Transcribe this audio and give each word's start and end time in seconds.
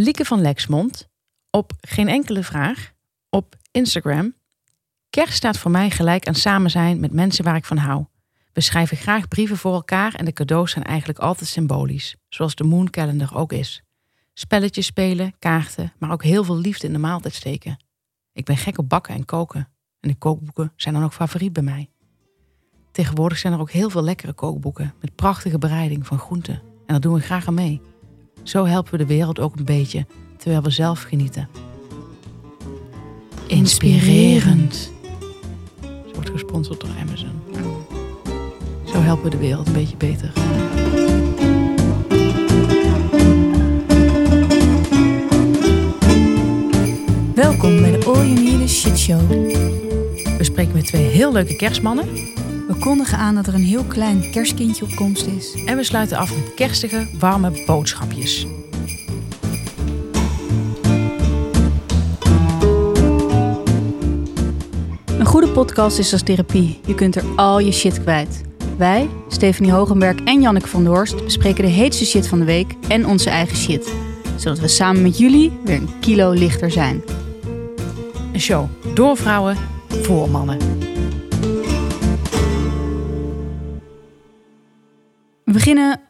Lieke 0.00 0.24
van 0.24 0.40
Lexmond 0.40 1.08
op 1.50 1.72
geen 1.80 2.08
enkele 2.08 2.42
vraag 2.42 2.92
op 3.30 3.56
Instagram. 3.70 4.34
Kerst 5.10 5.34
staat 5.34 5.58
voor 5.58 5.70
mij 5.70 5.90
gelijk 5.90 6.26
aan 6.26 6.34
samen 6.34 6.70
zijn 6.70 7.00
met 7.00 7.12
mensen 7.12 7.44
waar 7.44 7.56
ik 7.56 7.64
van 7.64 7.76
hou. 7.76 8.04
We 8.52 8.60
schrijven 8.60 8.96
graag 8.96 9.28
brieven 9.28 9.56
voor 9.56 9.72
elkaar 9.72 10.14
en 10.14 10.24
de 10.24 10.32
cadeaus 10.32 10.70
zijn 10.70 10.84
eigenlijk 10.84 11.18
altijd 11.18 11.48
symbolisch, 11.48 12.16
zoals 12.28 12.54
de 12.54 12.64
Moon 12.64 12.90
Calendar 12.90 13.36
ook 13.36 13.52
is. 13.52 13.82
Spelletjes 14.34 14.86
spelen, 14.86 15.34
kaarten, 15.38 15.92
maar 15.98 16.12
ook 16.12 16.22
heel 16.22 16.44
veel 16.44 16.58
liefde 16.58 16.86
in 16.86 16.92
de 16.92 16.98
maaltijd 16.98 17.34
steken. 17.34 17.84
Ik 18.32 18.44
ben 18.44 18.56
gek 18.56 18.78
op 18.78 18.88
bakken 18.88 19.14
en 19.14 19.24
koken. 19.24 19.68
En 20.00 20.08
de 20.08 20.18
kookboeken 20.18 20.72
zijn 20.76 20.94
dan 20.94 21.04
ook 21.04 21.12
favoriet 21.12 21.52
bij 21.52 21.62
mij. 21.62 21.90
Tegenwoordig 22.92 23.38
zijn 23.38 23.52
er 23.52 23.60
ook 23.60 23.70
heel 23.70 23.90
veel 23.90 24.02
lekkere 24.02 24.32
kookboeken 24.32 24.94
met 25.00 25.14
prachtige 25.14 25.58
bereiding 25.58 26.06
van 26.06 26.18
groenten. 26.18 26.54
En 26.54 26.86
daar 26.86 27.00
doen 27.00 27.14
we 27.14 27.20
graag 27.20 27.46
aan 27.46 27.54
mee. 27.54 27.80
Zo 28.42 28.64
helpen 28.64 28.92
we 28.92 28.98
de 28.98 29.06
wereld 29.06 29.40
ook 29.40 29.56
een 29.56 29.64
beetje, 29.64 30.06
terwijl 30.36 30.62
we 30.62 30.70
zelf 30.70 31.02
genieten. 31.02 31.48
Inspirerend. 33.46 34.92
Ze 35.80 36.10
wordt 36.14 36.30
gesponsord 36.30 36.80
door 36.80 36.90
Amazon. 37.00 37.40
Zo 38.84 39.00
helpen 39.00 39.24
we 39.24 39.30
de 39.30 39.36
wereld 39.36 39.66
een 39.66 39.72
beetje 39.72 39.96
beter. 39.96 40.32
Welkom 47.34 47.80
bij 47.80 47.90
de 47.90 48.04
All 48.06 48.26
You 48.26 48.42
Need 48.42 48.60
Is 48.60 48.80
Shit 48.80 48.98
Show. 48.98 49.30
We 50.38 50.44
spreken 50.44 50.74
met 50.74 50.86
twee 50.86 51.04
heel 51.04 51.32
leuke 51.32 51.56
kerstmannen. 51.56 52.06
We 52.68 52.76
kondigen 52.76 53.18
aan 53.18 53.34
dat 53.34 53.46
er 53.46 53.54
een 53.54 53.62
heel 53.62 53.84
klein 53.84 54.30
kerstkindje 54.30 54.84
op 54.84 54.94
komst 54.94 55.26
is. 55.26 55.64
En 55.64 55.76
we 55.76 55.84
sluiten 55.84 56.16
af 56.16 56.36
met 56.36 56.54
kerstige, 56.54 57.08
warme 57.18 57.62
boodschapjes. 57.66 58.46
Een 65.18 65.26
goede 65.26 65.48
podcast 65.48 65.98
is 65.98 66.12
als 66.12 66.22
therapie. 66.22 66.80
Je 66.86 66.94
kunt 66.94 67.16
er 67.16 67.24
al 67.36 67.58
je 67.58 67.72
shit 67.72 68.02
kwijt. 68.02 68.40
Wij, 68.76 69.08
Stephanie 69.28 69.72
Hogenberg 69.72 70.16
en 70.24 70.40
Janneke 70.40 70.68
van 70.68 70.82
der 70.84 70.92
Horst, 70.92 71.24
bespreken 71.24 71.64
de 71.64 71.70
heetste 71.70 72.04
shit 72.04 72.28
van 72.28 72.38
de 72.38 72.44
week 72.44 72.74
en 72.88 73.06
onze 73.06 73.30
eigen 73.30 73.56
shit. 73.56 73.92
Zodat 74.36 74.58
we 74.58 74.68
samen 74.68 75.02
met 75.02 75.18
jullie 75.18 75.52
weer 75.64 75.76
een 75.76 75.90
kilo 76.00 76.30
lichter 76.30 76.70
zijn. 76.70 77.02
Een 78.32 78.40
show 78.40 78.68
door 78.94 79.16
vrouwen 79.16 79.56
voor 79.88 80.30
mannen. 80.30 80.87
We 85.48 85.54
beginnen, 85.54 86.00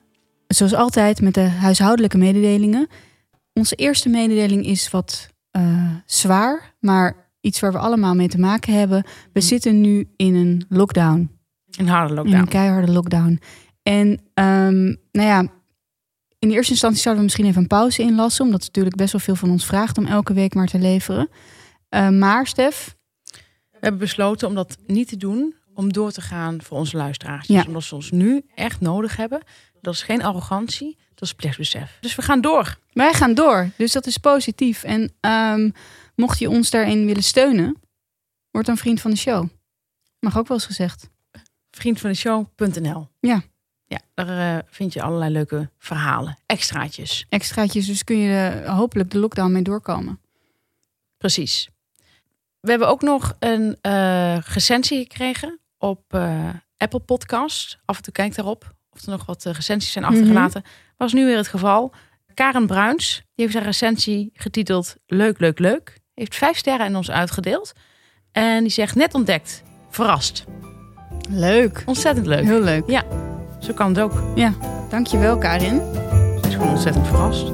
zoals 0.47 0.75
altijd, 0.75 1.21
met 1.21 1.35
de 1.35 1.41
huishoudelijke 1.41 2.19
mededelingen. 2.19 2.89
Onze 3.53 3.75
eerste 3.75 4.09
mededeling 4.09 4.67
is 4.67 4.91
wat 4.91 5.29
eh, 5.51 5.95
zwaar, 6.07 6.75
maar 6.81 7.31
iets 7.41 7.61
waar 7.61 7.73
we 7.73 7.79
allemaal 7.79 8.15
mee 8.15 8.29
te 8.29 8.39
maken 8.39 8.73
hebben. 8.73 9.05
We 9.33 9.41
zitten 9.41 9.81
nu 9.81 10.09
in 10.17 10.35
een 10.35 10.65
lockdown. 10.69 11.31
Een 11.71 11.89
harde 11.89 12.09
In 12.09 12.15
lockdown. 12.15 12.39
een 12.41 12.49
keiharde 12.49 12.93
lockdown. 12.93 13.41
En 13.83 14.21
ehm, 14.35 14.85
nou 15.13 15.29
ja, 15.29 15.41
in 16.39 16.49
de 16.49 16.55
eerste 16.55 16.73
instantie 16.73 17.01
zouden 17.01 17.25
we 17.25 17.29
misschien 17.31 17.47
even 17.49 17.63
een 17.63 17.69
pauze 17.69 18.03
inlassen. 18.03 18.45
Omdat 18.45 18.61
het 18.61 18.69
natuurlijk 18.69 18.97
best 18.97 19.13
wel 19.13 19.21
veel 19.21 19.37
van 19.37 19.51
ons 19.51 19.67
vraagt 19.67 19.99
om 19.99 20.07
elke 20.07 20.33
week 20.33 20.55
maar 20.55 20.67
te 20.67 20.79
leveren. 20.79 21.29
Eh, 21.89 22.09
maar 22.09 22.47
Stef, 22.47 22.97
We 23.71 23.79
hebben 23.81 24.01
besloten 24.01 24.49
om 24.49 24.55
dat 24.55 24.77
niet 24.87 25.09
te 25.09 25.17
doen, 25.17 25.55
om 25.79 25.93
door 25.93 26.11
te 26.11 26.21
gaan 26.21 26.63
voor 26.63 26.79
onze 26.79 26.97
luisteraars. 26.97 27.47
Ja. 27.47 27.65
Omdat 27.67 27.83
ze 27.83 27.95
ons 27.95 28.11
nu 28.11 28.45
echt 28.55 28.81
nodig 28.81 29.17
hebben. 29.17 29.43
Dat 29.81 29.95
is 29.95 30.03
geen 30.03 30.23
arrogantie, 30.23 30.99
dat 31.15 31.23
is 31.23 31.35
plichtsbesef. 31.35 31.99
Dus 32.01 32.15
we 32.15 32.23
gaan 32.23 32.41
door. 32.41 32.79
wij 32.93 33.13
gaan 33.13 33.35
door. 33.35 33.71
Dus 33.77 33.93
dat 33.93 34.07
is 34.07 34.17
positief. 34.17 34.83
En 34.83 35.13
ehm, 35.21 35.71
mocht 36.15 36.39
je 36.39 36.51
ons 36.51 36.71
daarin 36.71 37.07
willen 37.07 37.23
steunen, 37.23 37.77
word 38.51 38.67
dan 38.67 38.77
vriend 38.77 39.01
van 39.01 39.11
de 39.11 39.17
show. 39.17 39.49
Mag 40.21 40.39
ook 40.39 40.49
wel 40.49 40.57
eens 40.57 40.67
gezegd. 40.67 41.09
Vriendvandeshow.nl 41.71 43.09
Ja. 43.21 43.43
Ja, 43.87 44.01
daar 44.15 44.57
eh, 44.57 44.65
vind 44.71 44.93
je 44.93 45.03
allerlei 45.03 45.33
leuke 45.33 45.71
verhalen, 45.79 46.39
extraatjes. 46.47 47.27
Extraatjes, 47.29 47.87
dus 47.87 48.05
kun 48.05 48.19
je 48.19 48.65
hopelijk 48.67 49.11
de 49.11 49.19
lockdown 49.19 49.53
mee 49.53 49.63
doorkomen. 49.63 50.21
Precies. 51.19 51.69
We 52.61 52.71
hebben 52.71 52.89
ook 52.89 53.03
nog 53.03 53.37
een 53.39 53.77
eh 53.81 54.39
recensie 54.39 54.99
gekregen 54.99 55.61
op 55.79 56.03
eh, 56.09 56.49
Apple 56.77 57.01
Podcast. 57.01 57.79
Af 57.85 57.97
en 57.97 58.03
toe 58.03 58.13
kijk 58.13 58.35
daarop 58.35 58.75
of 58.91 59.03
er 59.03 59.11
nog 59.11 59.27
wat 59.27 59.47
eh, 59.47 59.53
recensies 59.53 59.93
zijn 59.93 60.05
achtergelaten. 60.05 60.63
Was 60.97 61.13
nu 61.13 61.25
weer 61.25 61.37
het 61.37 61.49
geval. 61.49 61.93
Karen 62.35 62.67
Bruins, 62.67 63.15
die 63.17 63.25
heeft 63.35 63.53
zijn 63.53 63.65
recensie 63.65 64.31
getiteld 64.35 64.97
Leuk, 65.07 65.39
leuk, 65.39 65.59
leuk. 65.59 65.99
Heeft 66.15 66.35
vijf 66.35 66.57
sterren 66.57 66.87
in 66.87 66.97
ons 66.97 67.11
uitgedeeld. 67.11 67.73
En 68.33 68.63
die 68.63 68.73
zegt 68.73 68.95
net 68.95 69.15
ontdekt, 69.15 69.63
verrast. 69.91 70.45
Leuk. 71.29 71.83
Ontzettend 71.87 72.27
leuk. 72.27 72.45
Heel 72.45 72.63
leuk. 72.63 72.89
Zo 73.61 73.73
kan 73.73 73.89
het 73.89 74.01
ook. 74.01 74.23
Dankjewel, 74.91 75.39
Karin. 75.39 75.81
Ze 76.41 76.49
is 76.49 76.55
gewoon 76.55 76.69
ontzettend 76.69 77.07
verrast. 77.07 77.47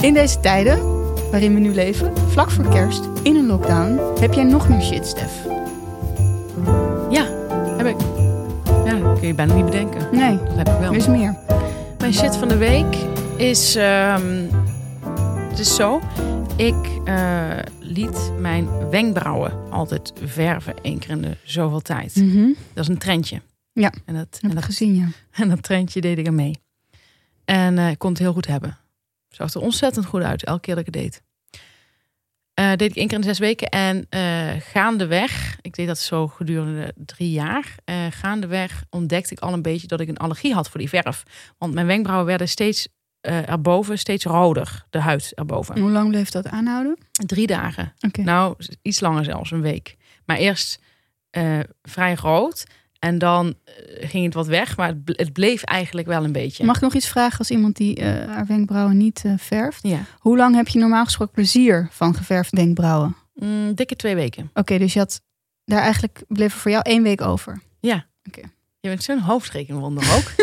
In 0.00 0.14
deze 0.14 0.40
tijden 0.40 0.93
waarin 1.34 1.54
we 1.54 1.60
nu 1.60 1.74
leven, 1.74 2.16
vlak 2.28 2.50
voor 2.50 2.68
kerst, 2.68 3.04
in 3.22 3.36
een 3.36 3.46
lockdown, 3.46 4.20
heb 4.20 4.32
jij 4.32 4.44
nog 4.44 4.68
meer 4.68 4.80
shit, 4.80 5.06
Stef? 5.06 5.32
Ja, 7.10 7.24
heb 7.76 7.86
ik. 7.86 7.96
Ja, 8.84 8.98
dat 8.98 9.18
kun 9.18 9.26
je 9.28 9.34
bijna 9.34 9.54
niet 9.54 9.64
bedenken. 9.64 10.08
Nee, 10.12 10.36
Dat 10.38 10.56
heb 10.56 10.68
ik 10.68 10.78
wel. 10.78 10.90
er 10.90 10.96
is 10.96 11.06
meer. 11.06 11.36
Mijn 11.98 12.12
shit 12.14 12.36
van 12.36 12.48
de 12.48 12.56
week 12.56 12.96
is. 13.36 13.76
ehm, 13.76 14.46
het 15.50 15.58
is 15.58 15.74
zo. 15.74 16.00
Ik 16.56 16.74
eh, 17.04 17.48
liet 17.80 18.32
mijn 18.38 18.88
wenkbrauwen 18.90 19.52
altijd 19.70 20.12
verven 20.24 20.74
één 20.82 20.98
keer 20.98 21.10
in 21.10 21.22
de 21.22 21.36
zoveel 21.42 21.80
tijd. 21.80 22.14
Mhm. 22.16 22.46
Dat 22.72 22.84
is 22.84 22.88
een 22.88 22.98
trendje. 22.98 23.40
Ja, 23.72 23.92
En 24.04 24.14
dat, 24.14 24.38
Heb 24.40 24.50
en 24.50 24.56
dat, 24.56 24.64
gezien, 24.64 24.94
ja. 24.96 25.06
en 25.42 25.48
dat 25.48 25.62
trendje 25.62 26.00
deed 26.00 26.18
ik 26.18 26.26
er 26.26 26.34
mee. 26.34 26.58
En 27.44 27.78
eh, 27.78 27.90
ik 27.90 27.98
kon 27.98 28.10
het 28.10 28.18
heel 28.18 28.32
goed 28.32 28.46
hebben. 28.46 28.76
Zag 29.34 29.54
er 29.54 29.60
ontzettend 29.60 30.06
goed 30.06 30.22
uit, 30.22 30.44
elke 30.44 30.60
keer 30.60 30.74
dat 30.74 30.86
ik 30.86 30.94
het 30.94 31.02
deed. 31.02 31.22
Eh, 32.54 32.68
deed 32.68 32.90
ik 32.90 32.96
één 32.96 33.06
keer 33.06 33.14
in 33.16 33.20
de 33.20 33.26
zes 33.26 33.38
weken. 33.38 33.68
En 33.68 34.06
eh, 34.08 34.50
gaandeweg, 34.58 35.56
ik 35.60 35.74
deed 35.74 35.86
dat 35.86 35.98
zo 35.98 36.28
gedurende 36.28 36.94
drie 36.96 37.30
jaar. 37.30 37.74
eh 37.84 38.06
gaandeweg 38.10 38.84
ontdekte 38.90 39.32
ik 39.32 39.40
al 39.40 39.52
een 39.52 39.62
beetje 39.62 39.86
dat 39.86 40.00
ik 40.00 40.08
een 40.08 40.16
allergie 40.16 40.54
had 40.54 40.68
voor 40.70 40.80
die 40.80 40.88
verf. 40.88 41.22
Want 41.58 41.74
mijn 41.74 41.86
wenkbrauwen 41.86 42.26
werden 42.26 42.48
steeds 42.48 42.88
erboven, 43.20 43.98
steeds 43.98 44.24
roder. 44.24 44.84
De 44.90 44.98
huid 44.98 45.32
erboven. 45.34 45.74
En 45.74 45.80
hoe 45.80 45.90
lang 45.90 46.08
bleef 46.08 46.30
dat 46.30 46.46
aanhouden? 46.46 46.98
Drie 47.12 47.46
dagen. 47.46 47.92
Nou, 48.24 48.56
iets 48.82 49.00
langer 49.00 49.24
zelfs, 49.24 49.50
een 49.50 49.60
week. 49.60 49.96
Maar 50.24 50.36
eerst 50.36 50.78
vrij 51.82 52.14
rood. 52.14 52.64
En 53.04 53.18
dan 53.18 53.54
eh, 53.64 54.08
ging 54.08 54.24
het 54.24 54.34
wat 54.34 54.46
weg. 54.46 54.76
Maar 54.76 54.88
het 54.88 55.04
ble- 55.04 55.14
het 55.16 55.32
bleef 55.32 55.62
eigenlijk 55.62 56.06
wel 56.06 56.24
een 56.24 56.32
beetje. 56.32 56.64
Mag 56.64 56.76
ik 56.76 56.82
nog 56.82 56.94
iets 56.94 57.08
vragen 57.08 57.38
als 57.38 57.50
iemand 57.50 57.76
die 57.76 57.96
eh, 57.96 58.28
haar 58.28 58.46
wenkbrauwen 58.46 58.96
niet 58.96 59.22
eh, 59.24 59.32
verft? 59.36 59.82
Ja. 59.82 60.00
Hoe 60.18 60.36
lang 60.36 60.54
heb 60.54 60.68
je 60.68 60.78
normaal 60.78 61.04
gesproken 61.04 61.34
plezier 61.34 61.88
van 61.90 62.14
geverfde 62.14 62.56
wenkbrauwen? 62.56 63.16
Mm, 63.34 63.74
dikke 63.74 63.96
twee 63.96 64.14
weken. 64.14 64.50
Oké, 64.54 64.78
dus 64.78 64.92
je 64.92 64.98
had 64.98 65.22
daar 65.64 65.80
eigenlijk 65.80 66.22
bleef 66.28 66.52
er 66.52 66.58
voor 66.60 66.70
jou 66.70 66.82
één 66.82 67.02
week 67.02 67.20
over. 67.20 67.62
Je 68.80 68.88
bent 68.88 69.02
zo'n 69.02 69.18
hoofdrekenwonder 69.18 70.04
ook. 70.16 70.32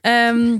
Ehm, 0.00 0.58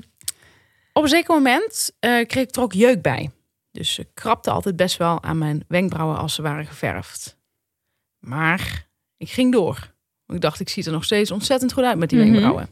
op 0.93 1.03
een 1.03 1.09
zeker 1.09 1.35
moment 1.35 1.93
kreeg 2.01 2.37
ik 2.37 2.57
er 2.57 2.63
ook 2.63 2.73
jeuk 2.73 3.03
bij. 3.03 3.31
Dus 3.71 3.95
ze 3.95 4.09
krabde 4.15 4.51
altijd 4.51 4.77
best 4.77 4.97
wel 4.97 5.23
aan 5.23 5.39
mijn 5.39 5.65
wenkbrauwen 5.69 6.19
als 6.19 6.35
ze 6.35 6.43
waren 6.43 6.67
geverfd. 6.67 7.37
Maar 8.19 8.89
ik 9.17 9.31
ging 9.31 9.53
door. 9.53 9.97
Ik 10.35 10.41
dacht, 10.41 10.61
ik 10.61 10.69
zie 10.69 10.85
er 10.85 10.93
nog 10.93 11.05
steeds 11.05 11.31
ontzettend 11.31 11.73
goed 11.73 11.85
uit 11.85 11.99
met 11.99 12.09
die 12.11 12.19
Mhm. 12.19 12.29
wenkbrauwen. 12.29 12.69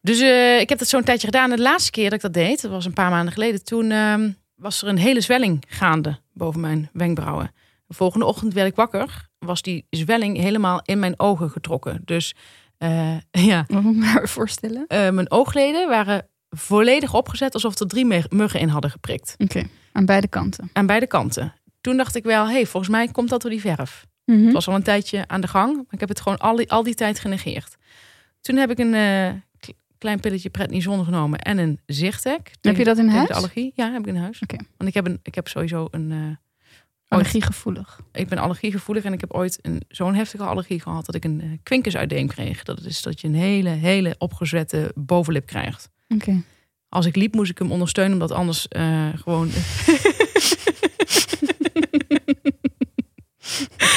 Dus 0.00 0.20
eh, 0.20 0.60
ik 0.60 0.68
heb 0.68 0.78
dat 0.78 0.88
zo'n 0.88 1.02
tijdje 1.04 1.26
gedaan. 1.26 1.50
En 1.50 1.56
de 1.56 1.62
laatste 1.62 1.90
keer 1.90 2.04
dat 2.04 2.12
ik 2.12 2.20
dat 2.20 2.32
deed, 2.32 2.62
dat 2.62 2.70
was 2.70 2.84
een 2.84 2.92
paar 2.92 3.10
maanden 3.10 3.32
geleden. 3.32 3.64
Toen 3.64 3.90
ehm, 3.90 4.30
was 4.54 4.82
er 4.82 4.88
een 4.88 4.98
hele 4.98 5.20
zwelling 5.20 5.64
gaande 5.68 6.18
boven 6.32 6.60
mijn 6.60 6.90
wenkbrauwen. 6.92 7.50
De 7.86 7.94
volgende 7.94 8.24
ochtend 8.26 8.52
werd 8.54 8.68
ik 8.68 8.74
wakker. 8.76 9.28
Was 9.38 9.62
die 9.62 9.86
zwelling 9.90 10.36
helemaal 10.36 10.80
in 10.84 10.98
mijn 10.98 11.14
ogen 11.20 11.50
getrokken. 11.50 12.02
Dus 12.04 12.34
eh, 12.78 13.16
ja, 13.50 13.64
moet 13.68 13.84
ik 13.84 13.90
me 13.96 14.12
daar 14.14 14.28
voorstellen? 14.28 14.84
eh, 14.86 15.10
mijn 15.10 15.30
oogleden 15.30 15.88
waren 15.88 16.26
volledig 16.50 17.14
opgezet 17.14 17.54
alsof 17.54 17.78
er 17.78 17.86
drie 17.88 18.26
muggen 18.28 18.60
in 18.60 18.68
hadden 18.68 18.90
geprikt. 18.90 19.34
Oké, 19.38 19.62
aan 19.92 20.06
beide 20.06 20.28
kanten. 20.28 20.70
Aan 20.72 20.86
beide 20.86 21.06
kanten. 21.06 21.52
Toen 21.80 21.96
dacht 21.96 22.14
ik 22.16 22.24
wel, 22.24 22.46
hé, 22.46 22.52
hey, 22.52 22.66
volgens 22.66 22.92
mij 22.92 23.08
komt 23.08 23.28
dat 23.28 23.42
door 23.42 23.50
die 23.50 23.60
verf. 23.60 24.06
Mhm. 24.36 24.44
Het 24.44 24.52
was 24.52 24.68
al 24.68 24.74
een 24.74 24.82
tijdje 24.82 25.24
aan 25.28 25.40
de 25.40 25.48
gang, 25.48 25.74
maar 25.76 25.84
ik 25.90 26.00
heb 26.00 26.08
het 26.08 26.20
gewoon 26.20 26.38
al 26.38 26.56
die, 26.56 26.70
al 26.70 26.82
die 26.82 26.94
tijd 26.94 27.18
genegeerd. 27.18 27.76
Toen 28.40 28.56
heb 28.56 28.70
ik 28.70 28.78
een 28.78 28.94
eh, 28.94 29.30
klein 29.98 30.20
pilletje 30.20 30.50
prednison 30.50 31.04
genomen 31.04 31.38
en 31.38 31.58
een 31.58 31.80
zichtek. 31.86 32.50
Heb 32.60 32.76
je 32.76 32.84
dat 32.84 32.98
in 32.98 33.08
huis? 33.08 33.28
de 33.28 33.34
allergie? 33.34 33.72
Ja, 33.74 33.90
heb 33.92 34.00
ik 34.00 34.06
in 34.06 34.16
huis. 34.16 34.40
Oké. 34.42 34.56
Want 34.76 34.88
ik 34.90 34.94
heb, 34.94 35.06
een, 35.06 35.20
ik 35.22 35.34
heb 35.34 35.48
sowieso 35.48 35.88
een... 35.90 36.12
eh, 36.12 36.18
Allergiegevoelig. 37.08 38.00
ik 38.12 38.28
ben 38.28 38.38
allergiegevoelig 38.38 39.04
en 39.04 39.12
ik 39.12 39.20
heb 39.20 39.32
ooit 39.32 39.58
een, 39.62 39.82
zo'n 39.88 40.14
heftige 40.14 40.42
allergie 40.44 40.80
gehad 40.80 41.06
dat 41.06 41.14
ik 41.14 41.24
een 41.24 41.42
uh, 41.44 42.26
kreeg. 42.28 42.62
Dat 42.62 42.80
is 42.84 43.02
dat 43.02 43.20
je 43.20 43.26
een 43.28 43.34
hele, 43.34 43.68
hele 43.68 44.14
opgezette 44.18 44.92
bovenlip 44.94 45.46
krijgt. 45.46 45.90
Oké. 46.08 46.42
Als 46.88 47.06
ik 47.06 47.16
liep, 47.16 47.34
moest 47.34 47.50
ik 47.50 47.58
hem 47.58 47.72
ondersteunen, 47.72 48.12
omdat 48.12 48.32
anders 48.32 48.66
gewoon. 49.14 49.50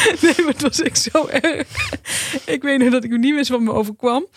nee, 0.22 0.34
maar 0.38 0.54
het 0.54 0.62
was 0.62 0.82
echt 0.82 0.98
zo 0.98 1.28
erg. 1.28 1.68
ik 2.46 2.62
weet 2.62 2.80
nog 2.80 2.90
dat 2.90 3.04
ik 3.04 3.18
niet 3.18 3.36
wist 3.36 3.50
wat 3.50 3.62
me 3.62 3.72
overkwam. 3.72 4.28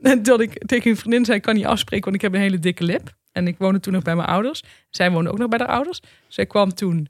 En 0.00 0.22
dat 0.22 0.40
ik 0.40 0.66
tegen 0.66 0.90
een 0.90 0.96
vriendin 0.96 1.24
zei: 1.24 1.36
ik 1.36 1.42
kan 1.42 1.54
niet 1.54 1.64
afspreken, 1.64 2.04
want 2.04 2.16
ik 2.16 2.22
heb 2.22 2.34
een 2.34 2.40
hele 2.40 2.58
dikke 2.58 2.84
lip. 2.84 3.14
En 3.32 3.46
ik 3.46 3.58
woonde 3.58 3.80
toen 3.80 3.92
nog 3.92 4.02
bij 4.02 4.16
mijn 4.16 4.28
ouders. 4.28 4.62
Zij 4.90 5.10
woonde 5.10 5.30
ook 5.30 5.38
nog 5.38 5.48
bij 5.48 5.58
haar 5.58 5.68
ouders. 5.68 6.00
Zij 6.28 6.46
kwam 6.46 6.74
toen 6.74 7.08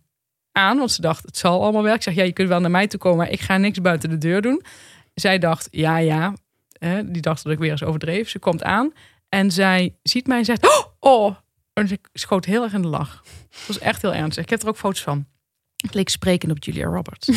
aan, 0.53 0.79
want 0.79 0.93
ze 0.93 1.01
dacht: 1.01 1.25
het 1.25 1.37
zal 1.37 1.63
allemaal 1.63 1.83
wel. 1.83 1.95
Ik 1.95 2.03
zeg: 2.03 2.15
ja, 2.15 2.23
je 2.23 2.33
kunt 2.33 2.49
wel 2.49 2.61
naar 2.61 2.71
mij 2.71 2.87
toe 2.87 3.01
komen, 3.01 3.19
maar 3.19 3.31
ik 3.31 3.41
ga 3.41 3.57
niks 3.57 3.81
buiten 3.81 4.11
de 4.11 4.19
deur 4.19 4.43
doen. 4.43 4.63
Zij 5.15 5.39
dacht: 5.39 5.69
ja, 5.71 5.97
ja. 5.97 6.35
Die 7.05 7.23
dacht 7.23 7.43
dat 7.43 7.53
ik 7.53 7.59
weer 7.59 7.71
eens 7.71 7.85
overdreef. 7.85 8.29
Ze 8.29 8.39
komt 8.39 8.63
aan 8.63 8.93
en 9.29 9.51
zij 9.51 9.95
ziet 10.03 10.27
mij 10.27 10.39
en 10.39 10.45
zegt: 10.45 10.67
oh, 10.67 10.85
oh. 11.01 11.37
En 11.73 11.89
ze 11.89 11.99
schoot 12.13 12.45
heel 12.45 12.63
erg 12.63 12.73
in 12.73 12.83
de 12.83 12.89
lach. 12.89 13.23
Het 13.51 13.67
was 13.67 13.79
echt 13.79 14.03
heel 14.03 14.15
ernstig. 14.15 14.45
Ik 14.45 14.51
heb 14.51 14.63
er 14.63 14.69
ook 14.69 14.77
foto's 14.77 15.03
van. 15.03 15.27
Leek 15.91 16.09
sprekend 16.09 16.53
op 16.53 16.65
Julia 16.65 16.87
Roberts. 16.87 17.29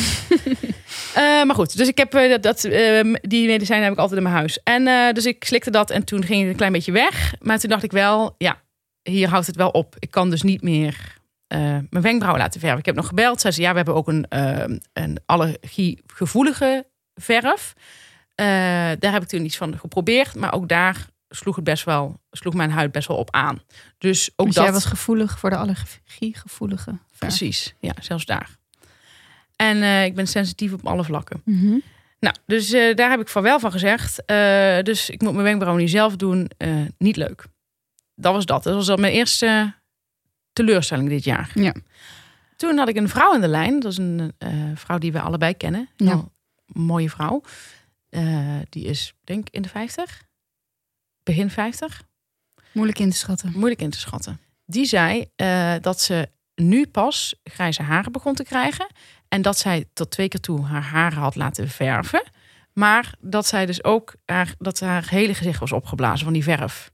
Eh, 1.14 1.22
maar 1.22 1.54
goed, 1.54 1.76
dus 1.76 1.88
ik 1.88 1.98
heb 1.98 2.14
eh, 2.14 2.30
dat, 2.30 2.42
dat, 2.42 2.64
eh, 2.64 3.14
die 3.20 3.46
medicijnen 3.46 3.84
heb 3.84 3.92
ik 3.92 3.98
altijd 3.98 4.18
in 4.18 4.22
mijn 4.22 4.36
huis. 4.36 4.60
En 4.62 4.86
eh, 4.86 5.12
dus 5.12 5.26
ik 5.26 5.44
slikte 5.44 5.70
dat 5.70 5.90
en 5.90 6.04
toen 6.04 6.24
ging 6.24 6.40
het 6.40 6.50
een 6.50 6.56
klein 6.56 6.72
beetje 6.72 6.92
weg. 6.92 7.34
Maar 7.40 7.58
toen 7.58 7.70
dacht 7.70 7.82
ik 7.82 7.92
wel, 7.92 8.34
ja, 8.38 8.62
hier 9.02 9.28
houdt 9.28 9.46
het 9.46 9.56
wel 9.56 9.70
op. 9.70 9.94
Ik 9.98 10.10
kan 10.10 10.30
dus 10.30 10.42
niet 10.42 10.62
meer 10.62 11.18
mijn 11.48 12.02
wenkbrauwen 12.02 12.42
laten 12.42 12.60
verven. 12.60 12.78
Ik 12.78 12.86
heb 12.86 12.94
nog 12.94 13.06
gebeld. 13.06 13.40
Zei 13.40 13.52
ze, 13.52 13.60
ja, 13.60 13.70
we 13.70 13.76
hebben 13.76 13.94
ook 13.94 14.08
een, 14.08 14.28
eh, 14.28 14.76
een 14.92 15.18
allergiegevoelige 15.26 16.86
verf. 17.14 17.72
Daar 18.34 19.12
heb 19.12 19.22
ik 19.22 19.28
toen 19.28 19.44
iets 19.44 19.56
van 19.56 19.78
geprobeerd. 19.78 20.34
Maar 20.34 20.54
ook 20.54 20.68
daar 20.68 21.06
sloeg 21.28 21.56
het 21.56 21.64
best 21.64 21.84
wel, 21.84 22.20
sloeg 22.30 22.54
mijn 22.54 22.70
huid 22.70 22.92
best 22.92 23.08
wel 23.08 23.16
op 23.16 23.30
aan. 23.30 23.60
Dus 23.98 24.30
ook 24.36 24.46
Dus 24.46 24.54
dat. 24.54 24.64
jij 24.64 24.72
was 24.72 24.84
gevoelig 24.84 25.38
voor 25.38 25.50
de 25.50 25.56
allergiegevoelige. 25.56 26.98
Precies, 27.18 27.74
ja, 27.80 27.92
zelfs 28.00 28.24
daar. 28.24 28.56
En 29.56 29.82
eh, 29.82 30.04
ik 30.04 30.14
ben 30.14 30.26
sensitief 30.26 30.72
op 30.72 30.86
alle 30.86 31.04
vlakken. 31.04 31.42
Mhm. 31.44 31.78
Nou, 32.20 32.34
dus 32.46 32.72
eh, 32.72 32.94
daar 32.94 33.10
heb 33.10 33.20
ik 33.20 33.28
van 33.28 33.42
wel 33.42 33.60
van 33.60 33.70
gezegd. 33.72 34.24
Eh, 34.24 34.82
dus 34.82 35.10
ik 35.10 35.22
moet 35.22 35.32
mijn 35.32 35.44
wenkbrauwen 35.44 35.82
niet 35.82 35.90
zelf 35.90 36.16
doen. 36.16 36.50
Niet 36.98 37.16
leuk. 37.16 37.46
Dat 38.14 38.32
was 38.32 38.46
dat. 38.46 38.62
Dat 38.62 38.74
was 38.74 38.88
al 38.88 38.96
mijn 38.96 39.12
eerste 39.12 39.74
teleurstelling 40.52 41.08
dit 41.08 41.24
jaar. 41.24 41.50
Ja. 41.54 41.74
Toen 42.56 42.78
had 42.78 42.88
ik 42.88 42.96
een 42.96 43.08
vrouw 43.08 43.34
in 43.34 43.40
de 43.40 43.48
lijn. 43.48 43.80
Dat 43.80 43.92
is 43.92 43.98
een 43.98 44.32
vrouw 44.74 44.98
die 44.98 45.12
we 45.12 45.20
allebei 45.20 45.54
kennen. 45.54 45.88
Ja. 45.96 46.24
Mooie 46.66 47.10
vrouw. 47.10 47.42
Die 48.68 48.84
is, 48.84 49.14
denk 49.24 49.46
ik, 49.48 49.54
in 49.54 49.62
de 49.62 49.68
50. 49.68 50.22
Begin 51.26 51.50
50. 51.50 52.02
Moeilijk 52.72 52.98
in 52.98 53.10
te 53.10 53.16
schatten. 53.16 53.52
Moeilijk 53.54 53.80
in 53.80 53.90
te 53.90 53.98
schatten. 53.98 54.40
Die 54.66 54.84
zei 54.84 55.24
eh, 55.36 55.74
dat 55.80 56.00
ze 56.00 56.28
nu 56.54 56.86
pas 56.86 57.34
grijze 57.44 57.82
haren 57.82 58.12
begon 58.12 58.34
te 58.34 58.44
krijgen. 58.44 58.86
En 59.28 59.42
dat 59.42 59.58
zij 59.58 59.84
tot 59.92 60.10
twee 60.10 60.28
keer 60.28 60.40
toe 60.40 60.64
haar 60.64 60.82
haren 60.82 61.18
had 61.18 61.34
laten 61.34 61.68
verven. 61.68 62.22
Maar 62.72 63.14
dat 63.20 63.46
zij 63.46 63.66
dus 63.66 63.84
ook 63.84 64.14
haar, 64.24 64.54
dat 64.58 64.80
haar 64.80 65.08
hele 65.08 65.34
gezicht 65.34 65.60
was 65.60 65.72
opgeblazen 65.72 66.24
van 66.24 66.32
die 66.32 66.42
verf. 66.42 66.90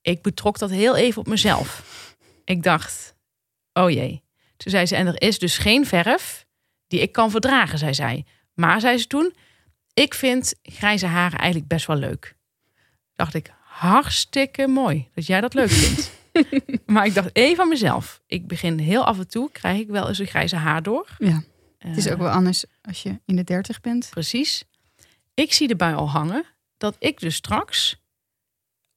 Ik 0.00 0.22
betrok 0.22 0.58
dat 0.58 0.70
heel 0.70 0.96
even 0.96 1.20
op 1.20 1.26
mezelf. 1.26 1.82
Ik 2.44 2.62
dacht, 2.62 3.14
oh 3.72 3.90
jee. 3.90 4.22
Toen 4.56 4.72
zei 4.72 4.86
ze, 4.86 4.96
en 4.96 5.06
er 5.06 5.22
is 5.22 5.38
dus 5.38 5.58
geen 5.58 5.86
verf 5.86 6.46
die 6.86 7.00
ik 7.00 7.12
kan 7.12 7.30
verdragen, 7.30 7.78
zei 7.78 7.94
zij. 7.94 8.24
Maar, 8.54 8.80
zei 8.80 8.98
ze 8.98 9.06
toen, 9.06 9.34
ik 9.94 10.14
vind 10.14 10.54
grijze 10.62 11.06
haren 11.06 11.38
eigenlijk 11.38 11.68
best 11.68 11.86
wel 11.86 11.96
leuk. 11.96 12.36
Dacht 13.16 13.34
ik, 13.34 13.52
hartstikke 13.64 14.66
mooi 14.66 15.08
dat 15.14 15.26
jij 15.26 15.40
dat 15.40 15.54
leuk 15.54 15.70
vindt. 15.70 16.12
maar 16.92 17.06
ik 17.06 17.14
dacht 17.14 17.30
even 17.32 17.62
aan 17.62 17.68
mezelf. 17.68 18.22
Ik 18.26 18.46
begin 18.46 18.78
heel 18.78 19.04
af 19.04 19.18
en 19.18 19.28
toe, 19.28 19.50
krijg 19.52 19.78
ik 19.80 19.88
wel 19.88 20.08
eens 20.08 20.18
een 20.18 20.26
grijze 20.26 20.56
haar 20.56 20.82
door. 20.82 21.08
Ja. 21.18 21.42
Het 21.78 21.96
is 21.96 22.06
Eh, 22.06 22.12
ook 22.12 22.18
wel 22.18 22.30
anders 22.30 22.64
als 22.82 23.02
je 23.02 23.20
in 23.24 23.36
de 23.36 23.44
dertig 23.44 23.80
bent. 23.80 24.08
Precies. 24.10 24.64
Ik 25.34 25.52
zie 25.52 25.68
erbij 25.68 25.94
al 25.94 26.10
hangen 26.10 26.44
dat 26.76 26.96
ik 26.98 27.20
dus 27.20 27.34
straks 27.34 28.02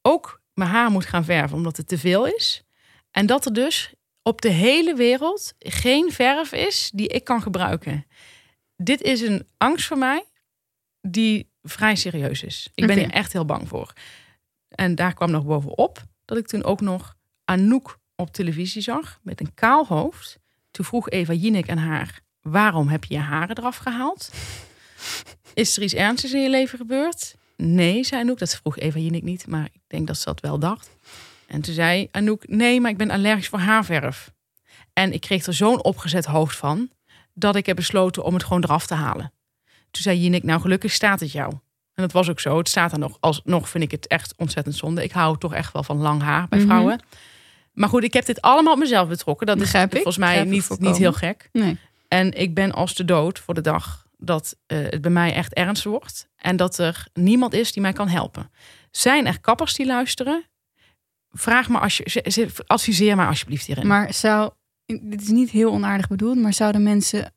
ook 0.01 0.41
mijn 0.53 0.69
haar 0.69 0.91
moet 0.91 1.05
gaan 1.05 1.23
verven 1.23 1.57
omdat 1.57 1.77
het 1.77 1.87
te 1.87 1.97
veel 1.97 2.25
is. 2.25 2.63
En 3.11 3.25
dat 3.25 3.45
er 3.45 3.53
dus 3.53 3.93
op 4.21 4.41
de 4.41 4.49
hele 4.49 4.95
wereld 4.95 5.53
geen 5.59 6.11
verf 6.11 6.51
is 6.51 6.91
die 6.93 7.07
ik 7.07 7.23
kan 7.23 7.41
gebruiken. 7.41 8.05
Dit 8.75 9.01
is 9.01 9.21
een 9.21 9.47
angst 9.57 9.85
voor 9.87 9.97
mij 9.97 10.25
die 11.01 11.49
vrij 11.67 11.95
serieus 11.95 12.43
is. 12.43 12.69
Ik 12.73 12.87
ben 12.87 12.97
hier 12.97 13.09
echt 13.09 13.33
heel 13.33 13.45
bang 13.45 13.67
voor. 13.67 13.93
En 14.69 14.95
daar 14.95 15.13
kwam 15.13 15.31
nog 15.31 15.45
bovenop 15.45 16.03
dat 16.25 16.37
ik 16.37 16.47
toen 16.47 16.63
ook 16.63 16.81
nog 16.81 17.15
Anouk 17.45 17.97
op 18.15 18.31
televisie 18.33 18.81
zag 18.81 19.19
met 19.21 19.39
een 19.39 19.53
kaal 19.53 19.85
hoofd. 19.85 20.39
Toen 20.71 20.85
vroeg 20.85 21.09
Eva 21.09 21.33
Jinek 21.33 21.69
aan 21.69 21.77
haar: 21.77 22.19
waarom 22.41 22.87
heb 22.87 23.03
je 23.03 23.13
je 23.13 23.19
haren 23.19 23.57
eraf 23.57 23.77
gehaald? 23.77 24.31
Is 25.53 25.77
er 25.77 25.83
iets 25.83 25.93
ernstigs 25.93 26.33
in 26.33 26.41
je 26.41 26.49
leven 26.49 26.77
gebeurd? 26.77 27.35
Nee, 27.55 28.03
zei 28.03 28.21
Anouk. 28.21 28.39
Dat 28.39 28.55
vroeg 28.55 28.77
Eva 28.77 28.99
Jinek 28.99 29.23
niet, 29.23 29.47
maar 29.47 29.65
ik 29.71 29.81
denk 29.87 30.07
dat 30.07 30.17
ze 30.17 30.25
dat 30.25 30.39
wel 30.39 30.59
dacht. 30.59 30.89
En 31.47 31.61
toen 31.61 31.73
zei 31.73 32.07
Anouk, 32.11 32.47
nee, 32.47 32.81
maar 32.81 32.91
ik 32.91 32.97
ben 32.97 33.11
allergisch 33.11 33.47
voor 33.47 33.59
haarverf. 33.59 34.31
En 34.93 35.13
ik 35.13 35.21
kreeg 35.21 35.45
er 35.45 35.53
zo'n 35.53 35.83
opgezet 35.83 36.25
hoofd 36.25 36.57
van, 36.57 36.89
dat 37.33 37.55
ik 37.55 37.65
heb 37.65 37.75
besloten 37.75 38.23
om 38.23 38.33
het 38.33 38.43
gewoon 38.43 38.63
eraf 38.63 38.87
te 38.87 38.93
halen. 38.93 39.31
Toen 39.91 40.01
zei 40.03 40.19
Jinek, 40.19 40.43
nou 40.43 40.61
gelukkig 40.61 40.91
staat 40.91 41.19
het 41.19 41.31
jou. 41.31 41.51
En 41.93 42.03
dat 42.03 42.11
was 42.11 42.29
ook 42.29 42.39
zo. 42.39 42.57
Het 42.57 42.69
staat 42.69 42.91
er 42.91 42.99
nog. 42.99 43.17
Alsnog 43.19 43.69
vind 43.69 43.83
ik 43.83 43.91
het 43.91 44.07
echt 44.07 44.33
ontzettend 44.37 44.75
zonde. 44.75 45.03
Ik 45.03 45.11
hou 45.11 45.37
toch 45.37 45.53
echt 45.53 45.73
wel 45.73 45.83
van 45.83 45.97
lang 45.97 46.21
haar 46.21 46.47
bij 46.47 46.59
Mhm. 46.59 46.67
vrouwen. 46.67 47.01
Maar 47.73 47.89
goed, 47.89 48.03
ik 48.03 48.13
heb 48.13 48.25
dit 48.25 48.41
allemaal 48.41 48.73
op 48.73 48.79
mezelf 48.79 49.07
betrokken. 49.07 49.47
Dat 49.47 49.57
Begrijp 49.57 49.87
is 49.91 49.97
ik. 49.97 50.03
volgens 50.03 50.17
mij 50.25 50.43
niet, 50.43 50.79
niet 50.79 50.97
heel 50.97 51.13
gek. 51.13 51.49
Nee. 51.51 51.77
En 52.07 52.33
ik 52.33 52.53
ben 52.53 52.71
als 52.71 52.95
de 52.95 53.05
dood 53.05 53.39
voor 53.39 53.53
de 53.53 53.61
dag 53.61 54.05
dat 54.17 54.55
eh, 54.65 54.77
het 54.81 55.01
bij 55.01 55.11
mij 55.11 55.33
echt 55.33 55.53
ernstig 55.53 55.91
wordt. 55.91 56.27
En 56.35 56.55
dat 56.55 56.77
er 56.77 57.07
niemand 57.13 57.53
is 57.53 57.71
die 57.71 57.81
mij 57.81 57.93
kan 57.93 58.07
helpen. 58.07 58.51
Zijn 58.91 59.25
er 59.27 59.39
kappers 59.39 59.73
die 59.73 59.85
luisteren? 59.85 60.45
Vraag 61.31 61.69
me 61.69 61.79
als 61.79 61.97
je, 61.97 62.49
adviseer 62.65 63.15
mij 63.15 63.25
alsjeblieft 63.25 63.65
hierin. 63.65 63.87
Maar 63.87 64.13
zou, 64.13 64.51
dit 64.85 65.21
is 65.21 65.27
niet 65.27 65.49
heel 65.49 65.71
onaardig 65.71 66.07
bedoeld, 66.07 66.37
maar 66.37 66.53
zouden 66.53 66.83
mensen 66.83 67.33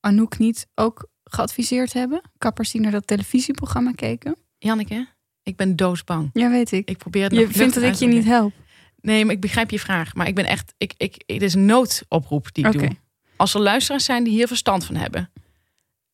Anouk 0.00 0.38
niet 0.38 0.66
ook 0.74 1.08
geadviseerd 1.34 1.92
hebben? 1.92 2.20
Kappers 2.38 2.70
die 2.70 2.80
naar 2.80 2.90
dat 2.92 3.06
televisieprogramma 3.06 3.92
keken? 3.92 4.36
Janneke, 4.58 5.08
ik 5.42 5.56
ben 5.56 5.76
doodsbang. 5.76 6.30
Ja, 6.32 6.50
weet 6.50 6.72
ik. 6.72 6.88
Ik 6.88 6.98
probeer 6.98 7.22
het 7.22 7.32
Je 7.32 7.48
vindt 7.48 7.74
dat 7.74 7.82
ik 7.84 7.94
je 7.94 8.06
niet 8.06 8.24
help. 8.24 8.52
Nee, 9.00 9.24
maar 9.24 9.34
ik 9.34 9.40
begrijp 9.40 9.70
je 9.70 9.78
vraag. 9.78 10.14
Maar 10.14 10.26
ik 10.26 10.34
ben 10.34 10.44
echt, 10.46 10.74
ik, 10.78 10.94
ik, 10.96 11.22
het 11.26 11.42
is 11.42 11.54
een 11.54 11.64
noodoproep 11.66 12.54
die 12.54 12.66
ik 12.66 12.72
doe. 12.72 12.96
Als 13.36 13.54
er 13.54 13.60
luisteraars 13.60 14.04
zijn 14.04 14.24
die 14.24 14.32
hier 14.32 14.46
verstand 14.46 14.84
van 14.84 14.94
hebben, 14.94 15.30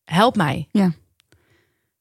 help 0.04 0.36
mij. 0.36 0.68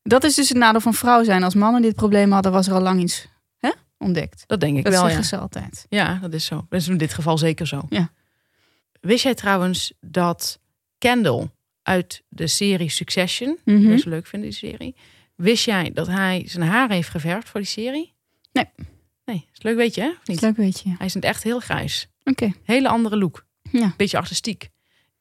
Dat 0.03 0.23
is 0.23 0.35
dus 0.35 0.49
het 0.49 0.57
nadeel 0.57 0.81
van 0.81 0.93
vrouw 0.93 1.23
zijn. 1.23 1.43
Als 1.43 1.53
mannen 1.55 1.81
dit 1.81 1.95
probleem 1.95 2.31
hadden, 2.31 2.51
was 2.51 2.67
er 2.67 2.73
al 2.73 2.81
lang 2.81 3.01
iets 3.01 3.27
hè, 3.57 3.71
ontdekt. 3.97 4.43
Dat 4.47 4.59
denk 4.59 4.77
ik 4.77 4.83
Dat 4.83 4.93
wel. 4.93 5.01
zeggen 5.01 5.21
Ja. 5.21 5.27
ze 5.27 5.37
altijd. 5.37 5.85
ja, 5.89 6.17
dat 6.21 6.33
is 6.33 6.45
zo. 6.45 6.65
Dat 6.69 6.79
is 6.81 6.87
in 6.87 6.97
dit 6.97 7.13
geval 7.13 7.37
zeker 7.37 7.67
zo. 7.67 7.85
Ja. 7.89 8.09
Wist 9.01 9.23
jij 9.23 9.33
trouwens 9.35 9.93
dat 10.01 10.59
Kendall 10.97 11.49
uit 11.85 12.23
de 12.29 12.47
serie 12.47 12.89
Succession, 12.89 13.57
Mhm. 13.65 13.77
die 13.79 13.87
best 13.89 14.05
leuk 14.05 14.27
vinden 14.27 14.49
die 14.49 14.57
serie, 14.57 14.95
wist 15.35 15.65
jij 15.65 15.91
dat 15.93 16.07
hij 16.07 16.43
zijn 16.47 16.63
haar 16.67 16.89
heeft 16.89 17.09
geverfd 17.09 17.49
voor 17.49 17.59
die 17.59 17.69
serie? 17.69 18.13
Nee. 18.51 18.69
Nee, 19.25 19.47
is 19.53 19.61
leuk 19.61 19.75
weet 19.75 19.95
je 19.95 20.01
hè? 20.01 20.07
Of 20.09 20.15
Dat 20.17 20.27
niet? 20.27 20.35
is 20.37 20.41
leuk, 20.43 20.55
weet 20.55 20.79
je. 20.79 20.89
Hij 20.97 21.05
is 21.05 21.15
in 21.15 21.21
het 21.21 21.29
echt 21.29 21.43
heel 21.43 21.59
grijs. 21.59 22.07
Oké. 22.23 22.51
Hele 22.63 22.87
andere 22.89 23.17
look. 23.17 23.45
Ja. 23.71 23.93
Beetje 23.97 24.17
artistiek. 24.17 24.69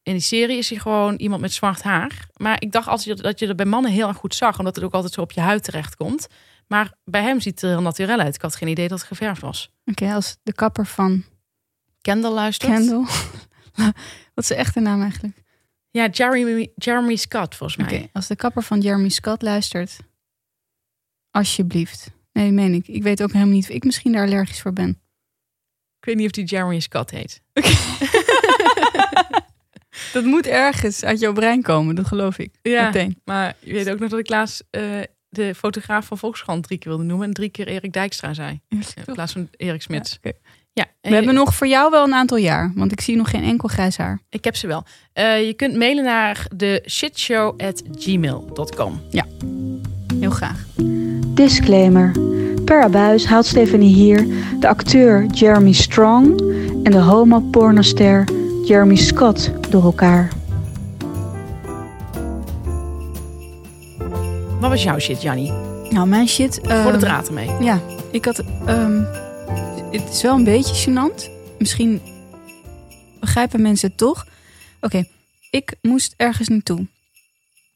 In 0.03 0.13
die 0.13 0.23
serie 0.23 0.59
is 0.59 0.69
hij 0.71 0.79
gewoon 0.79 1.15
iemand 1.17 1.41
met 1.41 1.53
zwart 1.53 1.83
haar. 1.83 2.29
Maar 2.37 2.57
ik 2.61 2.73
dacht 2.73 2.89
altijd 2.89 3.23
dat 3.23 3.39
je 3.39 3.47
dat 3.47 3.57
bij 3.57 3.67
mannen 3.67 3.91
heel 3.93 4.09
erg 4.09 4.17
goed 4.17 4.35
zag. 4.35 4.59
Omdat 4.59 4.75
het 4.75 4.85
ook 4.85 4.93
altijd 4.93 5.13
zo 5.13 5.21
op 5.21 5.33
je 5.33 5.41
huid 5.41 5.65
terecht 5.65 5.97
komt. 5.97 6.27
Maar 6.69 6.93
bij 7.05 7.23
hem 7.23 7.41
ziet 7.41 7.55
het 7.55 7.63
er 7.63 7.69
heel 7.71 7.83
natuurlijk 7.83 8.21
uit. 8.21 8.35
Ik 8.35 8.43
had 8.43 8.57
geen 8.57 8.69
idee 8.69 8.89
dat 8.89 8.99
het 8.99 9.09
geverfd 9.09 9.41
was. 9.41 9.71
Oké, 9.85 10.13
als 10.15 10.37
de 10.43 10.53
kapper 10.53 10.87
van 10.87 11.25
Kendall 12.01 12.33
luistert. 12.33 12.73
Kendall. 12.73 13.05
Wat 14.35 14.45
is 14.45 14.47
de 14.47 14.55
echte 14.55 14.81
naam 14.81 15.03
eigenlijk? 15.03 15.43
Ja, 15.95 16.09
Jeremy, 16.09 16.71
Jeremy 16.75 17.17
Scott 17.17 17.55
volgens 17.55 17.89
mij. 17.89 18.11
als 18.13 18.27
de 18.27 18.37
kapper 18.37 18.63
van 18.63 18.81
Jeremy 18.81 19.09
Scott 19.09 19.43
luistert, 19.43 19.97
alsjeblieft. 21.31 22.11
Nee, 22.33 22.51
meen 22.51 22.75
ik. 22.75 22.89
Ik 22.89 23.03
weet 23.03 23.23
ook 23.23 23.33
helemaal 23.33 23.55
niet 23.55 23.63
of 23.65 23.75
ik 23.75 23.85
misschien 23.85 24.13
daar 24.13 24.27
allergisch 24.27 24.61
voor 24.61 24.73
ben. 24.73 24.89
Ik 25.99 26.05
weet 26.05 26.17
niet 26.17 26.27
of 26.27 26.31
die 26.33 26.45
Jeremy 26.45 26.81
Scott 26.81 27.11
heet. 27.11 27.43
Dat 30.13 30.25
moet 30.25 30.47
ergens 30.47 31.05
uit 31.05 31.21
jouw 31.21 31.33
brein 31.33 31.63
komen, 31.63 31.95
dat 31.95 32.07
geloof 32.07 32.39
ik. 32.39 32.55
Ja, 32.63 32.85
Meteen. 32.85 33.21
maar 33.25 33.57
je 33.61 33.73
weet 33.73 33.91
ook 33.91 33.99
nog 33.99 34.11
dat 34.11 34.19
ik 34.19 34.29
laatst 34.29 34.65
eh, 34.71 35.01
de 35.29 35.55
fotograaf 35.55 36.07
van 36.07 36.19
Volkskrant 36.19 36.63
drie 36.65 36.79
keer 36.79 36.89
wilde 36.89 37.05
noemen. 37.05 37.27
En 37.29 37.35
drie 37.35 37.49
keer 37.49 37.67
Erik 37.67 37.93
Dijkstra 37.93 38.35
zei. 38.35 38.61
In 38.69 38.83
plaats 39.05 39.33
van 39.33 39.49
Erik 39.57 39.83
Smits. 39.83 40.19
Ja. 40.23 40.33
Ja, 40.77 40.85
We 41.01 41.15
hebben 41.15 41.35
nog 41.35 41.55
voor 41.55 41.67
jou 41.67 41.91
wel 41.91 42.05
een 42.05 42.15
aantal 42.15 42.37
jaar, 42.39 42.73
want 42.75 42.93
ik 42.93 43.01
zie 43.01 43.17
nog 43.17 43.31
geen 43.31 43.43
enkel 43.43 43.69
grijs 43.69 43.97
haar. 43.97 44.21
Ik 44.29 44.45
heb 44.45 44.57
ze 44.57 44.67
wel. 44.67 44.85
Eh, 45.13 45.47
je 45.47 45.55
kunt 45.55 45.77
mailen 45.77 46.05
naar 46.05 46.47
de 46.57 46.83
shitshow@gmail.com. 46.89 49.01
Heel 50.21 50.31
graag. 50.31 50.65
Disclaimer. 51.27 52.13
Per 52.65 52.83
abuis 52.83 53.27
haalt 53.27 53.47
Stephanie 53.47 53.95
hier 53.95 54.27
de 54.61 54.69
acteur 54.69 55.27
Jeremy 55.27 55.73
Strong 55.73 56.41
en 56.83 56.91
de 56.93 56.99
homo-pornoster 57.01 58.25
Jeremy 58.65 58.97
Scott 58.97 59.51
door 59.71 59.85
elkaar. 59.85 60.29
Wat 64.61 64.71
was 64.71 64.83
jouw 64.83 64.99
shit, 64.99 65.23
Jannie? 65.23 65.53
Nou, 65.91 66.07
mijn 66.07 66.29
shit... 66.29 66.61
Voor 66.63 66.93
de 66.93 66.99
draad 66.99 67.27
ermee. 67.27 67.51
Ja, 67.61 67.81
ik 68.11 68.25
had. 68.25 68.43
ehm, 68.67 69.03
het 70.03 70.15
is 70.15 70.23
wel 70.23 70.35
een 70.37 70.45
beetje 70.45 70.91
gênant. 70.91 71.31
Misschien 71.59 72.01
begrijpen 73.21 73.63
mensen 73.63 73.89
het 73.89 73.99
toch. 73.99 74.27
Oké, 74.81 75.05
ik 75.51 75.75
moest 75.83 76.15
ergens 76.17 76.49
naartoe. 76.49 76.87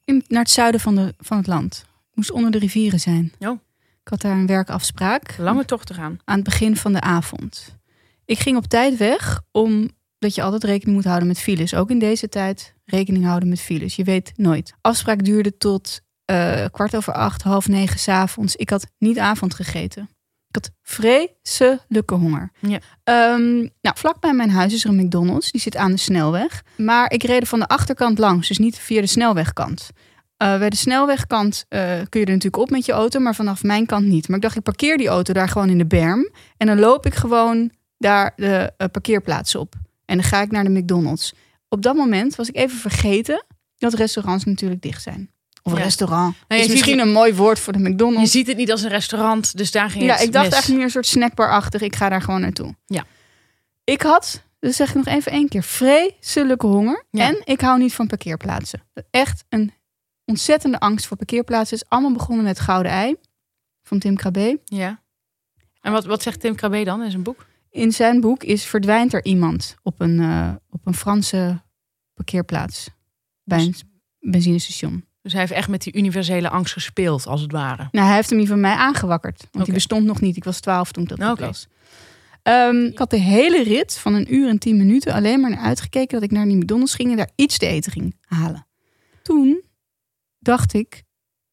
In, 0.05 0.25
naar 0.29 0.43
het 0.43 0.51
zuiden 0.51 0.81
van, 0.81 0.95
de, 0.95 1.15
van 1.19 1.37
het 1.37 1.47
land. 1.47 1.85
Ik 2.11 2.17
moest 2.17 2.31
onder 2.31 2.51
de 2.51 2.59
rivieren 2.59 3.01
zijn. 3.01 3.33
Oh. 3.39 3.61
Ik 4.03 4.09
had 4.09 4.21
daar 4.21 4.37
een 4.37 4.47
werkafspraak 4.47 5.37
Lange 5.39 5.65
tocht 5.65 5.87
te 5.87 5.95
gaan. 5.95 6.19
aan 6.25 6.35
het 6.35 6.45
begin 6.45 6.77
van 6.77 6.93
de 6.93 7.01
avond. 7.01 7.77
Ik 8.25 8.39
ging 8.39 8.57
op 8.57 8.67
tijd 8.67 8.97
weg, 8.97 9.41
omdat 9.53 10.35
je 10.35 10.43
altijd 10.43 10.65
rekening 10.65 10.97
moet 10.97 11.07
houden 11.07 11.29
met 11.29 11.39
files. 11.39 11.75
Ook 11.75 11.91
in 11.91 11.99
deze 11.99 12.29
tijd 12.29 12.75
rekening 12.85 13.25
houden 13.25 13.49
met 13.49 13.61
files. 13.61 13.97
Je 13.97 14.05
weet 14.05 14.33
nooit. 14.37 14.75
Afspraak 14.81 15.25
duurde 15.25 15.57
tot 15.57 16.01
eh, 16.25 16.65
kwart 16.71 16.97
over 16.97 17.13
acht, 17.13 17.43
half 17.43 17.69
negen 17.69 17.99
s'avonds. 17.99 18.57
Ik 18.57 18.71
had 18.71 18.87
niet 18.99 19.19
avond 19.19 19.55
gegeten. 19.55 20.09
Ik 20.49 20.55
had 20.55 20.71
vreselijke 20.83 22.15
honger. 22.15 22.51
Ja. 22.61 22.79
Ehm, 23.05 23.57
nou, 23.57 23.97
vlak 23.97 24.21
bij 24.21 24.33
mijn 24.33 24.51
huis 24.51 24.73
is 24.73 24.85
er 24.85 24.91
een 24.91 25.05
McDonald's. 25.05 25.51
Die 25.51 25.61
zit 25.61 25.77
aan 25.77 25.91
de 25.91 25.97
snelweg. 25.97 26.63
Maar 26.77 27.13
ik 27.13 27.23
reed 27.23 27.41
er 27.41 27.47
van 27.47 27.59
de 27.59 27.69
achterkant 27.69 28.19
langs, 28.19 28.49
dus 28.49 28.59
niet 28.59 28.79
via 28.79 29.01
de 29.01 29.07
snelwegkant. 29.07 29.91
Eh, 30.37 30.59
bij 30.59 30.71
de 30.71 30.77
snelwegkant 30.77 31.65
eh, 31.69 31.81
kun 31.81 32.21
je 32.21 32.27
er 32.27 32.33
natuurlijk 32.33 32.63
op 32.63 32.71
met 32.71 32.87
je 32.87 32.93
auto, 32.93 33.21
maar 33.21 33.35
vanaf 33.35 33.63
mijn 33.63 33.87
kant 33.87 34.07
niet. 34.07 34.29
Maar 34.29 34.37
ik 34.37 34.43
dacht, 34.43 34.57
ik 34.57 34.63
parkeer 34.63 34.97
die 34.97 35.09
auto 35.09 35.33
daar 35.33 35.49
gewoon 35.49 35.69
in 35.69 35.79
de 35.79 35.87
berm. 35.87 36.31
En 36.57 36.67
dan 36.67 36.79
loop 36.79 37.07
ik 37.07 37.15
gewoon 37.15 37.71
daar 37.99 38.33
de 38.37 38.73
eh, 38.77 38.87
parkeerplaats 38.93 39.55
op. 39.55 39.75
En 40.05 40.17
dan 40.17 40.27
ga 40.27 40.43
ik 40.43 40.51
naar 40.51 40.65
de 40.65 40.71
McDonald's. 40.71 41.35
Op 41.69 41.83
dat 41.83 41.97
moment 41.97 42.35
was 42.35 42.49
ik 42.49 42.57
even 42.57 42.79
vergeten 42.79 43.45
dat 43.77 43.95
restaurants 43.95 44.45
natuurlijk 44.45 44.83
dicht 44.83 45.03
zijn. 45.03 45.31
Of 45.63 45.73
Ja. 45.77 45.79
restaurant. 45.83 46.37
je 46.49 46.55
is 46.57 46.69
misschien 46.69 46.99
een 46.99 47.13
mooi 47.13 47.35
woord 47.35 47.59
voor 47.59 47.73
de 47.73 47.79
Je 47.79 47.89
McDonald's. 47.89 48.31
ziet 48.31 48.47
het 48.47 48.57
niet 48.57 48.71
als 48.71 48.83
een 48.83 48.89
restaurant, 48.89 49.57
dus 49.57 49.71
daar 49.71 49.91
ging 49.91 50.05
Ja, 50.05 50.13
het 50.15 50.23
ik 50.23 50.33
dacht 50.33 50.45
mis. 50.45 50.53
eigenlijk 50.53 50.75
meer 50.77 50.85
een 50.85 50.91
soort 51.05 51.07
snackbar-achtig. 51.07 51.81
Ik 51.81 51.97
ga 51.97 52.09
daar 52.09 52.23
gewoon 52.23 52.41
naartoe. 52.41 52.75
Ja. 52.87 53.05
Ik 53.85 54.03
had, 54.03 54.43
dus 54.59 54.77
zeg 54.77 54.89
ik 54.89 54.95
nog 54.95 55.07
even 55.07 55.33
één 55.33 55.49
keer, 55.49 55.63
vreselijke 55.63 56.67
honger. 56.67 57.05
Ja. 57.11 57.27
En 57.29 57.43
ik 57.45 57.61
hou 57.61 57.79
niet 57.79 57.95
van 57.95 58.07
parkeerplaatsen. 58.07 58.83
Echt 59.11 59.45
een 59.49 59.73
ontzettende 60.25 60.79
angst 60.81 61.07
voor 61.07 61.17
parkeerplaatsen. 61.17 61.77
Het 61.77 61.85
is 61.85 61.91
allemaal 61.91 62.13
begonnen 62.13 62.45
met 62.45 62.61
Gouden 62.61 62.93
Ei 62.93 63.17
van 63.83 63.99
Tim 63.99 64.17
Krabbe. 64.17 64.61
Ja. 64.65 65.03
En 65.81 65.93
wat, 65.93 66.05
wat 66.05 66.23
zegt 66.23 66.41
Tim 66.41 66.55
Krabbe 66.55 66.85
dan 66.85 67.03
in 67.03 67.11
zijn 67.11 67.23
boek? 67.23 67.47
In 67.71 67.93
zijn 67.93 68.21
boek 68.21 68.43
is 68.43 68.65
verdwijnt 68.65 69.13
er 69.13 69.25
iemand 69.25 69.75
op 69.83 70.01
een, 70.01 70.21
eh, 70.21 70.51
op 70.71 70.87
een 70.87 70.95
Franse 70.95 71.63
parkeerplaats. 72.15 72.89
Bij 73.45 73.59
een 73.61 73.75
benzinestation. 74.21 75.05
Dus 75.23 75.33
hij 75.33 75.41
heeft 75.41 75.53
echt 75.53 75.69
met 75.69 75.83
die 75.83 75.97
universele 75.97 76.49
angst 76.49 76.73
gespeeld, 76.73 77.27
als 77.27 77.41
het 77.41 77.53
ware. 77.53 77.89
Nou, 77.91 78.07
hij 78.07 78.15
heeft 78.15 78.31
hem 78.31 78.39
niet 78.39 78.49
van 78.49 78.61
mij 78.61 78.75
aangewakkerd. 78.75 79.47
Want 79.53 79.65
die 79.65 79.75
bestond 79.75 80.05
nog 80.05 80.21
niet. 80.21 80.37
Ik 80.37 80.45
was 80.45 80.61
twaalf 80.61 80.93
toen 80.93 81.03
ik 81.03 81.09
dat 81.09 81.31
Oké. 81.31 81.45
las. 81.45 81.69
Ehm, 82.43 82.85
ik 82.85 82.99
had 82.99 83.11
de 83.11 83.17
hele 83.17 83.63
rit 83.63 83.99
van 83.99 84.15
een 84.15 84.35
uur 84.35 84.49
en 84.49 84.59
tien 84.59 84.77
minuten 84.77 85.13
alleen 85.13 85.41
maar 85.41 85.51
naar 85.51 85.59
uitgekeken 85.59 86.21
dat 86.21 86.23
ik 86.23 86.31
naar 86.31 86.45
die 86.45 86.57
McDonald's 86.57 86.95
ging 86.95 87.11
en 87.11 87.17
daar 87.17 87.31
iets 87.35 87.59
te 87.59 87.67
eten 87.67 87.93
ging 87.93 88.17
halen. 88.21 88.67
Toen 89.23 89.63
dacht 90.39 90.73
ik, 90.73 91.03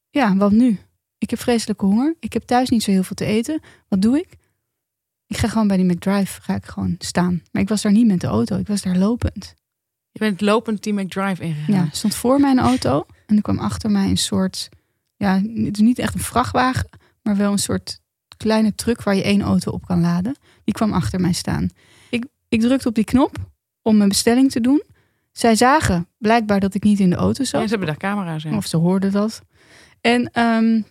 ja, 0.09 0.35
wat 0.35 0.51
nu? 0.51 0.79
Ik 1.17 1.29
heb 1.29 1.39
vreselijke 1.39 1.85
honger. 1.85 2.15
Ik 2.19 2.33
heb 2.33 2.43
thuis 2.43 2.69
niet 2.69 2.83
zo 2.83 2.91
heel 2.91 3.03
veel 3.03 3.15
te 3.15 3.25
eten. 3.25 3.61
Wat 3.87 4.01
doe 4.01 4.17
ik? 4.17 4.27
Ik 5.27 5.37
ga 5.37 5.47
gewoon 5.47 5.67
bij 5.67 5.77
die 5.77 5.85
McDrive 5.85 6.41
ga 6.41 6.55
ik 6.55 6.65
gewoon 6.65 6.95
staan. 6.99 7.41
Maar 7.51 7.61
ik 7.61 7.69
was 7.69 7.81
daar 7.81 7.91
niet 7.91 8.07
met 8.07 8.21
de 8.21 8.27
auto. 8.27 8.57
Ik 8.57 8.67
was 8.67 8.81
daar 8.81 8.97
lopend. 8.97 9.53
Je 10.11 10.19
bent 10.19 10.41
lopend 10.41 10.83
die 10.83 10.93
McDrive 10.93 11.43
ingegaan. 11.43 11.75
Ja, 11.75 11.89
stond 11.91 12.15
voor 12.15 12.39
mijn 12.39 12.59
auto 12.59 13.05
en 13.25 13.35
er 13.35 13.41
kwam 13.41 13.59
achter 13.59 13.91
mij 13.91 14.09
een 14.09 14.17
soort, 14.17 14.69
ja, 15.15 15.35
het 15.41 15.75
is 15.75 15.79
niet 15.83 15.99
echt 15.99 16.13
een 16.13 16.19
vrachtwagen, 16.19 16.89
maar 17.21 17.37
wel 17.37 17.51
een 17.51 17.57
soort 17.57 17.99
kleine 18.37 18.75
truck 18.75 19.03
waar 19.03 19.15
je 19.15 19.23
één 19.23 19.41
auto 19.41 19.71
op 19.71 19.85
kan 19.85 20.01
laden. 20.01 20.35
Die 20.63 20.73
kwam 20.73 20.93
achter 20.93 21.19
mij 21.19 21.33
staan. 21.33 21.69
Ik, 22.09 22.25
ik 22.49 22.61
drukte 22.61 22.87
op 22.87 22.95
die 22.95 23.03
knop 23.03 23.37
om 23.81 23.97
mijn 23.97 24.09
bestelling 24.09 24.51
te 24.51 24.61
doen. 24.61 24.83
Zij 25.31 25.55
zagen 25.55 26.07
blijkbaar 26.17 26.59
dat 26.59 26.73
ik 26.73 26.83
niet 26.83 26.99
in 26.99 27.09
de 27.09 27.15
auto 27.15 27.43
Ja, 27.43 27.49
zat. 27.49 27.61
ze 27.63 27.69
hebben 27.69 27.87
daar 27.87 27.97
camera's 27.97 28.43
in. 28.43 28.55
Of 28.55 28.65
ze 28.65 28.77
hoorden 28.77 29.11
dat. 29.11 29.41
En 30.01 30.29
ehm, 30.31 30.81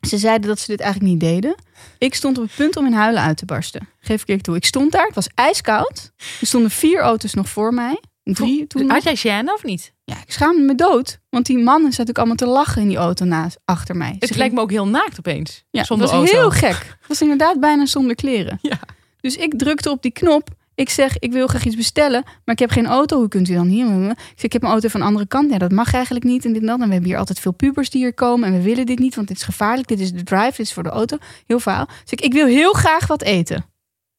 ze 0.00 0.18
zeiden 0.18 0.48
dat 0.48 0.58
ze 0.58 0.66
dit 0.66 0.80
eigenlijk 0.80 1.12
niet 1.12 1.20
deden. 1.20 1.54
Ik 1.98 2.14
stond 2.14 2.38
op 2.38 2.44
het 2.44 2.54
punt 2.54 2.76
om 2.76 2.86
in 2.86 2.92
huilen 2.92 3.22
uit 3.22 3.36
te 3.36 3.44
barsten. 3.44 3.88
Geef 3.98 4.22
ik 4.22 4.28
eerlijk 4.28 4.46
toe. 4.46 4.56
Ik 4.56 4.64
stond 4.64 4.92
daar, 4.92 5.06
het 5.06 5.14
was 5.14 5.28
ijskoud. 5.34 6.12
Er 6.40 6.46
stonden 6.46 6.70
vier 6.70 7.00
auto's 7.00 7.34
nog 7.34 7.48
voor 7.48 7.74
mij. 7.74 8.00
Drie 8.22 8.66
toen. 8.66 8.90
Had 8.90 9.20
jij 9.22 9.42
of 9.44 9.64
niet? 9.64 9.92
Ja, 10.10 10.16
ik 10.26 10.32
schaamde 10.32 10.62
me 10.62 10.74
dood. 10.74 11.20
Want 11.28 11.46
die 11.46 11.56
mannen 11.58 11.92
zaten 11.92 12.06
natuurlijk 12.06 12.18
allemaal 12.18 12.36
te 12.36 12.46
lachen 12.46 12.82
in 12.82 12.88
die 12.88 12.96
auto 12.96 13.24
naast, 13.24 13.58
achter 13.64 13.96
mij. 13.96 14.16
Het 14.18 14.28
Ze 14.28 14.36
lijkt 14.38 14.54
me 14.54 14.60
ook 14.60 14.70
heel 14.70 14.86
naakt 14.88 15.18
opeens. 15.18 15.64
ja, 15.70 15.84
zonder 15.84 16.06
het 16.06 16.16
was 16.16 16.26
auto. 16.30 16.40
heel 16.40 16.50
gek. 16.70 16.96
Het 16.98 17.08
was 17.08 17.20
inderdaad 17.22 17.60
bijna 17.60 17.86
zonder 17.86 18.14
kleren. 18.14 18.58
Ja. 18.62 18.78
Dus 19.20 19.36
ik 19.36 19.58
drukte 19.58 19.90
op 19.90 20.02
die 20.02 20.10
knop. 20.12 20.48
Ik 20.74 20.90
zeg, 20.90 21.18
ik 21.18 21.32
wil 21.32 21.46
graag 21.46 21.64
iets 21.64 21.76
bestellen, 21.76 22.22
maar 22.44 22.54
ik 22.54 22.58
heb 22.58 22.70
geen 22.70 22.86
auto. 22.86 23.18
Hoe 23.18 23.28
kunt 23.28 23.48
u 23.48 23.54
dan 23.54 23.66
hier? 23.66 24.10
Ik 24.10 24.16
zeg, 24.16 24.42
ik 24.42 24.52
heb 24.52 24.60
mijn 24.60 24.72
auto 24.74 24.88
van 24.88 25.00
de 25.00 25.06
andere 25.06 25.26
kant. 25.26 25.50
Ja, 25.50 25.58
dat 25.58 25.72
mag 25.72 25.94
eigenlijk 25.94 26.24
niet 26.24 26.44
en 26.44 26.52
dit 26.52 26.60
en 26.60 26.66
dat. 26.66 26.80
En 26.80 26.86
we 26.86 26.92
hebben 26.92 27.10
hier 27.10 27.18
altijd 27.18 27.40
veel 27.40 27.52
pubers 27.52 27.90
die 27.90 28.00
hier 28.02 28.14
komen. 28.14 28.48
En 28.48 28.54
we 28.54 28.62
willen 28.62 28.86
dit 28.86 28.98
niet, 28.98 29.14
want 29.14 29.28
dit 29.28 29.36
is 29.36 29.42
gevaarlijk. 29.42 29.88
Dit 29.88 30.00
is 30.00 30.12
de 30.12 30.22
drive, 30.22 30.50
dit 30.56 30.58
is 30.66 30.72
voor 30.72 30.82
de 30.82 30.88
auto. 30.88 31.16
Heel 31.46 31.60
verhaal. 31.60 31.86
Dus 31.86 32.12
ik, 32.12 32.20
ik 32.20 32.32
wil 32.32 32.46
heel 32.46 32.72
graag 32.72 33.06
wat 33.06 33.22
eten. 33.22 33.64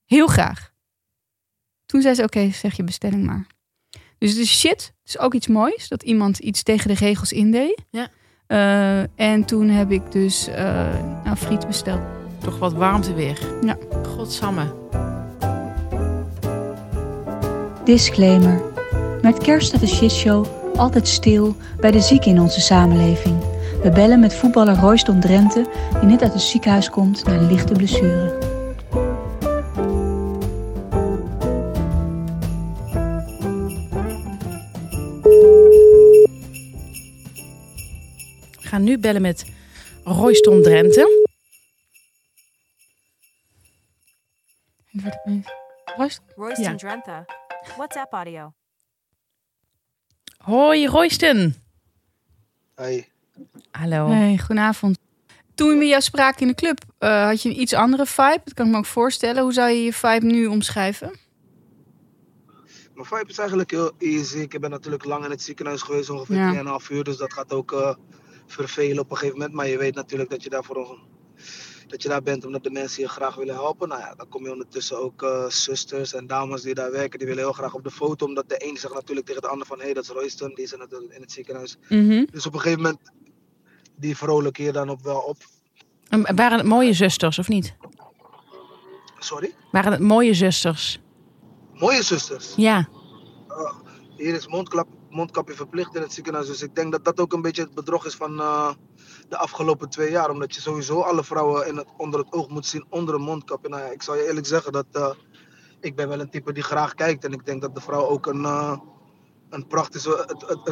Heel 0.06 0.28
graag. 0.28 0.72
Toen 1.86 2.02
zei 2.02 2.16
ze, 2.16 2.24
oké, 2.24 2.52
zeg 2.52 2.76
je 2.76 2.84
bestelling 2.84 3.26
maar. 3.26 3.46
Dus 4.22 4.30
het 4.30 4.40
is 4.40 4.60
shit. 4.60 4.94
Het 5.04 5.08
is 5.08 5.20
ook 5.20 5.34
iets 5.34 5.48
moois, 5.48 5.88
dat 5.88 6.04
iemand 6.04 6.40
iets 6.40 6.64
tegen 6.64 6.88
de 6.88 6.94
regels 6.94 7.32
indeed. 7.32 7.86
Ja. 7.90 8.08
Eh, 8.48 9.28
en 9.30 9.46
toen 9.46 9.68
heb 9.70 9.92
ik 9.92 10.12
dus 10.12 10.48
eh 10.48 10.88
nou, 11.24 11.36
friet 11.38 11.68
besteld. 11.68 12.02
Toch 12.44 12.60
wat 12.60 12.74
warmte 12.74 13.14
weer. 13.14 13.40
Ja. 13.66 13.78
Godsamme. 14.16 14.74
Disclaimer. 17.84 18.62
Met 19.22 19.38
kerst 19.38 19.68
staat 19.68 19.80
de 19.80 19.88
shitshow 19.88 20.46
altijd 20.76 21.08
stil 21.08 21.56
bij 21.80 21.92
de 21.92 22.02
zieken 22.02 22.32
in 22.32 22.42
onze 22.42 22.62
samenleving. 22.62 23.40
We 23.84 23.90
bellen 23.90 24.20
met 24.20 24.36
voetballer 24.36 24.76
Royston 24.76 25.20
Drenthe, 25.20 25.66
die 26.00 26.10
net 26.10 26.22
uit 26.22 26.34
het 26.34 26.42
ziekenhuis 26.42 26.90
komt 26.90 27.26
na 27.26 27.34
een 27.34 27.52
lichte 27.52 27.74
blessure. 27.74 28.51
Gaan 38.82 38.90
nu 38.90 38.98
bellen 38.98 39.22
met 39.22 39.46
Royston 40.04 40.62
Drenthe. 40.64 41.30
Royston 46.36 46.64
Ja. 46.64 46.76
Drenthe. 46.76 47.26
WhatsApp 47.78 48.14
audio. 48.14 48.54
Hoi 50.38 50.88
Royston. 50.88 51.56
Hey. 52.76 53.10
Hallo. 53.72 54.08
Hey, 54.10 54.38
goedenavond. 54.38 54.98
Toen 55.56 55.70
we 55.70 55.76
met 55.76 55.88
jou 55.88 56.02
spraken 56.02 56.42
in 56.42 56.48
de 56.48 56.54
club, 56.54 56.84
eh, 56.98 57.26
had 57.26 57.42
je 57.42 57.50
een 57.50 57.62
iets 57.62 57.74
andere 57.74 58.06
vibe. 58.06 58.42
Dat 58.44 58.54
kan 58.54 58.66
ik 58.66 58.72
me 58.72 58.78
ook 58.78 58.86
voorstellen. 58.86 59.44
Hoe 59.44 59.54
zou 59.54 59.70
je 59.70 59.84
je 59.84 59.94
vibe 59.94 60.26
nu 60.26 60.46
omschrijven? 60.46 61.20
Mijn 62.94 63.06
vibe 63.06 63.30
is 63.30 63.38
eigenlijk 63.38 63.72
heel 63.72 63.92
easy. 63.98 64.38
Ik 64.38 64.60
ben 64.60 64.70
natuurlijk 64.70 65.06
lang 65.06 65.24
in 65.26 65.30
het 65.32 65.42
ziekenhuis 65.42 65.82
geweest, 65.82 66.10
ongeveer 66.10 66.36
Ja. 66.36 66.52
2,5 66.52 66.90
uur. 66.90 67.04
Dus 67.04 67.18
dat 67.18 67.34
gaat 67.34 67.54
ook 67.54 67.72
eh, 67.72 67.96
vervelen 68.52 69.00
op 69.00 69.12
een 69.12 69.18
gegeven 69.18 69.38
moment. 69.38 69.56
Maar 69.56 69.68
je 69.68 69.78
weet 69.78 69.96
natuurlijk 69.96 70.30
dat 70.30 70.44
je 70.44 70.50
daar, 70.50 70.64
voor 70.64 70.78
een, 70.78 71.00
dat 71.88 72.02
je 72.02 72.10
daar 72.10 72.24
bent 72.24 72.46
omdat 72.46 72.64
de 72.64 72.72
mensen 72.72 73.02
je 73.04 73.10
graag 73.10 73.36
willen 73.36 73.56
helpen. 73.56 73.88
Nou 73.88 74.02
ja, 74.02 74.16
dan 74.16 74.30
kom 74.30 74.44
je 74.44 74.52
ondertussen 74.52 75.02
ook 75.02 75.24
eh, 75.24 75.48
zusters 75.48 76.14
en 76.14 76.28
dames 76.28 76.62
die 76.62 76.74
daar 76.74 76.92
werken. 76.92 77.20
Die 77.20 77.28
willen 77.28 77.44
heel 77.44 77.54
graag 77.54 77.74
op 77.74 77.84
de 77.84 77.92
foto. 77.92 78.26
Omdat 78.26 78.50
de 78.50 78.66
een 78.66 78.78
zegt 78.78 78.94
natuurlijk 78.94 79.28
tegen 79.28 79.42
de 79.42 79.48
ander 79.48 79.68
van... 79.68 79.78
Hé, 79.78 79.84
hey, 79.84 79.94
dat 79.94 80.04
is 80.04 80.10
Royston, 80.10 80.54
die 80.56 80.64
is 80.64 80.74
in 80.74 80.80
het, 80.80 80.92
in 80.92 81.22
het 81.22 81.32
ziekenhuis. 81.32 81.78
Dus 82.32 82.46
op 82.46 82.54
een 82.54 82.60
gegeven 82.60 82.82
moment... 82.82 83.00
Die 83.96 84.18
vrolijk 84.18 84.58
je 84.58 84.72
dan 84.72 84.90
op 84.90 85.02
wel 85.02 85.20
op. 85.20 85.38
En 86.10 86.36
Waren 86.36 86.58
het 86.58 86.68
mooie 86.68 86.94
zusters 86.94 87.40
of 87.40 87.48
niet? 87.48 87.76
Sorry? 89.20 89.54
Waren 89.72 89.92
het 89.92 90.02
mooie 90.02 90.34
zusters? 90.34 91.00
Mooie 91.74 92.04
zusters. 92.04 92.54
Ja. 92.56 92.90
Hier 94.18 94.34
is 94.34 94.48
mondklap, 94.48 94.88
mondkapje 95.12 95.54
verplicht 95.54 95.96
in 95.96 96.02
het 96.02 96.14
ziekenhuis. 96.14 96.48
Dus 96.48 96.62
ik 96.62 96.76
denk 96.76 96.92
dat 96.92 97.04
dat 97.06 97.20
ook 97.20 97.34
een 97.34 97.42
beetje 97.42 97.62
het 97.62 97.74
bedrog 97.74 98.06
is 98.06 98.16
van 98.16 98.40
eh, 98.40 98.74
de 99.30 99.38
afgelopen 99.38 99.90
twee 99.90 100.12
jaar. 100.12 100.30
Omdat 100.30 100.56
je 100.56 100.62
sowieso 100.62 101.02
alle 101.02 101.24
vrouwen 101.24 101.68
in 101.68 101.78
het, 101.78 101.88
onder 101.98 102.20
het 102.20 102.34
oog 102.34 102.50
moet 102.50 102.66
zien 102.66 102.86
onder 102.90 103.16
een 103.16 103.22
mondkapje. 103.22 103.70
Nou 103.70 103.92
ik 103.92 104.02
zal 104.02 104.16
je 104.16 104.28
eerlijk 104.28 104.48
zeggen 104.48 104.72
dat 104.72 104.86
eh, 104.92 105.12
ik 105.80 105.96
ben 105.96 106.10
wel 106.10 106.20
een 106.20 106.30
type 106.30 106.54
die 106.54 106.64
graag 106.64 106.94
kijkt. 106.94 107.26
En 107.26 107.32
ik 107.32 107.46
denk 107.46 107.62
dat 107.62 107.76
de 107.76 107.82
vrouw 107.82 108.08
ook 108.08 108.26
een, 108.26 108.46
eh, 108.46 108.78
een, 109.50 109.68
pracht, 109.68 110.06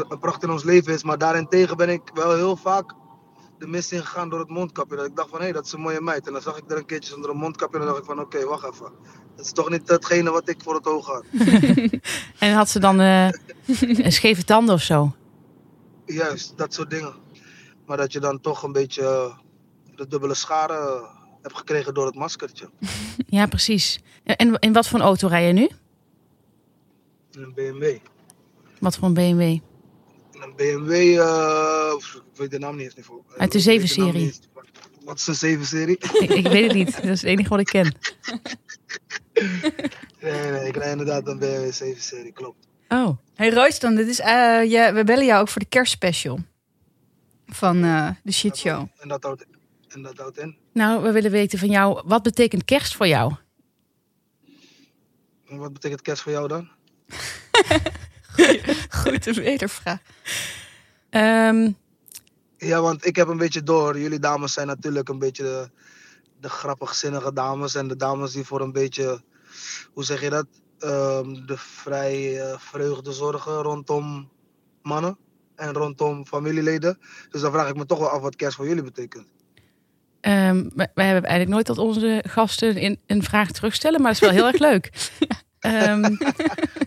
een 0.10 0.20
pracht 0.20 0.44
in 0.44 0.50
ons 0.50 0.64
leven 0.64 0.94
is. 0.94 1.04
Maar 1.04 1.18
daarentegen 1.18 1.78
ben 1.78 1.90
ik 1.90 2.12
wel 2.14 2.36
heel 2.36 2.56
vaak 2.56 2.94
de 3.60 3.68
mist 3.68 3.92
ingegaan 3.92 4.30
door 4.30 4.40
het 4.40 4.50
mondkapje. 4.50 4.96
Dat 4.96 5.06
ik 5.06 5.16
dacht 5.16 5.30
van, 5.30 5.42
hé, 5.42 5.52
dat 5.52 5.66
is 5.66 5.72
een 5.72 5.80
mooie 5.80 6.02
meid. 6.02 6.28
En 6.28 6.34
dan 6.34 6.42
zag 6.42 6.58
ik 6.58 6.72
er 6.72 6.78
een 6.78 6.86
keertje 6.86 7.12
zonder 7.12 7.30
een 7.30 7.38
mondkapje 7.38 7.80
en 7.80 7.86
dan 7.86 7.94
dacht 7.94 8.00
ik 8.00 8.16
van, 8.16 8.20
oké, 8.20 8.46
wacht 8.46 8.74
even. 8.74 8.92
Dat 9.36 9.46
is 9.46 9.52
toch 9.52 9.70
niet 9.70 9.88
datgene 9.88 10.32
wat 10.32 10.50
ik 10.50 10.62
voor 10.64 10.76
het 10.76 10.88
oog 10.88 11.06
had. 11.06 11.24
En 12.40 12.54
had 12.54 12.70
ze 12.70 12.80
dan 12.80 13.00
eh, 13.00 13.30
een 14.06 14.12
scheve 14.12 14.44
tanden 14.44 14.76
of 14.76 14.82
zo? 14.82 15.16
Juist, 16.06 16.58
dat 16.58 16.74
soort 16.74 16.90
dingen. 16.90 17.14
Maar 17.86 17.98
dat 17.98 18.12
je 18.12 18.20
dan 18.20 18.42
toch 18.42 18.64
een 18.64 18.72
beetje 18.72 19.04
eh, 19.04 19.38
de 19.96 20.08
dubbele 20.08 20.34
schade 20.34 20.74
eh, 20.74 21.16
hebt 21.42 21.58
gekregen 21.58 21.94
door 21.94 22.06
het 22.06 22.16
maskertje. 22.16 22.70
Ja, 23.28 23.46
precies. 23.46 24.00
En, 24.24 24.60
in 24.60 24.74
wat 24.74 24.88
voor 24.88 25.00
een 25.00 25.06
auto 25.06 25.28
rij 25.28 25.48
je 25.48 25.54
nu? 25.54 25.70
Een 27.32 27.54
BMW. 27.54 27.98
Wat 28.80 28.98
voor 28.98 29.08
een 29.08 29.14
BMW? 29.14 29.60
BMW, 30.60 30.92
eh, 30.92 31.94
ik 32.32 32.38
weet 32.38 32.52
de 32.52 32.60
naam 32.60 32.76
niet 32.76 32.86
eens 32.86 32.96
niet 32.96 33.06
voor. 33.06 33.24
Uit 33.38 33.52
de 33.52 33.58
Ik 33.58 33.64
weet 33.66 33.76
naam 33.76 33.88
7-serie. 33.88 34.14
niet 34.14 34.24
eens. 34.24 34.40
Wat 35.04 35.20
is 35.28 35.42
een 35.42 35.60
7-serie? 35.60 35.98
Ik, 36.24 36.30
ik 36.30 36.48
weet 36.48 36.64
het 36.64 36.74
niet. 36.74 36.96
Dat 36.96 37.04
is 37.04 37.22
het 37.22 37.30
enige 37.30 37.50
wat 37.50 37.60
ik 37.60 37.66
ken. 37.66 37.84
nee, 40.22 40.52
nee, 40.52 40.68
ik 40.68 40.76
rijd 40.76 40.92
inderdaad 40.92 41.28
een 41.28 41.40
BMW 41.40 41.72
7-serie, 41.74 42.32
klopt. 42.32 42.68
Oh. 42.88 43.18
Hey 43.36 43.50
Royston, 43.50 43.96
dit 43.96 44.08
is, 44.08 44.20
eh, 44.20 44.64
ja, 44.64 44.94
we 44.94 45.04
bellen 45.04 45.26
jou 45.26 45.42
ook 45.42 45.50
voor 45.50 45.62
de 45.62 45.68
kerstspecial 45.68 46.40
van 47.46 47.84
eh, 47.84 48.10
de 48.24 48.32
shit 48.32 48.58
show. 48.58 48.88
En 48.98 49.08
dat 49.08 49.24
houdt, 49.24 49.46
en 49.88 50.02
dat 50.02 50.18
houdt 50.18 50.38
in. 50.38 50.58
Nou, 50.74 51.04
we 51.04 51.12
willen 51.12 51.32
weten 51.32 51.60
van 51.60 51.70
jou, 51.70 52.02
wat 52.06 52.24
betekent 52.24 52.66
kerst 52.66 52.96
voor 52.96 53.08
jou? 53.08 53.34
En 55.50 55.58
wat 55.58 55.74
betekent 55.74 56.02
kerst 56.02 56.22
voor 56.22 56.32
jou 56.32 56.48
dan? 56.48 56.70
Goed, 59.02 59.26
een 59.28 59.34
wedervraag. 59.34 60.00
Ehm, 61.10 61.72
Ja, 62.58 62.82
want 62.82 63.06
ik 63.06 63.16
heb 63.16 63.28
een 63.28 63.38
beetje 63.38 63.64
door. 63.64 64.00
Jullie 64.00 64.20
dames 64.20 64.54
zijn 64.54 64.68
natuurlijk 64.68 65.10
een 65.10 65.20
beetje 65.20 65.44
de, 65.44 65.70
de 66.40 66.50
grappigzinnige 66.50 67.34
dames. 67.34 67.76
En 67.76 67.88
de 67.88 67.96
dames 67.96 68.32
die 68.32 68.46
voor 68.46 68.62
een 68.62 68.72
beetje, 68.72 69.22
hoe 69.94 70.04
zeg 70.04 70.22
je 70.22 70.30
dat? 70.30 70.46
Ehm, 70.80 71.46
de 71.46 71.58
vrij 71.58 72.42
vreugde 72.58 73.12
zorgen 73.12 73.62
rondom 73.62 74.30
mannen 74.84 75.18
en 75.56 75.74
rondom 75.74 76.26
familieleden. 76.26 77.00
Dus 77.30 77.42
dan 77.42 77.52
vraag 77.52 77.70
ik 77.70 77.76
me 77.76 77.86
toch 77.86 78.00
wel 78.00 78.10
af 78.10 78.22
wat 78.22 78.36
kerst 78.36 78.56
voor 78.56 78.68
jullie 78.68 78.84
betekent. 78.84 79.28
ehm, 80.22 80.70
wij 80.76 80.92
wij 80.94 81.06
hebben 81.06 81.30
eigenlijk 81.30 81.50
nooit 81.50 81.66
dat 81.68 81.78
onze 81.78 82.24
gasten 82.28 82.78
in, 82.78 83.00
een 83.08 83.24
vraag 83.24 83.52
terugstellen, 83.52 84.02
maar 84.02 84.12
het 84.12 84.22
is 84.22 84.28
wel 84.28 84.38
heel 84.38 84.48
erg 84.48 84.60
leuk. 84.60 84.90
Ehm, 85.60 86.16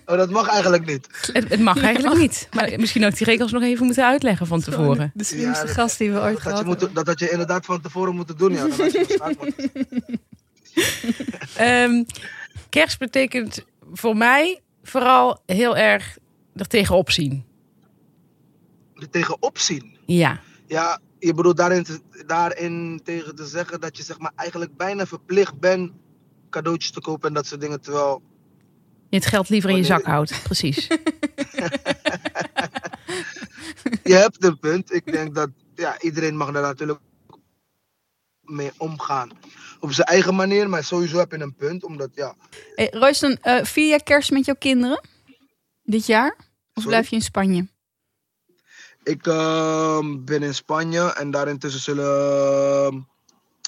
Oh, 0.07 0.17
dat 0.19 0.31
mag 0.31 0.49
eigenlijk 0.49 0.87
niet. 0.87 1.07
het, 1.33 1.49
het 1.49 1.61
mag 1.61 1.83
eigenlijk 1.83 2.19
niet. 2.27 2.49
Maar 2.55 2.73
misschien 2.77 3.05
ook 3.05 3.17
die 3.17 3.27
regels 3.27 3.53
nog 3.53 3.63
even 3.63 3.85
moeten 3.87 4.05
uitleggen 4.05 4.47
van 4.47 4.61
tevoren. 4.61 5.11
De 5.15 5.25
slimste 5.25 5.67
Ja, 5.67 5.73
gast 5.73 5.99
die 5.99 6.13
we 6.13 6.19
ooit 6.21 6.41
gehad 6.41 6.59
je 6.59 6.65
hebben. 6.69 6.95
dat 6.95 7.07
had 7.07 7.19
je 7.19 7.31
inderdaad 7.31 7.65
van 7.65 7.81
tevoren 7.81 8.15
moeten 8.15 8.37
doen. 8.37 8.53
Ja. 8.53 8.67
Ehm, 11.57 12.05
kerst 12.69 12.99
betekent 12.99 13.65
voor 13.93 14.17
mij 14.17 14.61
vooral 14.83 15.43
heel 15.47 15.77
erg 15.77 16.19
er 16.57 16.67
tegenop 16.67 17.11
zien. 17.11 17.45
er 18.95 19.11
tegenop 19.11 19.59
zien. 19.59 19.97
Ja. 20.07 20.41
Ja, 20.67 21.01
je 21.19 21.35
bedoelt 21.35 21.57
daarin, 21.57 21.83
te- 21.83 22.01
daarin 22.27 23.01
tegen 23.05 23.35
te 23.35 23.47
zeggen 23.47 23.81
dat 23.81 23.97
je 23.97 24.03
zeg 24.03 24.19
maar 24.19 24.33
eigenlijk 24.37 24.77
bijna 24.77 25.07
verplicht 25.07 25.59
bent 25.59 25.93
cadeautjes 26.51 26.91
te 26.93 27.01
kopen 27.01 27.29
en 27.29 27.35
dat 27.35 27.47
soort 27.47 27.61
dingen. 27.61 27.81
Terwijl, 27.81 28.23
Je 29.13 29.19
het 29.19 29.27
geld 29.27 29.49
liever 29.49 29.71
in 29.71 29.77
je 29.77 29.85
zak 29.85 30.05
houdt. 30.05 30.43
Precies. 30.43 30.87
je 34.13 34.15
hebt 34.15 34.45
een 34.45 34.59
punt. 34.59 34.93
Ik 34.93 35.13
denk 35.13 35.35
dat 35.35 35.51
ja, 35.75 36.01
iedereen 36.01 36.37
mag 36.37 36.53
daar 36.53 36.63
natuurlijk 36.63 37.01
mee 38.41 38.71
omgaan. 38.77 39.31
Op 39.81 39.93
zijn 39.93 40.07
eigen 40.07 40.35
manier, 40.35 40.69
maar 40.69 40.85
sowieso 40.85 41.19
heb 41.19 41.31
je 41.31 41.41
een 41.41 41.55
punt. 41.55 41.85
Omdat 41.85 42.11
ja, 42.15 42.35
Hey, 42.75 42.89
Royston, 42.91 43.39
eh 43.43 43.65
vier 43.65 43.89
jaar 43.89 44.03
kerst 44.03 44.31
met 44.31 44.45
jouw 44.45 44.55
kinderen? 44.59 45.01
Dit 45.83 46.07
jaar? 46.07 46.35
Of 46.39 46.47
Sorry? 46.83 46.89
blijf 46.89 47.09
je 47.09 47.17
in 47.17 47.23
Spanje? 47.23 47.69
ik 49.03 49.27
ehm, 49.27 50.25
ben 50.25 50.43
in 50.43 50.55
Spanje 50.55 51.13
en 51.13 51.31
daar 51.31 51.49
intussen 51.49 51.81
zullen 51.81 52.87
ehm, 52.87 53.01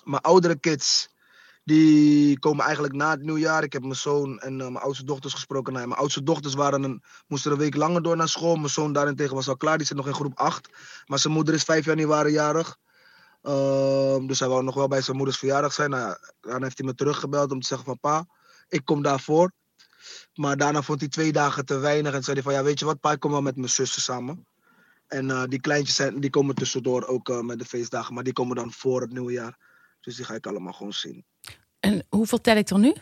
mijn 0.04 0.22
oudere 0.22 0.59
kids... 0.59 1.12
Die 1.64 2.38
komen 2.38 2.64
eigenlijk 2.64 2.94
na 2.94 3.11
het 3.11 3.22
nieuwjaar. 3.22 3.62
Ik 3.62 3.72
heb 3.72 3.83
mijn 3.83 3.94
zoon 3.94 4.38
en 4.38 4.61
eh, 4.61 4.66
mijn 4.66 4.85
oudste 4.85 5.05
dochters 5.05 5.33
gesproken. 5.33 5.72
Nou, 5.72 5.87
mijn 5.87 6.00
oudste 6.00 6.22
dochters 6.22 6.55
waren 6.55 6.83
een, 6.83 7.03
moesten 7.27 7.53
een 7.53 7.59
week 7.59 7.77
langer 7.77 8.03
door 8.03 8.16
naar 8.16 8.29
school. 8.29 8.57
Mijn 8.57 8.68
zoon 8.68 8.92
daarentegen 8.92 9.35
was 9.35 9.48
al 9.48 9.57
klaar. 9.57 9.79
Die 9.79 9.87
zit 9.87 9.96
nog 9.96 10.07
in 10.07 10.14
groep 10.14 10.38
8. 10.38 10.68
Maar 11.07 11.18
zijn 11.18 11.33
moeder 11.33 11.55
is 11.55 11.62
5 11.62 11.85
januari 11.85 12.33
jarig. 12.33 12.77
Ehm, 13.44 14.27
dus 14.27 14.38
hij 14.38 14.48
wou 14.48 14.62
nog 14.62 14.74
wel 14.74 14.88
bij 14.88 15.00
zijn 15.00 15.16
moeders 15.16 15.38
verjaardag 15.38 15.72
zijn. 15.72 15.90
Nou, 15.90 16.16
dan 16.40 16.62
heeft 16.62 16.79
hij 16.79 16.87
me 16.87 16.94
teruggebeld 16.94 17.53
om 17.53 17.61
te 17.61 17.66
zeggen 17.66 17.87
van 17.87 17.98
pa, 18.00 18.27
ik 18.68 18.85
kom 18.85 19.03
daarvoor. 19.03 19.53
Maar 20.35 20.57
daarna 20.57 20.83
vond 20.83 21.00
hij 21.00 21.09
twee 21.09 21.33
dagen 21.33 21.64
te 21.64 21.79
weinig. 21.79 22.14
En 22.14 22.22
zei 22.22 22.35
hij 22.35 22.44
van 22.44 22.53
ja, 22.53 22.62
weet 22.62 22.79
je 22.79 22.85
wat 22.85 23.00
pa, 23.00 23.12
ik 23.12 23.20
kom 23.20 23.31
wel 23.31 23.42
met 23.42 23.57
mijn 23.57 23.68
zussen 23.68 24.03
samen. 24.03 24.46
En 25.07 25.31
eh, 25.31 25.44
die 25.48 25.61
kleintjes 25.61 25.96
zijn, 25.96 26.20
die 26.20 26.31
komen 26.31 26.55
tussendoor 26.55 27.07
ook 27.07 27.29
eh, 27.29 27.40
met 27.40 27.59
de 27.59 27.64
feestdagen. 27.64 28.14
Maar 28.14 28.24
die 28.24 28.33
komen 28.33 28.57
dan 28.57 28.72
voor 28.72 29.00
het 29.00 29.12
nieuwjaar. 29.12 29.59
Dus 30.00 30.16
die 30.16 30.24
ga 30.24 30.35
ik 30.35 30.46
allemaal 30.46 30.72
gewoon 30.72 30.92
zien. 30.92 31.24
En 31.85 32.07
hoeveel 32.09 32.40
tel 32.40 32.57
ik 32.57 32.70
er 32.70 32.79
nu? 32.79 32.94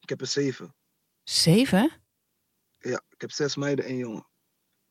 Ik 0.00 0.08
heb 0.08 0.20
er 0.20 0.26
zeven. 0.26 0.74
Zeven? 1.22 1.90
Ja, 2.78 3.00
ik 3.10 3.20
heb 3.20 3.30
zes 3.30 3.56
meiden 3.56 3.84
en 3.84 3.96
jongen. 3.96 4.26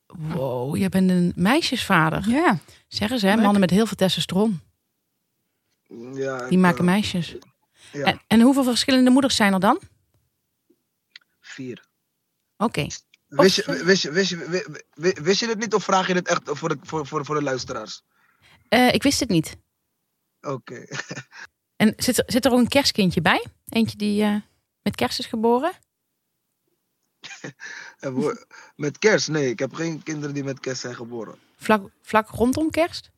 Wow, 0.08 0.78
je 0.78 0.90
bent 0.90 1.10
een 1.10 1.34
meisjesvader. 1.36 2.30
Ja. 2.30 2.60
Zeggen 2.88 3.20
ze, 3.20 3.28
hè? 3.28 3.36
Mannen 3.36 3.60
met 3.60 3.70
heel 3.70 3.86
veel 3.86 3.96
testosteron. 3.96 4.62
Ja, 6.14 6.38
Die 6.38 6.52
ik, 6.52 6.58
maken 6.58 6.80
eh, 6.80 6.86
meisjes. 6.86 7.36
Ja, 7.92 8.04
En, 8.06 8.22
en 8.28 8.42
hoeveel 8.42 8.64
verschillende 8.64 9.10
moeders 9.10 9.36
zijn 9.36 9.54
er 9.54 9.60
dan? 9.60 9.80
vier. 11.40 11.86
Oké. 12.58 12.88
Wist 13.28 13.56
je, 13.56 13.84
wist, 13.84 14.02
je, 14.02 14.12
wist, 14.12 14.30
je, 14.30 14.38
wi- 14.50 14.84
wi- 14.94 15.22
wist 15.24 15.40
je 15.40 15.46
dit 15.48 15.58
niet 15.58 15.74
of 15.74 15.84
vraag 15.84 16.08
je 16.08 16.14
dit 16.14 16.28
echt 16.28 16.42
voor 16.46 16.70
de, 16.70 16.78
voor, 16.82 17.08
voor, 17.08 17.26
voor 17.26 17.36
de 17.36 17.42
luisteraars? 17.44 18.02
Eh, 18.70 18.94
ik 18.94 19.04
wist 19.04 19.20
het 19.20 19.30
niet. 19.30 19.58
Oké. 20.42 20.86
En 21.78 21.94
zit 21.98 22.18
er, 22.18 22.24
zit 22.28 22.46
er 22.46 22.52
ook 22.52 22.60
een 22.60 22.68
kerstkindje 22.68 23.22
bij? 23.22 23.46
Eentje 23.70 23.98
die 23.98 24.24
eh, 24.24 24.36
met 24.82 24.96
kerst 24.96 25.20
is 25.20 25.26
geboren? 25.26 25.72
Met 28.76 28.98
kerst? 29.00 29.28
Nee, 29.30 29.50
ik 29.50 29.60
heb 29.60 29.74
geen 29.74 30.04
kinderen 30.04 30.34
die 30.34 30.44
met 30.44 30.60
kerst 30.60 30.82
zijn 30.82 30.96
geboren. 30.96 31.36
Vlak, 31.58 31.90
vlak 32.02 32.30
rondom 32.30 32.70
kerst? 32.70 33.10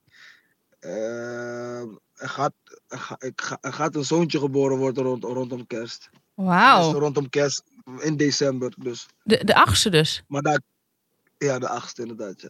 Ehm, 0.79 1.87
er, 2.15 2.29
gaat, 2.29 2.53
er, 2.87 2.99
ga- 2.99 3.19
ik 3.19 3.41
ga- 3.41 3.57
er 3.61 3.73
gaat 3.73 3.95
een 3.95 4.05
zoontje 4.05 4.39
geboren 4.39 4.77
worden 4.77 5.03
rond, 5.03 5.23
rondom 5.23 5.67
kerst. 5.67 6.09
Dus 6.11 6.45
Wauw. 6.45 6.91
rondom 6.93 7.29
kerst 7.29 7.63
in 7.99 8.17
december 8.17 8.73
dus. 8.77 9.05
De, 9.23 9.43
de 9.43 9.55
achtste 9.55 9.89
dus. 9.89 10.23
Maar 10.27 10.41
daar... 10.41 10.61
Ja, 11.37 11.59
de 11.59 11.69
achtste 11.69 12.01
inderdaad, 12.01 12.41
ja. 12.41 12.49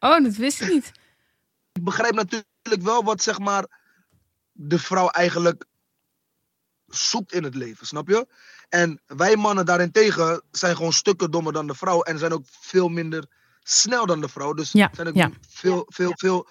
Oh, 0.00 0.22
dat 0.22 0.36
wist 0.36 0.60
ik 0.60 0.68
niet. 0.68 0.92
Ik 1.72 1.84
begrijp 1.84 2.14
natuurlijk 2.14 2.82
wel 2.82 3.04
wat 3.04 3.22
zeg 3.22 3.38
maar 3.38 3.64
de 4.56 4.78
vrouw 4.78 5.08
eigenlijk 5.08 5.64
zoekt 6.86 7.32
in 7.32 7.44
het 7.44 7.54
leven, 7.54 7.86
snap 7.86 8.08
je? 8.08 8.26
En 8.68 9.00
wij 9.06 9.36
mannen 9.36 9.66
daarentegen 9.66 10.42
zijn 10.50 10.76
gewoon 10.76 10.92
stukken 10.92 11.30
dommer 11.30 11.52
dan 11.52 11.66
de 11.66 11.74
vrouw 11.74 12.02
en 12.02 12.18
zijn 12.18 12.32
ook 12.32 12.44
veel 12.46 12.88
minder 12.88 13.26
snel 13.62 14.06
dan 14.06 14.20
de 14.20 14.28
vrouw. 14.28 14.52
Dus 14.52 14.72
Ja, 14.72 14.90
zijn 14.94 15.08
ook 15.08 15.14
ja. 15.14 15.30
veel, 15.48 15.86
veel, 15.88 16.12
veel, 16.14 16.48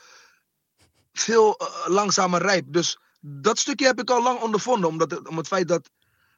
veel 1.13 1.57
eh, 1.57 1.87
langzamer 1.87 2.41
rijp. 2.41 2.65
Dus 2.67 2.99
dat 3.19 3.59
stukje 3.59 3.85
heb 3.85 3.99
ik 3.99 4.09
al 4.09 4.23
lang 4.23 4.39
ondervonden, 4.39 4.89
omdat 4.89 5.11
het, 5.11 5.27
om 5.27 5.37
het 5.37 5.47
feit 5.47 5.67
dat 5.67 5.89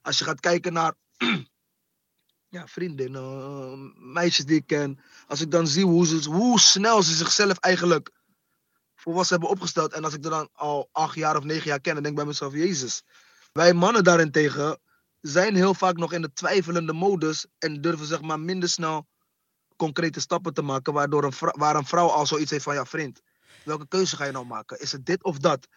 als 0.01 0.17
je 0.17 0.23
gaat 0.23 0.39
kijken 0.39 0.73
naar 0.73 0.93
ja, 2.55 2.67
vriendinnen, 2.67 3.21
eh, 3.21 4.01
meisjes 4.13 4.45
die 4.45 4.57
ik 4.57 4.67
ken, 4.67 4.99
als 5.27 5.41
ik 5.41 5.51
dan 5.51 5.67
zie 5.67 5.85
hoe, 5.85 6.05
ze, 6.05 6.29
hoe 6.29 6.59
snel 6.59 7.03
ze 7.03 7.13
zichzelf 7.13 7.57
eigenlijk 7.57 8.11
volwassen 9.07 9.37
hebben 9.37 9.55
opgesteld. 9.55 9.93
En 9.93 10.03
als 10.03 10.13
ik 10.13 10.23
er 10.23 10.29
dan 10.29 10.49
al 10.53 10.89
acht 10.91 11.15
jaar 11.15 11.37
of 11.37 11.43
negen 11.43 11.67
jaar 11.67 11.81
ken, 11.81 11.93
dan 11.93 12.03
denk 12.03 12.15
ik 12.15 12.21
bij 12.21 12.29
mezelf, 12.29 12.53
Jezus. 12.53 13.03
Wij 13.51 13.73
mannen 13.73 14.03
daarentegen 14.03 14.79
zijn 15.21 15.55
heel 15.55 15.73
vaak 15.73 15.97
nog 15.97 16.13
in 16.13 16.21
de 16.21 16.33
twijfelende 16.33 16.93
modus 16.93 17.45
en 17.59 17.81
durven 17.81 18.05
zeg 18.05 18.21
maar 18.21 18.39
minder 18.39 18.69
snel 18.69 19.07
concrete 19.75 20.19
stappen 20.19 20.53
te 20.53 20.61
maken, 20.61 20.93
waardoor 20.93 21.23
een 21.23 21.33
waar 21.39 21.75
een 21.75 21.85
vrouw 21.85 22.07
al 22.07 22.25
zoiets 22.25 22.51
heeft 22.51 22.63
van, 22.63 22.73
ja 22.73 22.85
vriend, 22.85 23.21
welke 23.63 23.87
keuze 23.87 24.15
ga 24.15 24.25
je 24.25 24.31
nou 24.31 24.45
maken? 24.45 24.79
Is 24.79 24.91
het 24.91 25.05
dit 25.05 25.23
of 25.23 25.37
dat? 25.37 25.67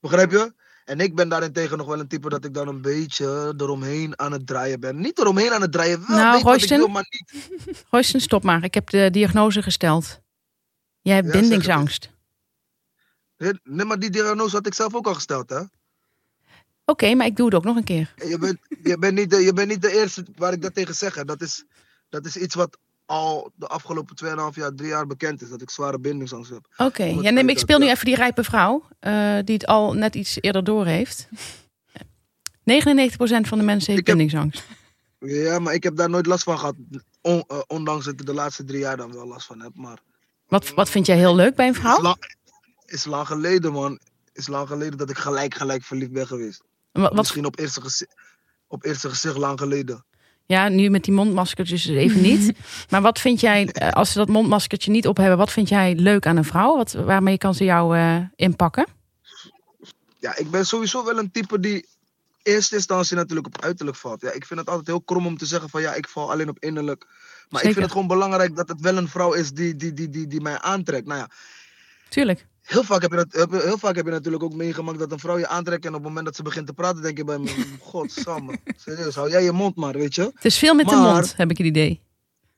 Begrijp 0.00 0.30
je? 0.30 0.54
En 0.84 1.00
ik 1.00 1.14
ben 1.14 1.28
daarentegen 1.28 1.78
nog 1.78 1.86
wel 1.86 2.00
een 2.00 2.08
type 2.08 2.28
dat 2.28 2.44
ik 2.44 2.54
dan 2.54 2.68
een 2.68 2.82
beetje 2.82 3.54
eromheen 3.56 4.18
aan 4.18 4.32
het 4.32 4.46
draaien 4.46 4.80
ben. 4.80 5.00
Niet 5.00 5.18
eromheen 5.18 5.52
aan 5.52 5.60
het 5.60 5.72
draaien, 5.72 6.06
wel 6.06 6.16
Nou, 6.16 6.54
ik 6.54 6.68
wil, 6.68 6.88
maar 6.88 7.06
niet. 7.08 7.84
Royston, 7.90 8.20
stop 8.20 8.42
maar. 8.42 8.64
Ik 8.64 8.74
heb 8.74 8.90
de 8.90 9.08
diagnose 9.10 9.62
gesteld. 9.62 10.20
Jij 11.00 11.14
hebt 11.14 11.26
Ja, 11.26 11.40
bindingsangst. 11.40 12.11
Nee, 13.64 13.84
maar 13.84 13.98
die 13.98 14.10
diagnose 14.10 14.56
had 14.56 14.66
ik 14.66 14.74
zelf 14.74 14.94
ook 14.94 15.06
al 15.06 15.14
gesteld, 15.14 15.50
hè? 15.50 15.60
Oké, 16.84 17.14
maar 17.14 17.26
ik 17.26 17.36
doe 17.36 17.46
het 17.46 17.54
ook 17.54 17.64
nog 17.64 17.76
een 17.76 17.84
keer. 17.84 18.14
Je 18.26 18.38
bent, 18.38 18.58
je, 18.82 18.98
bent 18.98 19.14
niet 19.14 19.30
de, 19.30 19.36
je 19.36 19.52
bent 19.52 19.68
niet 19.68 19.82
de 19.82 19.92
eerste 19.92 20.24
waar 20.36 20.52
ik 20.52 20.62
dat 20.62 20.74
tegen 20.74 20.94
zeg. 20.94 21.14
hè. 21.14 21.24
Dat 21.24 21.40
is, 21.40 21.64
dat 22.08 22.26
is 22.26 22.36
iets 22.36 22.54
wat 22.54 22.78
al 23.06 23.52
de 23.54 23.66
afgelopen 23.66 24.16
2,5 24.24 24.30
jaar, 24.54 24.74
3 24.74 24.88
jaar 24.88 25.06
bekend 25.06 25.42
is 25.42 25.48
dat 25.48 25.62
ik 25.62 25.70
zware 25.70 25.98
bindingsangst 25.98 26.50
heb. 26.50 26.66
Oké, 26.76 27.04
ja, 27.04 27.30
nee, 27.30 27.44
ik 27.44 27.58
speel 27.58 27.78
nu 27.78 27.88
even 27.90 28.04
die 28.04 28.14
rijpe 28.16 28.44
vrouw, 28.44 28.88
eh, 28.98 29.38
die 29.44 29.54
het 29.54 29.66
al 29.66 29.92
net 29.92 30.14
iets 30.14 30.38
eerder 30.40 30.64
door 30.64 30.86
heeft. 30.86 31.28
99% 32.64 33.48
van 33.48 33.58
de 33.58 33.64
mensen 33.64 33.92
heeft 33.92 34.06
heb- 34.06 34.16
bindingsangst. 34.16 34.62
Ja, 35.18 35.58
maar 35.58 35.74
ik 35.74 35.82
heb 35.82 35.96
daar 35.96 36.10
nooit 36.10 36.26
last 36.26 36.42
van 36.44 36.58
gehad. 36.58 36.74
On- 37.20 37.44
eh, 37.48 37.58
ondanks 37.66 38.04
dat 38.04 38.20
ik 38.20 38.26
de 38.26 38.34
laatste 38.34 38.64
drie 38.64 38.80
jaar 38.80 38.96
dan 38.96 39.12
wel 39.12 39.26
last 39.26 39.46
van 39.46 39.60
heb. 39.60 39.70
Maar 39.74 39.98
Wat, 40.48 40.74
wat 40.74 40.90
vind 40.90 41.06
jij 41.06 41.16
heel 41.16 41.34
leuk 41.34 41.54
bij 41.54 41.66
een 41.68 41.74
vrouw? 41.74 42.14
Is 42.92 43.04
lang 43.04 43.26
geleden, 43.26 43.72
man. 43.72 43.98
Is 44.32 44.46
lang 44.46 44.68
geleden 44.68 44.98
dat 44.98 45.10
ik 45.10 45.18
gelijk, 45.18 45.54
gelijk 45.54 45.82
verliefd 45.82 46.12
ben 46.12 46.26
geweest. 46.26 46.62
Wat, 46.92 47.14
Misschien 47.14 47.44
op 47.44 47.58
eerste, 47.58 47.80
gezicht, 47.80 48.14
op 48.66 48.84
eerste 48.84 49.08
gezicht 49.08 49.36
lang 49.36 49.58
geleden. 49.58 50.04
ja, 50.46 50.68
nu 50.68 50.88
met 50.88 51.04
die 51.04 51.14
mondmaskertjes 51.14 51.84
dus 51.84 51.96
even 51.96 52.20
niet. 52.20 52.52
Maar 52.90 53.02
wat 53.02 53.20
vind 53.20 53.40
jij, 53.40 53.66
eh, 53.66 53.90
als 53.90 54.12
ze 54.12 54.18
dat 54.18 54.28
mondmaskertje 54.28 54.90
niet 54.90 55.06
op 55.06 55.16
hebben, 55.16 55.38
wat 55.38 55.52
vind 55.52 55.68
jij 55.68 55.94
leuk 55.94 56.26
aan 56.26 56.36
een 56.36 56.44
vrouw? 56.44 56.76
Wat, 56.76 56.92
waarmee 56.92 57.38
kan 57.38 57.54
ze 57.54 57.64
jou 57.64 57.96
eh, 57.96 58.16
inpakken? 58.36 58.86
Ja, 60.18 60.36
ik 60.36 60.50
ben 60.50 60.66
sowieso 60.66 61.04
wel 61.04 61.18
een 61.18 61.30
type 61.30 61.60
die 61.60 61.86
eerste 62.42 62.74
instantie 62.74 63.16
natuurlijk 63.16 63.46
op 63.46 63.62
uiterlijk 63.62 63.96
valt. 63.96 64.20
Ja, 64.20 64.30
ik 64.32 64.46
vind 64.46 64.60
het 64.60 64.68
altijd 64.68 64.86
heel 64.86 65.02
krom 65.02 65.26
om 65.26 65.36
te 65.36 65.46
zeggen 65.46 65.68
van 65.68 65.80
ja, 65.80 65.94
ik 65.94 66.08
val 66.08 66.30
alleen 66.30 66.48
op 66.48 66.58
innerlijk. 66.58 67.06
Maar 67.48 67.62
ik 67.62 67.72
vind 67.72 67.82
het 67.82 67.92
gewoon 67.92 68.06
belangrijk 68.06 68.56
dat 68.56 68.68
het 68.68 68.80
wel 68.80 68.96
een 68.96 69.08
vrouw 69.08 69.32
is 69.32 69.52
die, 69.52 69.76
die, 69.76 69.92
die, 69.92 70.08
die, 70.08 70.26
die 70.26 70.40
mij 70.40 70.58
aantrekt. 70.58 71.06
Nou 71.06 71.18
ja, 71.18 71.28
Tuurlijk. 72.08 72.46
Heel 72.72 72.84
vaak, 72.84 73.02
heb 73.02 73.10
je 73.10 73.16
dat, 73.16 73.32
heb- 73.32 73.62
heel 73.62 73.78
vaak 73.78 73.96
heb 73.96 74.04
je 74.04 74.10
natuurlijk 74.10 74.42
ook 74.42 74.54
meegemaakt 74.54 74.98
dat 74.98 75.12
een 75.12 75.18
vrouw 75.18 75.38
je 75.38 75.46
aantrekt 75.48 75.82
en 75.84 75.88
op 75.90 75.94
het 75.98 76.02
moment 76.08 76.24
dat 76.24 76.36
ze 76.36 76.42
begint 76.42 76.66
te 76.66 76.72
praten 76.72 77.02
denk 77.02 77.16
je 77.16 77.24
bij 77.24 77.38
me, 77.38 77.64
godsamme, 77.80 78.58
serieus, 78.76 79.14
hou 79.14 79.30
jij 79.30 79.42
je 79.42 79.52
mond 79.52 79.76
maar, 79.76 79.92
weet 79.92 80.14
je. 80.14 80.22
Het 80.34 80.44
is 80.44 80.58
veel 80.58 80.74
met 80.74 80.88
de 80.88 80.96
mond, 80.96 81.36
heb 81.36 81.50
ik 81.50 81.58
het 81.58 81.66
idee. 81.66 82.00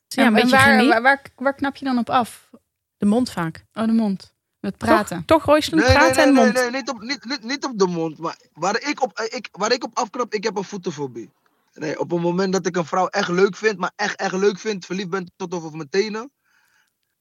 Ja, 0.09 0.23
En- 0.23 0.29
een 0.29 0.37
en 0.37 0.43
beetje 0.43 0.57
waar, 0.57 0.87
waar, 0.87 1.03
waar, 1.03 1.23
waar 1.37 1.55
knap 1.55 1.77
je 1.77 1.85
dan 1.85 1.99
op 1.99 2.11
af? 2.11 2.51
De 2.97 3.07
mond 3.07 3.31
vaak. 3.31 3.65
Oh, 3.73 3.87
de 3.87 3.93
mond. 3.93 4.33
Met 4.61 4.77
praten. 4.79 5.17
Toch, 5.17 5.27
toch 5.27 5.45
Royston, 5.45 5.79
Nee, 5.79 5.87
nee, 5.89 5.97
praten 5.97 6.17
nee, 6.17 6.27
en 6.27 6.33
nee, 6.35 6.45
mond. 6.45 6.55
nee, 6.55 6.71
niet, 6.71 6.89
op, 6.91 7.01
niet, 7.01 7.25
niet, 7.25 7.43
niet 7.43 7.65
op 7.65 7.79
de 7.79 7.87
mond, 7.87 8.19
maar 8.19 8.37
waar 8.53 8.81
ik 8.89 9.03
op, 9.03 9.19
ik, 9.21 9.49
waar 9.53 9.73
ik 9.73 9.85
op 9.85 9.91
afknap, 9.99 10.35
ik 10.35 10.45
heb 10.45 10.57
een 10.57 10.65
voetenfobie. 10.65 11.31
Nee, 11.75 11.99
op 12.01 12.11
het 12.11 12.21
moment 12.21 12.53
dat 12.53 12.67
ik 12.67 12.77
een 12.77 12.85
vrouw 12.85 13.07
echt 13.07 13.29
leuk 13.29 13.57
vind, 13.57 13.79
maar 13.79 13.93
echt, 13.97 14.17
echt 14.17 14.33
leuk 14.35 14.59
vind, 14.59 14.87
verliefd 14.87 15.09
ben 15.11 15.33
tot 15.37 15.55
over 15.55 15.77
mijn 15.77 15.89
tenen. 15.89 16.33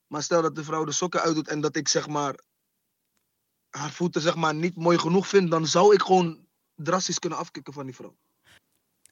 Maar 0.07 0.23
stel 0.23 0.41
dat 0.41 0.55
de 0.55 0.63
vrouw 0.63 0.83
de 0.83 0.91
sokken 0.91 1.21
uitdoet 1.21 1.47
en 1.47 1.61
dat 1.61 1.75
ik 1.75 1.87
zeg 1.87 2.07
maar 2.07 2.35
haar 3.77 3.91
voeten 3.91 4.21
zeg 4.21 4.35
maar 4.35 4.55
niet 4.55 4.75
mooi 4.75 4.97
genoeg 4.97 5.27
vind, 5.27 5.51
dan 5.51 5.67
zou 5.67 5.93
ik 5.93 6.01
gewoon 6.01 6.45
drastisch 6.75 7.19
kunnen 7.19 7.39
afkicken 7.39 7.73
van 7.73 7.85
die 7.85 7.95
vrouw. 7.95 8.15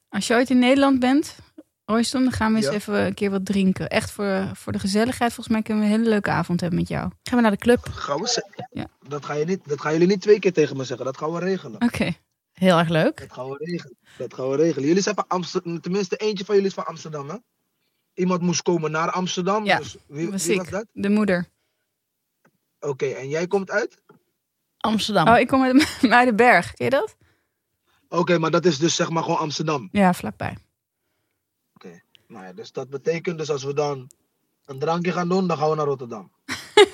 Als 0.08 0.26
je 0.26 0.34
ooit 0.34 0.50
in 0.50 0.58
Nederland 0.58 0.98
bent, 1.00 1.36
Royston, 1.84 2.22
dan 2.22 2.32
gaan 2.32 2.50
we 2.52 2.56
eens 2.58 2.66
Ja. 2.66 2.72
even 2.72 2.94
een 3.06 3.14
keer 3.14 3.30
wat 3.30 3.44
drinken. 3.46 3.88
Echt 3.88 4.10
voor, 4.10 4.50
voor 4.54 4.72
de 4.72 4.78
gezelligheid. 4.78 5.32
Volgens 5.32 5.54
mij 5.54 5.62
kunnen 5.62 5.82
we 5.84 5.90
een 5.90 5.96
hele 5.96 6.08
leuke 6.10 6.30
avond 6.30 6.60
hebben 6.60 6.78
met 6.78 6.88
jou. 6.88 7.10
Gaan 7.22 7.36
we 7.36 7.40
naar 7.42 7.50
de 7.50 7.56
club. 7.56 7.88
Gaan 7.88 8.20
we 8.20 8.28
ze- 8.28 8.66
Ja. 8.70 8.86
dat, 9.08 9.24
ga 9.24 9.32
je 9.34 9.44
niet, 9.44 9.68
dat 9.68 9.80
gaan 9.80 9.92
jullie 9.92 10.06
niet 10.06 10.20
twee 10.20 10.38
keer 10.38 10.52
tegen 10.52 10.76
me 10.76 10.84
zeggen, 10.84 11.06
dat 11.06 11.16
gaan 11.18 11.32
we 11.32 11.38
regelen. 11.38 11.82
Oké. 11.82 12.12
Heel 12.52 12.78
erg 12.78 12.88
leuk. 12.88 13.16
Dat 13.20 13.32
gaan 13.32 13.48
we 13.48 13.56
regelen. 13.58 13.96
Dat 14.18 14.34
gaan 14.34 14.48
we 14.50 14.56
regelen. 14.56 14.88
Jullie 14.88 15.02
zijn 15.02 15.14
van 15.14 15.24
Amsterdam, 15.28 15.80
tenminste 15.80 16.16
eentje 16.16 16.44
van 16.44 16.54
jullie 16.54 16.68
is 16.70 16.74
van 16.76 16.86
Amsterdam, 16.86 17.28
hè? 17.28 17.36
Iemand 18.14 18.40
moest 18.42 18.62
komen 18.62 18.90
naar 18.90 19.10
Amsterdam. 19.10 19.64
Ja, 19.64 19.78
dus 19.78 19.96
wie, 20.06 20.30
Was 20.30 20.44
wie 20.46 20.52
ik. 20.54 20.60
was 20.60 20.70
dat? 20.70 20.86
De 20.92 21.08
moeder. 21.08 21.46
Oké, 22.80 23.06
en 23.06 23.28
jij 23.28 23.46
komt 23.46 23.70
uit? 23.70 24.01
Amsterdam. 24.82 25.28
Oh, 25.28 25.38
ik 25.38 25.46
kom 25.48 25.62
uit 25.62 25.98
Muidenberg. 26.02 26.72
Ken 26.74 26.84
je 26.84 26.90
dat? 26.90 27.16
Oké, 28.08 28.38
maar 28.38 28.50
dat 28.50 28.64
is 28.64 28.78
dus 28.78 28.94
zeg 28.94 29.10
maar 29.10 29.22
gewoon 29.22 29.38
Amsterdam. 29.38 29.88
Ja, 29.92 30.12
vlakbij. 30.14 30.56
Nou 32.32 32.44
ja, 32.44 32.52
dus 32.52 32.72
dat 32.72 32.88
betekent 32.90 33.38
dus 33.38 33.50
als 33.50 33.64
we 33.64 33.74
dan 33.74 34.10
een 34.64 34.78
drankje 34.78 35.12
gaan 35.12 35.28
doen, 35.28 35.46
dan 35.46 35.58
gaan 35.58 35.70
we 35.70 35.76
naar 35.76 35.86
Rotterdam. 35.86 36.32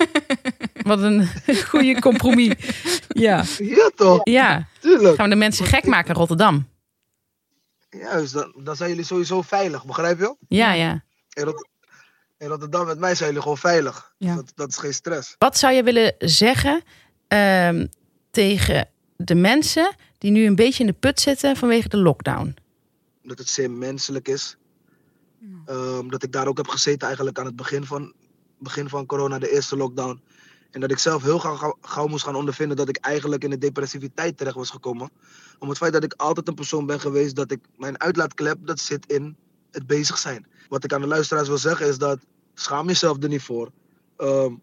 Wat 0.89 1.01
een 1.01 1.27
goede 1.67 1.99
compromis. 2.01 2.53
Ja. 3.07 3.43
Ja 3.57 3.91
toch? 3.95 4.19
Ja. 4.23 4.67
Tuurlijk. 4.79 5.15
Gaan 5.15 5.23
we 5.25 5.31
de 5.31 5.39
mensen 5.39 5.65
gek 5.65 5.85
maken 5.85 6.09
in 6.09 6.15
Rotterdam? 6.15 6.67
Juist, 7.89 8.33
dan, 8.33 8.53
dan 8.63 8.75
zijn 8.75 8.89
jullie 8.89 9.05
sowieso 9.05 9.41
veilig, 9.41 9.85
begrijp 9.85 10.19
je? 10.19 10.35
Ja, 10.47 10.73
ja. 10.73 11.03
In, 11.33 11.43
Rot- 11.43 11.67
in 12.37 12.47
Rotterdam 12.47 12.85
met 12.85 12.99
mij 12.99 13.15
zijn 13.15 13.27
jullie 13.27 13.41
gewoon 13.41 13.57
veilig. 13.57 14.13
Ja. 14.17 14.35
Dat, 14.35 14.51
dat 14.55 14.69
is 14.69 14.77
geen 14.77 14.93
stress. 14.93 15.35
Wat 15.37 15.57
zou 15.57 15.73
je 15.73 15.83
willen 15.83 16.15
zeggen 16.17 16.83
ehm, 17.29 17.87
tegen 18.31 18.89
de 19.15 19.35
mensen 19.35 19.95
die 20.17 20.31
nu 20.31 20.45
een 20.45 20.55
beetje 20.55 20.83
in 20.83 20.89
de 20.89 20.97
put 20.99 21.19
zitten 21.19 21.55
vanwege 21.55 21.89
de 21.89 21.97
lockdown? 21.97 22.55
dat 23.29 23.37
het 23.37 23.49
zeer 23.49 23.71
menselijk 23.71 24.27
is. 24.27 24.57
Ehm, 25.65 26.07
dat 26.07 26.23
ik 26.23 26.31
daar 26.31 26.47
ook 26.47 26.57
heb 26.57 26.67
gezeten 26.67 27.07
eigenlijk 27.07 27.39
aan 27.39 27.45
het 27.45 27.55
begin 27.55 27.85
van, 27.85 28.13
begin 28.57 28.89
van 28.89 29.05
corona, 29.05 29.39
de 29.39 29.51
eerste 29.51 29.77
lockdown. 29.77 30.21
En 30.71 30.79
dat 30.79 30.91
ik 30.91 30.97
zelf 30.97 31.23
heel 31.23 31.39
gauw, 31.81 32.07
moest 32.07 32.23
gaan 32.23 32.35
ondervinden 32.35 32.77
dat 32.77 32.89
ik 32.89 32.97
eigenlijk 32.97 33.43
in 33.43 33.49
de 33.49 33.57
depressiviteit 33.57 34.37
terecht 34.37 34.55
was 34.55 34.69
gekomen. 34.69 35.09
Om 35.59 35.69
het 35.69 35.77
feit 35.77 35.93
dat 35.93 36.03
ik 36.03 36.13
altijd 36.13 36.47
een 36.47 36.53
persoon 36.53 36.85
ben 36.85 36.99
geweest 36.99 37.35
dat 37.35 37.51
ik 37.51 37.59
mijn 37.77 37.99
uitlaatklep, 37.99 38.57
dat 38.61 38.79
zit 38.79 39.05
in 39.05 39.35
het 39.71 39.87
bezig 39.87 40.17
zijn. 40.17 40.47
Wat 40.69 40.83
ik 40.83 40.93
aan 40.93 41.01
de 41.01 41.07
luisteraars 41.07 41.47
wil 41.47 41.57
zeggen 41.57 41.87
is 41.87 41.97
dat 41.97 42.19
schaam 42.53 42.87
jezelf 42.87 43.23
er 43.23 43.29
niet 43.29 43.41
voor. 43.41 43.71
Ehm, 44.17 44.53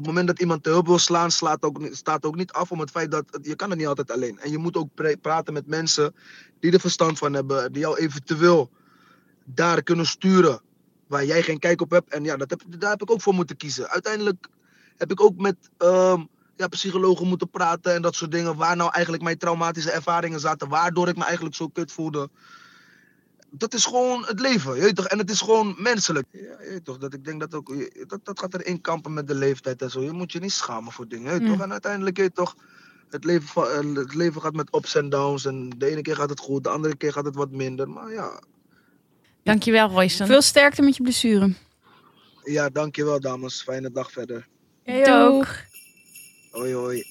het 0.00 0.08
moment 0.08 0.26
dat 0.26 0.40
iemand 0.40 0.62
te 0.62 0.70
hulp 0.70 0.86
wil 0.86 0.98
slaan, 0.98 1.30
slaat 1.30 1.62
ook, 1.62 1.80
staat 1.90 2.24
ook 2.24 2.36
niet 2.36 2.52
af 2.52 2.70
om 2.70 2.80
het 2.80 2.90
feit 2.90 3.10
dat 3.10 3.24
je 3.42 3.56
kan 3.56 3.70
het 3.70 3.78
niet 3.78 3.86
altijd 3.86 4.10
alleen. 4.10 4.38
En 4.38 4.50
je 4.50 4.58
moet 4.58 4.76
ook 4.76 5.20
praten 5.20 5.52
met 5.52 5.66
mensen 5.66 6.14
die 6.60 6.72
er 6.72 6.80
verstand 6.80 7.18
van 7.18 7.32
hebben, 7.32 7.72
die 7.72 7.82
jou 7.82 7.98
eventueel 7.98 8.70
daar 9.44 9.82
kunnen 9.82 10.06
sturen 10.06 10.60
waar 11.06 11.24
jij 11.24 11.42
geen 11.42 11.58
kijk 11.58 11.80
op 11.80 11.90
hebt. 11.90 12.12
En 12.12 12.24
ja, 12.24 12.36
dat 12.36 12.50
heb, 12.50 12.62
daar 12.78 12.90
heb 12.90 13.02
ik 13.02 13.10
ook 13.10 13.22
voor 13.22 13.34
moeten 13.34 13.56
kiezen. 13.56 13.88
Uiteindelijk 13.88 14.48
heb 14.96 15.10
ik 15.10 15.20
ook 15.20 15.36
met 15.36 15.56
ehm, 15.76 16.24
ja, 16.56 16.68
psychologen 16.68 17.26
moeten 17.26 17.50
praten 17.50 17.94
en 17.94 18.02
dat 18.02 18.14
soort 18.14 18.30
dingen. 18.30 18.56
Waar 18.56 18.76
nou 18.76 18.90
eigenlijk 18.92 19.24
mijn 19.24 19.38
traumatische 19.38 19.90
ervaringen 19.90 20.40
zaten, 20.40 20.68
waardoor 20.68 21.08
ik 21.08 21.16
me 21.16 21.24
eigenlijk 21.24 21.54
zo 21.54 21.68
kut 21.68 21.92
voelde. 21.92 22.30
Dat 23.52 23.74
is 23.74 23.84
gewoon 23.84 24.24
het 24.26 24.40
leven, 24.40 24.74
je 24.74 24.80
weet 24.80 24.96
toch? 24.96 25.06
En 25.06 25.18
het 25.18 25.30
is 25.30 25.40
gewoon 25.40 25.74
menselijk. 25.78 26.26
Ja, 26.30 26.40
je 26.40 26.68
weet 26.70 26.84
toch? 26.84 26.98
Dat 26.98 27.14
ik 27.14 27.24
denk 27.24 27.40
dat 27.40 27.54
ook, 27.54 27.74
dat, 28.08 28.24
dat 28.24 28.38
gaat 28.40 28.54
erin 28.54 28.80
kampen 28.80 29.12
met 29.12 29.26
de 29.26 29.34
leeftijd 29.34 29.82
en 29.82 29.90
zo. 29.90 30.02
Je 30.02 30.12
moet 30.12 30.32
je 30.32 30.38
niet 30.38 30.52
schamen 30.52 30.92
voor 30.92 31.08
dingen, 31.08 31.32
je 31.32 31.38
weet 31.38 31.48
Ja. 31.48 31.52
toch? 31.54 31.62
En 31.64 31.72
uiteindelijk, 31.72 32.16
je 32.16 32.22
weet 32.22 32.34
toch, 32.34 32.56
het 33.08 33.24
leven, 33.24 33.62
eh, 33.72 33.94
het 33.94 34.14
leven 34.14 34.40
gaat 34.40 34.52
met 34.54 34.74
ups 34.74 34.94
en 34.94 35.08
downs. 35.08 35.44
En 35.44 35.68
de 35.78 35.86
ene 35.86 36.02
keer 36.02 36.16
gaat 36.16 36.30
het 36.30 36.40
goed, 36.40 36.64
de 36.64 36.68
andere 36.70 36.96
keer 36.96 37.12
gaat 37.12 37.24
het 37.24 37.34
wat 37.34 37.50
minder. 37.50 37.88
Maar 37.88 38.12
ja, 38.12 38.42
Dankjewel, 39.42 39.88
Royston. 39.88 40.26
Veel 40.26 40.42
sterkte 40.42 40.82
met 40.82 40.96
je 40.96 41.02
blessure. 41.02 41.54
ja 42.44 42.68
dankjewel 42.68 43.20
dames. 43.20 43.62
Fijne 43.62 43.90
dag 43.92 44.12
verder. 44.12 44.48
Jij 44.84 45.22
ook. 45.22 45.32
Doeg. 45.44 45.64
Hoi 46.50 46.74
hoi. 46.74 47.04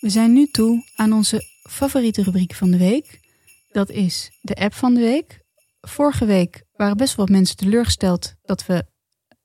We 0.00 0.08
zijn 0.10 0.32
nu 0.32 0.46
toe 0.46 0.84
aan 0.96 1.12
onze 1.12 1.42
favoriete 1.70 2.22
rubriek 2.22 2.54
van 2.54 2.70
de 2.70 2.78
week. 2.78 3.20
Dat 3.72 3.90
is 3.90 4.30
de 4.40 4.54
app 4.54 4.74
van 4.74 4.94
de 4.94 5.00
week. 5.00 5.40
Vorige 5.80 6.24
week 6.24 6.62
waren 6.76 6.96
best 6.96 7.16
wel 7.16 7.26
wat 7.26 7.34
mensen 7.34 7.56
teleurgesteld 7.56 8.34
dat 8.42 8.66
we 8.66 8.84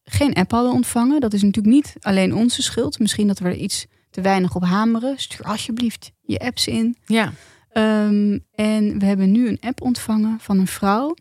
geen 0.04 0.34
app 0.34 0.52
hadden 0.52 0.72
ontvangen. 0.72 1.20
Dat 1.20 1.34
is 1.34 1.42
natuurlijk 1.42 1.76
niet 1.76 1.96
alleen 2.00 2.36
onze 2.36 2.62
schuld. 2.62 3.00
Misschien 3.00 3.28
dat 3.28 3.40
we 3.40 3.48
er 3.48 3.56
iets 3.56 3.86
te 4.10 4.22
weinig 4.22 4.56
op 4.56 4.64
hameren. 4.64 5.20
Stuur 5.20 5.46
alsjeblieft 5.46 6.12
je 6.22 6.40
apps 6.40 6.68
in. 6.68 6.98
Ja. 7.06 7.34
Ehm, 7.70 8.40
en 8.52 9.00
we 9.00 9.06
hebben 9.06 9.32
nu 9.32 9.48
een 9.48 9.60
app 9.62 9.82
ontvangen 9.82 10.40
van 10.40 10.60
een 10.60 10.68
vrouw. 10.68 11.16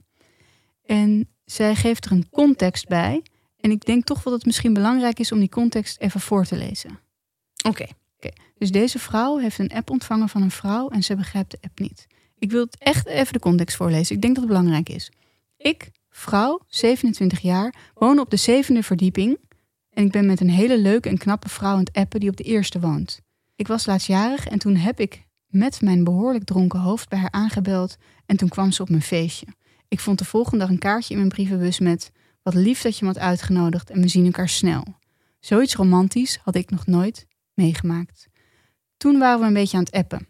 En 0.85 1.29
zij 1.45 1.75
geeft 1.75 2.05
er 2.05 2.13
een 2.13 2.29
context 2.31 2.89
bij. 2.89 3.23
En 3.61 3.71
ik 3.71 3.85
denk 3.85 4.05
toch 4.05 4.17
wel 4.17 4.33
dat 4.33 4.43
het 4.43 4.47
misschien 4.47 4.73
belangrijk 4.73 5.19
is 5.19 5.33
om 5.33 5.39
die 5.39 5.49
context 5.49 6.01
even 6.01 6.21
voor 6.21 6.45
te 6.45 6.57
lezen. 6.57 6.99
Oké. 7.67 7.87
Dus 8.59 8.71
deze 8.71 8.99
vrouw 8.99 9.39
heeft 9.39 9.59
een 9.59 9.73
app 9.73 9.91
ontvangen 9.91 10.29
van 10.29 10.43
een 10.43 10.51
vrouw 10.51 10.89
en 10.89 11.03
ze 11.03 11.17
begrijpt 11.17 11.51
de 11.51 11.59
app 11.61 11.79
niet. 11.79 12.07
Ik 12.39 12.51
wil 12.51 12.65
het 12.65 12.79
echt 12.79 13.07
even 13.07 13.33
de 13.33 13.39
context 13.39 13.77
voorlezen. 13.77 14.15
Ik 14.15 14.23
denk 14.23 14.35
dat 14.35 14.45
het 14.45 14.53
belangrijk 14.53 14.89
is. 14.89 15.11
Ik, 15.57 15.91
vrouw, 16.09 16.61
27 16.67 17.41
jaar, 17.41 17.75
woon 17.95 18.19
op 18.19 18.31
de 18.31 18.37
zevende 18.37 18.83
verdieping. 18.83 19.39
En 19.91 20.05
ik 20.05 20.13
ben 20.13 20.27
met 20.27 20.41
een 20.41 20.51
hele 20.51 20.79
leuke 20.79 21.09
en 21.09 21.19
knappe 21.19 21.49
vrouw 21.49 21.73
aan 21.73 21.79
het 21.79 21.93
appen 21.93 22.21
die 22.21 22.29
op 22.29 22.37
de 22.37 22.45
eerste 22.45 22.81
woont. 22.81 23.21
Ik 23.57 23.67
was 23.67 23.87
laatstjarig 23.87 24.47
en 24.47 24.59
toen 24.59 24.77
heb 24.77 25.01
ik 25.01 25.27
met 25.47 25.81
mijn 25.81 26.05
behoorlijk 26.05 26.45
dronken 26.45 26.81
hoofd 26.81 27.09
bij 27.09 27.19
haar 27.19 27.31
aangebeld. 27.31 27.97
En 28.27 28.37
toen 28.37 28.49
kwam 28.49 28.73
ze 28.73 28.83
op 28.83 28.89
mijn 28.89 29.03
feestje. 29.03 29.47
Ik 29.89 30.01
vond 30.01 30.19
de 30.19 30.25
volgende 30.25 30.59
dag 30.59 30.69
een 30.69 30.79
kaartje 30.79 31.13
in 31.13 31.19
mijn 31.19 31.33
brievenbus 31.33 31.79
met... 31.79 32.11
Wat 32.43 32.55
lief 32.55 32.83
dat 32.83 32.99
je 32.99 33.05
me 33.05 33.13
had 33.13 33.21
uitgenodigd 33.21 33.91
en 33.91 34.01
we 34.01 34.09
zien 34.09 34.25
elkaar 34.25 34.49
snel. 34.49 34.85
Zoiets 35.41 35.75
romantisch 35.75 36.39
had 36.43 36.55
ik 36.55 36.71
nog 36.71 36.87
nooit 36.87 37.27
meegemaakt. 37.55 38.27
Toen 38.97 39.19
waren 39.19 39.41
we 39.41 39.47
een 39.47 39.53
beetje 39.53 39.77
aan 39.77 39.83
het 39.83 39.95
appen. 39.95 40.29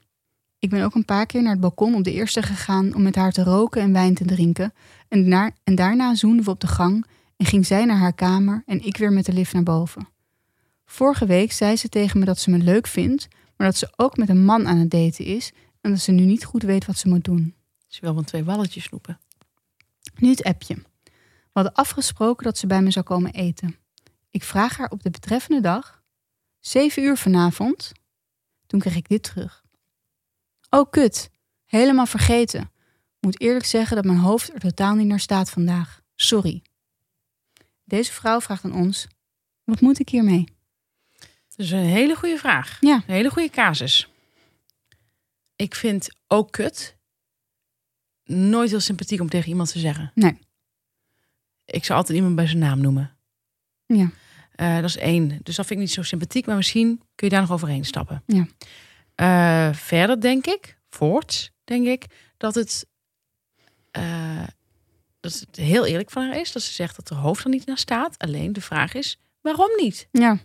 Ik 0.58 0.70
ben 0.70 0.84
ook 0.84 0.94
een 0.94 1.04
paar 1.04 1.26
keer 1.26 1.42
naar 1.42 1.52
het 1.52 1.60
balkon 1.60 1.94
op 1.94 2.04
de 2.04 2.12
eerste 2.12 2.42
gegaan 2.42 2.94
om 2.94 3.02
met 3.02 3.14
haar 3.14 3.32
te 3.32 3.42
roken 3.42 3.82
en 3.82 3.92
wijn 3.92 4.14
te 4.14 4.24
drinken. 4.24 4.72
En, 5.08 5.52
en 5.64 5.74
daarna 5.74 6.14
zoenden 6.14 6.44
we 6.44 6.50
op 6.50 6.60
de 6.60 6.66
gang 6.66 7.06
en 7.36 7.46
ging 7.46 7.66
zij 7.66 7.84
naar 7.84 7.96
haar 7.96 8.14
kamer 8.14 8.62
en 8.66 8.84
ik 8.84 8.96
weer 8.96 9.12
met 9.12 9.24
de 9.24 9.32
lift 9.32 9.52
naar 9.52 9.62
boven. 9.62 10.08
Vorige 10.84 11.26
week 11.26 11.52
zei 11.52 11.76
ze 11.76 11.88
tegen 11.88 12.18
me 12.18 12.24
dat 12.24 12.38
ze 12.38 12.50
me 12.50 12.58
leuk 12.58 12.86
vindt, 12.86 13.28
maar 13.56 13.66
dat 13.66 13.76
ze 13.76 13.92
ook 13.96 14.16
met 14.16 14.28
een 14.28 14.44
man 14.44 14.66
aan 14.66 14.78
het 14.78 14.90
daten 14.90 15.24
is 15.24 15.52
en 15.80 15.90
dat 15.90 16.00
ze 16.00 16.12
nu 16.12 16.24
niet 16.24 16.44
goed 16.44 16.62
weet 16.62 16.86
wat 16.86 16.98
ze 16.98 17.08
moet 17.08 17.24
doen. 17.24 17.54
Ze 17.86 18.00
wil 18.00 18.14
van 18.14 18.24
twee 18.24 18.44
walletjes 18.44 18.84
snoepen. 18.84 19.18
Nu 20.16 20.30
het 20.30 20.42
appje. 20.42 20.74
We 20.74 21.62
hadden 21.62 21.72
afgesproken 21.72 22.44
dat 22.44 22.58
ze 22.58 22.66
bij 22.66 22.82
me 22.82 22.90
zou 22.90 23.04
komen 23.04 23.32
eten. 23.32 23.76
Ik 24.30 24.42
vraag 24.42 24.76
haar 24.76 24.90
op 24.90 25.02
de 25.02 25.10
betreffende 25.10 25.60
dag, 25.60 26.02
7 26.60 27.02
uur 27.02 27.16
vanavond. 27.16 27.92
Toen 28.66 28.80
kreeg 28.80 28.96
ik 28.96 29.08
dit 29.08 29.22
terug. 29.22 29.65
Oh 30.70 30.90
kut, 30.90 31.30
helemaal 31.64 32.06
vergeten. 32.06 32.70
Moet 33.20 33.40
eerlijk 33.40 33.64
zeggen 33.64 33.96
dat 33.96 34.04
mijn 34.04 34.18
hoofd 34.18 34.54
er 34.54 34.60
totaal 34.60 34.94
niet 34.94 35.06
naar 35.06 35.20
staat 35.20 35.50
vandaag. 35.50 36.00
Sorry. 36.14 36.62
Deze 37.84 38.12
vrouw 38.12 38.40
vraagt 38.40 38.64
aan 38.64 38.74
ons: 38.74 39.06
wat 39.64 39.80
moet 39.80 39.98
ik 39.98 40.08
hiermee? 40.08 40.44
Dat 41.48 41.66
is 41.66 41.70
een 41.70 41.78
hele 41.78 42.16
goede 42.16 42.38
vraag. 42.38 42.76
Ja. 42.80 42.94
Een 42.94 43.14
hele 43.14 43.30
goede 43.30 43.50
casus. 43.50 44.08
Ik 45.56 45.74
vind 45.74 46.16
ook 46.26 46.52
kut 46.52 46.96
nooit 48.24 48.70
heel 48.70 48.80
sympathiek 48.80 49.20
om 49.20 49.28
tegen 49.28 49.48
iemand 49.48 49.72
te 49.72 49.78
zeggen. 49.78 50.12
Nee. 50.14 50.38
Ik 51.64 51.84
zou 51.84 51.98
altijd 51.98 52.16
iemand 52.18 52.36
bij 52.36 52.46
zijn 52.46 52.58
naam 52.58 52.80
noemen. 52.80 53.16
Ja. 53.86 54.10
Eh, 54.54 54.74
dat 54.74 54.84
is 54.84 54.96
één. 54.96 55.28
Dus 55.42 55.56
dat 55.56 55.66
vind 55.66 55.70
ik 55.80 55.86
niet 55.86 55.94
zo 55.94 56.02
sympathiek, 56.02 56.46
maar 56.46 56.56
misschien 56.56 57.00
kun 57.14 57.26
je 57.28 57.32
daar 57.32 57.40
nog 57.40 57.52
overheen 57.52 57.84
stappen. 57.84 58.22
Ja. 58.26 58.46
Eh, 59.16 59.72
verder 59.72 60.20
denk 60.20 60.46
ik, 60.46 60.78
voorts 60.88 61.50
denk 61.64 61.86
ik, 61.86 62.06
dat 62.36 62.54
het, 62.54 62.86
eh, 63.90 64.46
dat 65.20 65.32
het 65.32 65.56
heel 65.56 65.86
eerlijk 65.86 66.10
van 66.10 66.22
haar 66.26 66.40
is. 66.40 66.52
Dat 66.52 66.62
ze 66.62 66.72
zegt 66.72 66.96
dat 66.96 67.08
haar 67.08 67.18
hoofd 67.18 67.44
er 67.44 67.50
niet 67.50 67.66
naar 67.66 67.78
staat. 67.78 68.18
Alleen 68.18 68.52
de 68.52 68.60
vraag 68.60 68.94
is, 68.94 69.18
waarom 69.40 69.70
niet? 69.76 70.08
Ja, 70.10 70.38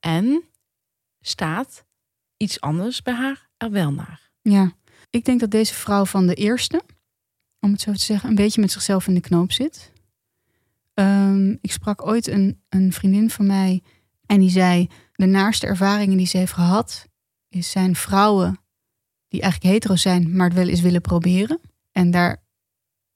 En 0.00 0.44
staat 1.20 1.84
iets 2.36 2.60
anders 2.60 3.02
bij 3.02 3.14
haar 3.14 3.48
er 3.56 3.70
wel 3.70 3.92
naar? 3.92 4.30
ja. 4.42 4.78
Ik 5.10 5.24
denk 5.24 5.40
dat 5.40 5.50
deze 5.50 5.74
vrouw 5.74 6.04
van 6.04 6.26
de 6.26 6.34
eerste, 6.34 6.82
om 7.60 7.72
het 7.72 7.80
zo 7.80 7.92
te 7.92 7.98
zeggen, 7.98 8.28
een 8.28 8.34
beetje 8.34 8.60
met 8.60 8.72
zichzelf 8.72 9.06
in 9.06 9.14
de 9.14 9.20
knoop 9.20 9.52
zit. 9.52 9.92
Ehm, 10.94 11.50
ik 11.50 11.72
sprak 11.72 12.06
ooit 12.06 12.26
een, 12.26 12.62
een 12.68 12.92
vriendin 12.92 13.30
van 13.30 13.46
mij 13.46 13.82
en 14.26 14.40
die 14.40 14.50
zei: 14.50 14.88
de 15.12 15.26
naarste 15.26 15.66
ervaringen 15.66 16.16
die 16.16 16.26
ze 16.26 16.36
heeft 16.36 16.52
gehad, 16.52 17.08
is 17.50 17.70
zijn 17.70 17.96
vrouwen 17.96 18.58
die 19.28 19.40
eigenlijk 19.40 19.72
hetero 19.72 19.96
zijn, 19.96 20.36
maar 20.36 20.46
het 20.46 20.56
wel 20.56 20.68
eens 20.68 20.80
willen 20.80 21.00
proberen. 21.00 21.60
En 21.92 22.10
daar 22.10 22.42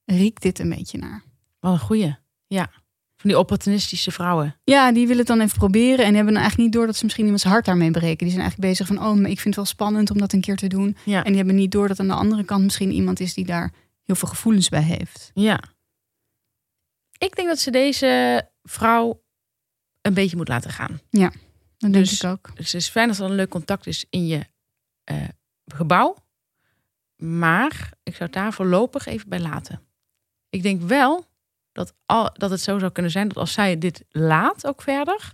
riekt 0.04 0.42
dit 0.42 0.58
een 0.58 0.68
beetje 0.68 0.98
naar. 0.98 1.22
Wat 1.60 1.72
een 1.72 1.78
goeie. 1.78 2.16
Ja. 2.46 2.70
Van 3.16 3.30
die 3.30 3.38
opportunistische 3.38 4.10
vrouwen. 4.10 4.56
Ja, 4.64 4.92
die 4.92 5.02
willen 5.02 5.18
het 5.18 5.26
dan 5.26 5.40
even 5.40 5.58
proberen 5.58 6.04
en 6.04 6.14
hebben 6.14 6.32
dan 6.32 6.42
eigenlijk 6.42 6.56
niet 6.56 6.72
door 6.72 6.86
dat 6.86 6.96
ze 6.96 7.04
misschien 7.04 7.24
iemands 7.24 7.44
hart 7.44 7.64
daarmee 7.64 7.90
breken. 7.90 8.26
Die 8.26 8.30
zijn 8.30 8.40
eigenlijk 8.40 8.70
bezig 8.70 8.86
van, 8.86 8.98
oh, 8.98 9.14
maar 9.14 9.30
ik 9.30 9.40
vind 9.40 9.44
het 9.44 9.54
wel 9.54 9.64
spannend 9.64 10.10
om 10.10 10.18
dat 10.18 10.32
een 10.32 10.40
keer 10.40 10.56
te 10.56 10.66
doen. 10.66 10.96
Ja. 11.04 11.18
En 11.18 11.26
die 11.26 11.36
hebben 11.36 11.54
niet 11.54 11.72
door 11.72 11.88
dat 11.88 12.00
aan 12.00 12.06
de 12.06 12.14
andere 12.14 12.44
kant 12.44 12.64
misschien 12.64 12.92
iemand 12.92 13.20
is 13.20 13.34
die 13.34 13.44
daar 13.44 13.72
heel 14.02 14.14
veel 14.14 14.28
gevoelens 14.28 14.68
bij 14.68 14.82
heeft. 14.82 15.30
Ja. 15.34 15.62
Ik 17.18 17.36
denk 17.36 17.48
dat 17.48 17.58
ze 17.58 17.70
deze 17.70 18.42
vrouw 18.62 19.22
een 20.00 20.14
beetje 20.14 20.36
moet 20.36 20.48
laten 20.48 20.70
gaan. 20.70 21.00
Dat 21.78 21.92
denk 21.92 22.04
Dus- 22.04 22.20
ik 22.22 22.30
ook. 22.30 22.50
Dus 22.56 22.72
het 22.72 22.80
is 22.80 22.88
fijn 22.88 23.08
dat 23.08 23.18
er 23.18 23.24
een 23.24 23.34
leuk 23.34 23.48
contact 23.48 23.86
is 23.86 24.04
in 24.10 24.26
je 24.26 24.44
eh, 25.04 25.28
gebouw. 25.66 26.16
Maar 27.16 27.92
ik 28.02 28.12
zou 28.12 28.24
het 28.24 28.32
daar 28.32 28.52
voorlopig 28.52 29.06
even 29.06 29.28
bij 29.28 29.40
laten. 29.40 29.80
Ik 30.48 30.62
denk 30.62 30.82
wel 30.82 31.26
dat, 31.72 31.94
al, 32.06 32.30
dat 32.32 32.50
het 32.50 32.60
zo 32.60 32.78
zou 32.78 32.92
kunnen 32.92 33.12
zijn 33.12 33.28
dat 33.28 33.36
als 33.36 33.52
zij 33.52 33.78
dit 33.78 34.04
laat 34.10 34.66
ook 34.66 34.82
verder, 34.82 35.32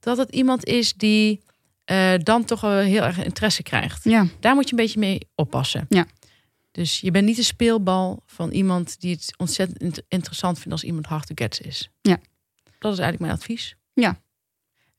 dat 0.00 0.16
het 0.18 0.30
iemand 0.30 0.64
is 0.64 0.92
die 0.94 1.42
eh, 1.84 2.14
dan 2.18 2.44
toch 2.44 2.60
wel 2.60 2.78
heel 2.78 3.02
erg 3.02 3.24
interesse 3.24 3.62
krijgt. 3.62 4.04
Ja, 4.04 4.26
Daar 4.40 4.54
moet 4.54 4.64
je 4.64 4.70
een 4.70 4.82
beetje 4.82 4.98
mee 4.98 5.28
oppassen. 5.34 5.86
Ja. 5.88 6.06
Dus 6.70 7.00
je 7.00 7.10
bent 7.10 7.26
niet 7.26 7.36
de 7.36 7.42
speelbal 7.42 8.22
van 8.26 8.50
iemand 8.50 9.00
die 9.00 9.14
het 9.14 9.34
ontzettend 9.36 9.78
int- 9.82 10.02
interessant 10.08 10.56
vindt 10.56 10.72
als 10.72 10.84
iemand 10.84 11.06
hard 11.06 11.26
to 11.26 11.32
get 11.34 11.60
is. 11.60 11.90
Ja. 12.00 12.18
Dat 12.78 12.92
is 12.92 12.98
eigenlijk 12.98 13.18
mijn 13.20 13.32
advies. 13.32 13.76
Ja. 13.92 14.20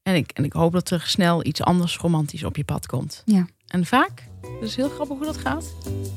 En 0.10 0.16
ik, 0.16 0.32
en 0.32 0.44
ik 0.44 0.54
hoop 0.54 0.72
dat 0.72 0.90
er 0.90 1.02
snel 1.06 1.46
iets 1.46 1.62
anders 1.62 1.98
romantisch 1.98 2.44
op 2.44 2.56
je 2.56 2.64
pad 2.64 2.86
komt. 2.86 3.22
Ja. 3.26 3.48
En 3.68 3.86
vaak, 3.86 4.24
dat 4.42 4.70
is 4.70 4.76
heel 4.76 4.90
grappig 4.90 5.18
hoe 5.18 5.26
dat 5.26 5.38
gaat, 5.38 5.74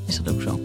is 0.07 0.23
dat 0.23 0.35
ook 0.35 0.43
zo. 0.43 0.61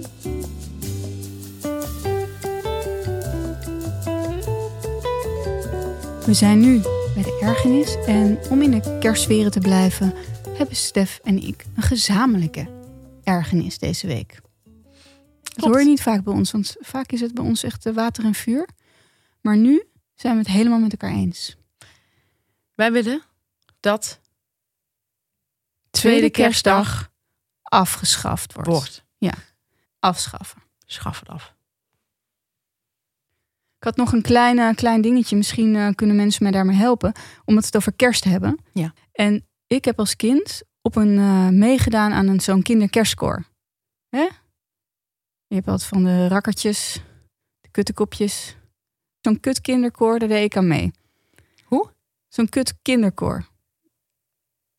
we 6.26 6.34
zijn 6.34 6.60
nu 6.60 6.82
bij 7.14 7.24
de 7.24 7.40
ergernis 7.42 7.96
en 8.06 8.40
om 8.50 8.62
in 8.62 8.72
de 8.72 8.98
kerstsferen 9.00 9.52
te 9.52 9.60
blijven, 9.60 10.14
hebben 10.58 10.76
Stef 10.76 11.20
en 11.24 11.48
ik 11.48 11.66
een 11.76 11.84
gezamenlijke 11.84 12.68
ergernis 13.24 13.78
deze 13.78 14.08
week. 14.08 14.40
Dat 15.44 15.66
hoor 15.66 15.80
je 15.80 15.86
niet 15.86 16.02
vaak 16.02 16.24
bij 16.24 16.34
ons, 16.34 16.52
want 16.52 16.76
vaak 16.80 17.12
is 17.12 17.22
het 17.22 17.34
bij 17.34 17.44
ons 17.44 17.64
echt 17.64 17.86
eh, 17.86 17.94
water 17.94 18.24
en 18.26 18.34
vuur. 18.34 18.68
Maar 19.42 19.58
nu 19.58 19.84
zijn 20.16 20.34
we 20.34 20.40
het 20.40 20.52
helemaal 20.52 20.80
met 20.80 20.92
elkaar 20.92 21.16
eens. 21.16 21.57
Wij 22.78 22.92
willen 22.92 23.22
dat 23.80 24.20
Tweede 25.90 26.30
kerstdag 26.30 27.12
afgeschaft 27.62 28.54
wordt. 28.54 28.70
wordt. 28.70 29.06
Afschaffen. 30.00 30.62
Schaf 30.86 31.20
het 31.20 31.30
af. 31.30 31.56
Ik 33.78 33.84
had 33.84 33.96
nog 33.96 34.14
een 34.14 34.22
klein, 34.22 34.76
klein 34.76 35.02
dingetje. 35.02 35.36
Misschien 35.36 35.76
eh, 35.76 35.90
kunnen 35.96 36.16
mensen 36.16 36.44
mij 36.44 36.52
daarmee 36.52 36.76
helpen. 36.76 37.14
Omdat 37.46 37.64
we 37.64 37.66
het 37.66 37.76
over 37.76 37.94
kerst 37.94 38.24
hebben. 38.24 38.60
Ja. 38.74 38.94
En 39.12 39.48
ik 39.68 39.86
heb 39.86 40.00
als 40.00 40.16
kind 40.16 40.62
op 40.82 40.96
een 40.96 41.18
eh, 41.18 41.48
meegedaan 41.48 42.12
aan 42.12 42.28
een, 42.28 42.40
zo'n 42.40 42.62
kinderkerstkoor. 42.64 43.44
Hè? 44.10 44.28
Je 45.48 45.56
hebt 45.56 45.66
wat 45.66 45.84
van 45.84 46.04
de 46.04 46.28
rakkertjes, 46.28 47.02
de 47.62 47.70
kuttekopjes. 47.72 48.58
Zo'n 49.22 49.40
kut 49.40 49.62
kinderkoor, 49.62 50.20
daar 50.20 50.30
deed 50.30 50.44
ik 50.44 50.58
aan 50.58 50.68
mee. 50.68 50.92
Zo'n 52.28 52.50
kut 52.50 52.74
kinderkoor. 52.82 53.48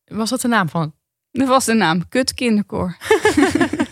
Was 0.04 0.30
dat 0.30 0.40
de 0.40 0.48
naam 0.48 0.68
van? 0.68 0.94
Dat 1.30 1.48
was 1.48 1.64
de 1.64 1.74
naam, 1.74 2.08
Kut 2.08 2.34
Kinderkoor. 2.34 2.96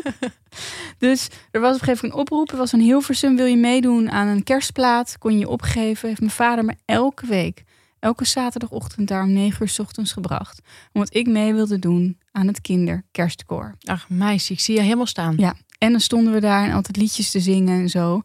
dus 0.98 1.28
er 1.50 1.60
was 1.60 1.74
op 1.74 1.80
een 1.80 1.86
gegeven 1.86 2.08
moment 2.08 2.12
een 2.12 2.14
oproep. 2.14 2.50
Er 2.50 2.56
was 2.56 2.72
een 2.72 2.80
Hilversum, 2.80 3.36
wil 3.36 3.46
je 3.46 3.56
meedoen 3.56 4.10
aan 4.10 4.26
een 4.26 4.42
kerstplaat? 4.42 5.18
Kon 5.18 5.32
je 5.32 5.38
je 5.38 5.48
opgeven. 5.48 6.08
Heeft 6.08 6.20
mijn 6.20 6.32
vader 6.32 6.64
me 6.64 6.74
elke 6.84 7.26
week, 7.26 7.64
elke 7.98 8.24
zaterdagochtend 8.24 9.08
daar 9.08 9.22
om 9.22 9.32
negen 9.32 9.62
uur 9.62 9.68
's 9.68 9.78
ochtends 9.78 10.12
gebracht. 10.12 10.60
Omdat 10.92 11.14
ik 11.14 11.26
mee 11.26 11.54
wilde 11.54 11.78
doen 11.78 12.18
aan 12.32 12.46
het 12.46 12.60
kinderkerstkoor. 12.60 13.74
Ach 13.84 14.08
meisje, 14.08 14.52
ik 14.52 14.60
zie 14.60 14.74
je 14.74 14.80
helemaal 14.80 15.06
staan. 15.06 15.34
Ja. 15.36 15.54
En 15.78 15.90
dan 15.90 16.00
stonden 16.00 16.32
we 16.32 16.40
daar 16.40 16.64
en 16.68 16.74
altijd 16.74 16.96
liedjes 16.96 17.30
te 17.30 17.40
zingen 17.40 17.80
en 17.80 17.88
zo. 17.88 18.22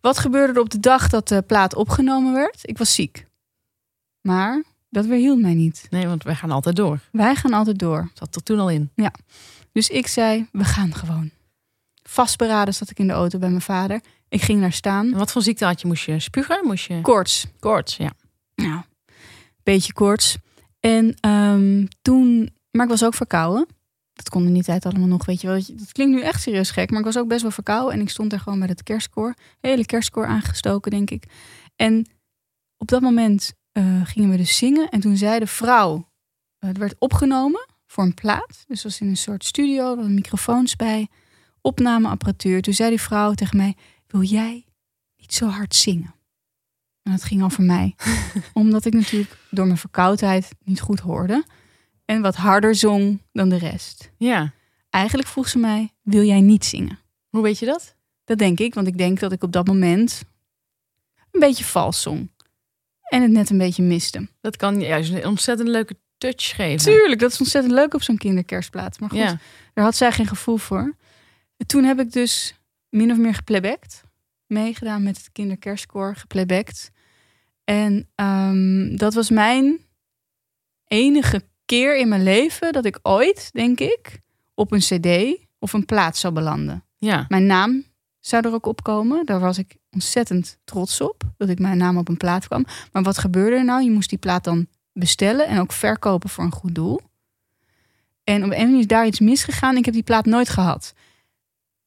Wat 0.00 0.18
gebeurde 0.18 0.52
er 0.52 0.60
op 0.60 0.70
de 0.70 0.80
dag 0.80 1.08
dat 1.08 1.28
de 1.28 1.42
plaat 1.42 1.74
opgenomen 1.74 2.32
werd? 2.32 2.58
Ik 2.62 2.78
was 2.78 2.94
ziek. 2.94 3.25
Maar 4.26 4.62
dat 4.88 5.06
weerhield 5.06 5.40
mij 5.40 5.54
niet. 5.54 5.86
Nee, 5.90 6.06
want 6.06 6.22
wij 6.22 6.34
gaan 6.34 6.50
altijd 6.50 6.76
door. 6.76 7.00
Wij 7.12 7.34
gaan 7.34 7.52
altijd 7.52 7.78
door. 7.78 8.10
Zat 8.14 8.34
er 8.34 8.42
toen 8.42 8.58
al 8.58 8.70
in. 8.70 8.90
Dus 9.72 9.88
ik 9.88 10.06
zei, 10.06 10.48
we 10.52 10.64
gaan 10.64 10.94
gewoon. 10.94 11.30
Vastberaden 12.02 12.74
zat 12.74 12.90
ik 12.90 12.98
in 12.98 13.06
de 13.06 13.12
auto 13.12 13.38
bij 13.38 13.48
mijn 13.48 13.60
vader. 13.60 14.00
Ik 14.28 14.42
ging 14.42 14.60
daar 14.60 14.72
staan. 14.72 15.12
En 15.12 15.18
wat 15.18 15.32
voor 15.32 15.42
ziekte 15.42 15.64
had 15.64 15.80
je? 15.80 15.86
Moest 15.86 16.04
je 16.04 16.20
spugen? 16.20 16.60
Moest 16.64 16.86
je 16.86 17.00
Koorts. 17.00 17.46
koorts? 17.58 17.96
Ja. 17.96 18.12
Nou, 18.54 18.82
beetje 19.62 19.92
koorts. 19.92 20.36
En 20.80 21.14
ehm, 21.20 21.86
toen... 22.02 22.50
Maar 22.70 22.84
ik 22.84 22.90
was 22.90 23.04
ook 23.04 23.14
verkouden. 23.14 23.66
Dat 24.12 24.28
kon 24.28 24.46
in 24.46 24.52
die 24.52 24.62
tijd 24.62 24.86
allemaal 24.86 25.08
nog, 25.08 25.24
weet 25.24 25.40
je 25.40 25.46
wel. 25.46 25.60
Dat 25.72 25.92
klinkt 25.92 26.14
nu 26.14 26.22
echt 26.22 26.42
serieus 26.42 26.70
gek. 26.70 26.90
Maar 26.90 26.98
ik 26.98 27.04
was 27.04 27.18
ook 27.18 27.28
best 27.28 27.42
wel 27.42 27.50
verkouden. 27.50 27.94
En 27.94 28.00
ik 28.00 28.10
stond 28.10 28.30
daar 28.30 28.40
gewoon 28.40 28.58
bij 28.58 28.68
het 28.68 28.82
kerstkoor. 28.82 29.34
Hele 29.60 29.86
kerstkoor 29.86 30.26
aangestoken, 30.26 30.90
denk 30.90 31.10
ik. 31.10 31.24
En 31.76 32.06
op 32.76 32.88
dat 32.88 33.00
moment 33.00 33.52
eh, 33.76 34.00
gingen 34.04 34.30
we 34.30 34.36
dus 34.36 34.56
zingen. 34.56 34.88
En 34.88 35.00
toen 35.00 35.16
zei 35.16 35.38
de 35.38 35.46
vrouw... 35.46 36.08
eh, 36.58 36.68
het 36.68 36.78
werd 36.78 36.94
opgenomen 36.98 37.66
voor 37.86 38.04
een 38.04 38.14
plaat. 38.14 38.64
Dus 38.66 38.82
was 38.82 39.00
in 39.00 39.08
een 39.08 39.16
soort 39.16 39.44
studio. 39.44 39.90
Er 39.90 39.96
waren 39.96 40.14
microfoons 40.14 40.76
bij. 40.76 41.08
Opnameapparatuur. 41.60 42.62
Toen 42.62 42.74
zei 42.74 42.88
die 42.88 43.00
vrouw 43.00 43.32
tegen 43.32 43.56
mij... 43.56 43.74
Wil 44.06 44.22
jij 44.22 44.64
niet 45.16 45.34
zo 45.34 45.46
hard 45.46 45.74
zingen? 45.74 46.14
En 47.02 47.12
dat 47.12 47.24
ging 47.24 47.42
over 47.42 47.62
mij. 47.62 47.94
Omdat 48.52 48.84
ik 48.84 48.92
natuurlijk 48.92 49.38
door 49.50 49.66
mijn 49.66 49.78
verkoudheid 49.78 50.48
niet 50.64 50.80
goed 50.80 51.00
hoorde. 51.00 51.44
En 52.04 52.22
wat 52.22 52.36
harder 52.36 52.74
zong 52.74 53.22
dan 53.32 53.48
de 53.48 53.58
rest. 53.58 54.10
ja. 54.18 54.54
Eigenlijk 54.90 55.28
vroeg 55.28 55.48
ze 55.48 55.58
mij, 55.58 55.92
wil 56.02 56.22
jij 56.22 56.40
niet 56.40 56.64
zingen? 56.64 56.98
Hoe 57.28 57.42
weet 57.42 57.58
je 57.58 57.66
dat? 57.66 57.96
Dat 58.24 58.38
denk 58.38 58.60
ik, 58.60 58.74
want 58.74 58.86
ik 58.86 58.98
denk 58.98 59.20
dat 59.20 59.32
ik 59.32 59.42
op 59.42 59.52
dat 59.52 59.66
moment 59.66 60.22
een 61.30 61.40
beetje 61.40 61.64
vals 61.64 62.02
zong. 62.02 62.30
En 63.08 63.22
het 63.22 63.30
net 63.30 63.50
een 63.50 63.58
beetje 63.58 63.82
miste. 63.82 64.28
Dat 64.40 64.56
kan 64.56 64.80
juist 64.80 65.12
een 65.12 65.26
ontzettend 65.26 65.68
leuke 65.68 65.96
touch 66.18 66.54
geven. 66.56 66.92
Tuurlijk, 66.92 67.20
dat 67.20 67.32
is 67.32 67.38
ontzettend 67.38 67.74
leuk 67.74 67.94
op 67.94 68.02
zo'n 68.02 68.16
kinderkerstplaat. 68.16 69.00
Maar 69.00 69.08
goed, 69.08 69.18
Ja. 69.18 69.38
daar 69.74 69.84
had 69.84 69.96
zij 69.96 70.12
geen 70.12 70.26
gevoel 70.26 70.56
voor. 70.56 70.94
En 71.56 71.66
toen 71.66 71.84
heb 71.84 72.00
ik 72.00 72.12
dus 72.12 72.54
min 72.88 73.10
of 73.10 73.16
meer 73.18 73.34
geplaybacked. 73.34 74.02
Meegedaan 74.46 75.02
met 75.02 75.16
het 75.16 75.32
kinderkerstkoor, 75.32 76.16
geplaybacked. 76.16 76.90
En 77.64 78.08
ehm, 78.14 78.96
dat 78.96 79.14
was 79.14 79.30
mijn 79.30 79.78
enige 80.84 81.42
keer 81.64 81.96
in 81.96 82.08
mijn 82.08 82.22
leven 82.22 82.72
dat 82.72 82.84
ik 82.84 82.98
ooit, 83.02 83.48
denk 83.52 83.80
ik, 83.80 84.20
op 84.54 84.72
een 84.72 84.78
cd 84.78 85.38
of 85.58 85.72
een 85.72 85.84
plaat 85.84 86.16
zou 86.16 86.32
belanden. 86.34 86.84
Ja. 86.96 87.24
Mijn 87.28 87.46
naam 87.46 87.84
zou 88.20 88.46
er 88.46 88.52
ook 88.54 88.66
op 88.66 88.82
komen. 88.82 89.26
Daar 89.26 89.40
was 89.40 89.58
ik 89.58 89.76
ontzettend 89.96 90.58
trots 90.64 91.00
op 91.00 91.22
dat 91.36 91.48
ik 91.48 91.58
mijn 91.58 91.78
naam 91.78 91.96
op 91.96 92.08
een 92.08 92.16
plaat 92.16 92.46
kwam. 92.46 92.64
Maar 92.92 93.02
wat 93.02 93.18
gebeurde 93.18 93.56
er 93.56 93.64
nou? 93.64 93.82
Je 93.82 93.90
moest 93.90 94.08
die 94.08 94.18
plaat 94.18 94.44
dan 94.44 94.66
bestellen 94.92 95.46
en 95.46 95.60
ook 95.60 95.72
verkopen 95.72 96.28
voor 96.28 96.44
een 96.44 96.52
goed 96.52 96.74
doel. 96.74 97.00
En 98.24 98.44
op 98.44 98.50
een 98.50 98.64
manier 98.64 98.78
is 98.78 98.86
daar 98.86 99.06
iets 99.06 99.20
misgegaan. 99.20 99.76
Ik 99.76 99.84
heb 99.84 99.94
die 99.94 100.02
plaat 100.02 100.26
nooit 100.26 100.48
gehad. 100.48 100.94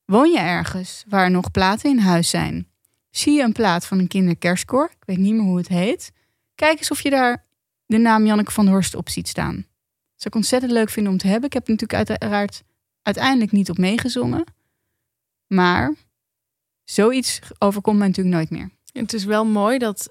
Woon 0.05 0.31
je 0.31 0.39
ergens 0.39 1.03
waar 1.07 1.31
nog 1.31 1.51
platen 1.51 1.89
in 1.89 1.97
huis 1.97 2.29
zijn? 2.29 2.67
Zie 3.09 3.33
je 3.33 3.43
een 3.43 3.51
plaat 3.51 3.85
van 3.85 3.99
een 3.99 4.07
kinderkerstkoor? 4.07 4.85
Ik 4.85 5.05
weet 5.05 5.17
niet 5.17 5.33
meer 5.33 5.43
hoe 5.43 5.57
het 5.57 5.67
heet. 5.67 6.11
Kijk 6.55 6.77
eens 6.77 6.91
of 6.91 7.01
je 7.01 7.09
daar 7.09 7.45
de 7.85 7.97
naam 7.97 8.25
Janneke 8.25 8.51
van 8.51 8.67
Horst 8.67 8.95
op 8.95 9.09
ziet 9.09 9.27
staan. 9.27 9.55
Dat 9.55 9.63
zou 10.15 10.29
ik 10.29 10.35
ontzettend 10.35 10.71
leuk 10.71 10.89
vinden 10.89 11.11
om 11.11 11.17
te 11.17 11.27
hebben. 11.27 11.45
Ik 11.45 11.53
heb 11.53 11.67
natuurlijk 11.67 12.09
uiteraard 12.09 12.63
uiteindelijk 13.01 13.51
niet 13.51 13.69
op 13.69 13.77
meegezongen. 13.77 14.43
Maar 15.47 15.95
zoiets 16.93 17.39
overkomt 17.59 17.97
mij 17.97 18.07
natuurlijk 18.07 18.35
nooit 18.35 18.49
meer. 18.49 18.69
Het 18.93 19.13
is 19.13 19.23
wel 19.25 19.45
mooi 19.45 19.77
dat, 19.77 20.09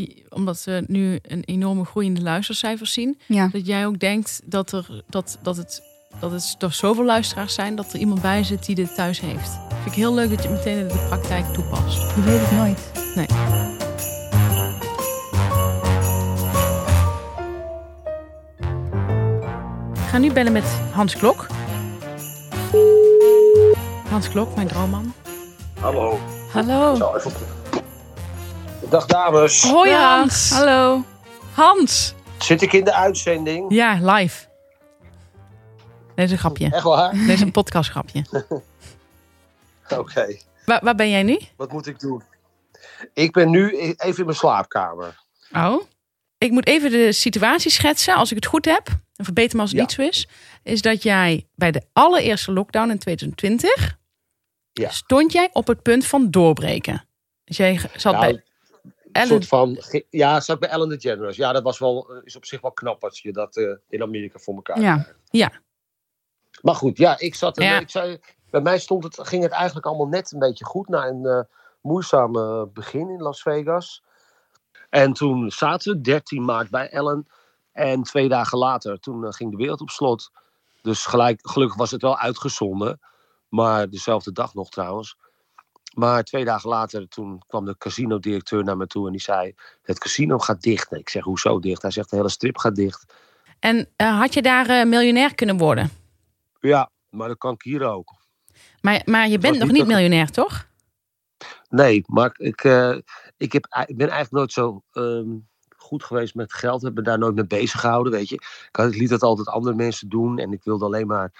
i- 0.00 0.24
omdat 0.28 0.64
we 0.64 0.84
nu 0.86 1.18
een 1.22 1.44
enorme 1.44 1.84
groeiende 1.84 2.20
luistercijfers 2.22 2.92
zien, 2.92 3.18
Ja, 3.26 3.48
dat 3.48 3.66
jij 3.66 3.86
ook 3.86 3.98
denkt 3.98 4.40
dat 4.44 4.72
er, 4.72 5.02
dat, 5.08 5.38
dat 5.42 5.56
het, 5.56 5.82
dat 6.20 6.30
het 6.30 6.54
toch 6.58 6.74
zoveel 6.74 7.04
luisteraars 7.04 7.54
zijn 7.54 7.74
dat 7.76 7.92
er 7.92 7.98
iemand 7.98 8.20
bij 8.22 8.44
zit 8.44 8.66
die 8.66 8.74
dit 8.74 8.94
thuis 8.94 9.20
heeft. 9.20 9.50
Vind 9.68 9.86
ik 9.86 9.92
heel 9.92 10.14
leuk 10.14 10.30
dat 10.30 10.42
je 10.42 10.48
het 10.48 10.56
meteen 10.58 10.78
in 10.78 10.88
de 10.88 11.04
praktijk 11.08 11.44
toepast. 11.46 12.14
je 12.16 12.22
weet 12.22 12.40
het 12.40 12.50
nooit. 12.50 12.90
Ik 19.94 20.08
ga 20.08 20.18
nu 20.18 20.32
bellen 20.32 20.52
met 20.52 20.64
Hans 20.92 21.16
Klok. 21.16 21.46
Hans 24.12 24.28
Klok, 24.28 24.54
mijn 24.54 24.68
droomman. 24.68 25.14
Hallo. 25.80 26.18
Hallo. 26.52 26.94
Zo, 26.94 27.16
even 27.16 27.32
Dag 28.90 29.06
dames. 29.06 29.62
Hoi 29.62 29.90
Dag, 29.90 30.00
Hans. 30.00 30.50
Hallo. 30.50 31.04
Hans. 31.54 32.14
Zit 32.38 32.62
ik 32.62 32.72
in 32.72 32.84
de 32.84 32.94
uitzending? 32.94 33.74
Ja, 33.74 33.98
live. 34.02 34.46
Deze 36.14 36.32
een 36.32 36.38
grapje. 36.38 36.70
Echt 36.70 36.82
waar? 36.82 37.12
Deze 37.26 37.44
een 37.44 37.50
podcastgrapje. 37.50 38.24
Oké. 39.98 40.36
Waar, 40.66 40.80
waar 40.82 40.94
ben 40.94 41.10
jij 41.10 41.22
nu? 41.22 41.38
Wat 41.56 41.72
moet 41.72 41.86
ik 41.86 42.00
doen? 42.00 42.22
Ik 43.14 43.32
ben 43.32 43.50
nu 43.50 43.76
e- 43.76 43.94
even 43.96 44.18
in 44.18 44.24
mijn 44.24 44.36
slaapkamer. 44.36 45.20
Oh. 45.52 45.82
Ik 46.38 46.50
moet 46.50 46.66
even 46.66 46.90
de 46.90 47.12
situatie 47.12 47.70
schetsen, 47.70 48.14
als 48.14 48.30
ik 48.30 48.36
het 48.36 48.46
goed 48.46 48.64
heb. 48.64 48.88
En 49.16 49.24
verbeter 49.24 49.56
me 49.56 49.62
als 49.62 49.70
het 49.70 49.78
Ja. 49.80 49.86
niet 49.86 49.94
zo 49.94 50.02
is. 50.02 50.28
Is 50.62 50.82
dat 50.82 51.02
jij 51.02 51.46
bij 51.54 51.70
de 51.70 51.82
allereerste 51.92 52.52
lockdown 52.52 52.90
in 52.90 52.98
2020... 52.98 54.00
Ja. 54.72 54.90
stond 54.90 55.32
jij 55.32 55.50
op 55.52 55.66
het 55.66 55.82
punt 55.82 56.06
van 56.06 56.30
doorbreken. 56.30 57.06
Dus 57.44 57.56
jij 57.56 57.78
zat 57.96 58.12
Nou, 58.14 58.32
bij 58.32 58.44
Ellen... 59.12 59.28
soort 59.28 59.46
van, 59.46 59.78
ja, 60.10 60.40
zat 60.40 60.58
bij 60.58 60.68
Ellen 60.68 60.88
DeGeneres. 60.88 61.36
Ja, 61.36 61.52
dat 61.52 61.62
was 61.62 61.78
wel, 61.78 62.10
eh, 62.14 62.20
is 62.24 62.36
op 62.36 62.44
zich 62.44 62.60
wel 62.60 62.72
knap 62.72 63.04
als 63.04 63.20
je 63.20 63.32
dat 63.32 63.56
eh, 63.56 63.72
in 63.88 64.02
Amerika 64.02 64.38
voor 64.38 64.54
elkaar 64.54 64.80
Ja. 64.80 64.92
krijgt. 64.92 65.14
Ja. 65.30 65.52
Maar 66.60 66.74
goed, 66.74 66.98
ja, 66.98 67.18
ik 67.18 67.34
zat 67.34 67.62
Ja. 67.62 67.80
ik 67.80 67.90
zei, 67.90 68.18
bij 68.50 68.60
mij 68.60 68.78
stond 68.78 69.04
het, 69.04 69.18
ging 69.28 69.42
het 69.42 69.52
eigenlijk 69.52 69.86
allemaal 69.86 70.08
net 70.08 70.32
een 70.32 70.38
beetje 70.38 70.64
goed 70.64 70.88
na 70.88 71.06
een 71.06 71.46
moeizaam 71.80 72.36
eh, 72.36 72.62
begin 72.72 73.08
in 73.08 73.22
Las 73.22 73.42
Vegas. 73.42 74.02
En 74.90 75.12
toen 75.12 75.50
zaten 75.50 75.92
we 75.92 76.00
13 76.00 76.44
maart 76.44 76.70
bij 76.70 76.88
Ellen. 76.88 77.28
En 77.72 78.02
twee 78.02 78.28
dagen 78.28 78.58
later, 78.58 79.00
toen 79.00 79.32
ging 79.32 79.50
de 79.50 79.56
wereld 79.56 79.80
op 79.80 79.90
slot. 79.90 80.30
Dus 80.82 81.04
gelijk, 81.06 81.40
gelukkig 81.48 81.76
was 81.78 81.90
het 81.90 82.02
wel 82.02 82.18
uitgezonden. 82.18 83.00
Maar 83.52 83.88
dezelfde 83.90 84.32
dag 84.32 84.54
nog 84.54 84.68
trouwens. 84.68 85.16
Maar 85.94 86.24
twee 86.24 86.44
dagen 86.44 86.68
later, 86.68 87.08
toen 87.08 87.42
kwam 87.46 87.64
de 87.64 87.76
casino-directeur 87.78 88.64
naar 88.64 88.76
me 88.76 88.86
toe 88.86 89.06
en 89.06 89.12
die 89.12 89.20
zei: 89.20 89.54
Het 89.82 89.98
casino 89.98 90.38
gaat 90.38 90.62
dicht. 90.62 90.92
Ik 90.92 91.08
zeg: 91.08 91.24
Hoezo 91.24 91.58
dicht? 91.58 91.82
Hij 91.82 91.90
zegt: 91.90 92.10
De 92.10 92.16
hele 92.16 92.28
strip 92.28 92.58
gaat 92.58 92.74
dicht. 92.74 93.14
En 93.58 93.88
eh, 93.96 94.18
had 94.18 94.34
je 94.34 94.42
daar 94.42 94.68
eh, 94.68 94.86
miljonair 94.86 95.34
kunnen 95.34 95.56
worden? 95.56 95.90
Ja, 96.60 96.90
maar 97.10 97.28
dat 97.28 97.38
kan 97.38 97.52
ik 97.52 97.62
hier 97.62 97.82
ook. 97.82 98.14
Maar, 98.80 99.02
maar 99.04 99.28
je 99.28 99.38
bent 99.38 99.58
nog 99.58 99.70
niet 99.70 99.86
miljonair, 99.86 100.30
toch? 100.30 100.66
Nee, 101.68 102.04
maar 102.06 102.34
ik, 102.36 102.64
eh, 102.64 102.96
ik, 103.36 103.52
heb, 103.52 103.64
ik 103.86 103.96
ben 103.96 104.08
eigenlijk 104.08 104.30
nooit 104.30 104.52
zo 104.52 104.82
ehm, 104.92 105.30
goed 105.76 106.04
geweest 106.04 106.34
met 106.34 106.52
geld. 106.52 106.82
Heb 106.82 106.94
me 106.94 107.02
daar 107.02 107.18
nooit 107.18 107.34
mee 107.34 107.46
bezig 107.46 107.80
gehouden, 107.80 108.12
weet 108.12 108.28
je. 108.28 108.34
Ik, 108.34 108.68
had, 108.72 108.92
ik 108.92 108.98
liet 108.98 109.08
dat 109.08 109.22
altijd 109.22 109.48
andere 109.48 109.74
mensen 109.74 110.08
doen. 110.08 110.38
En 110.38 110.52
ik 110.52 110.64
wilde 110.64 110.84
alleen 110.84 111.06
maar 111.06 111.32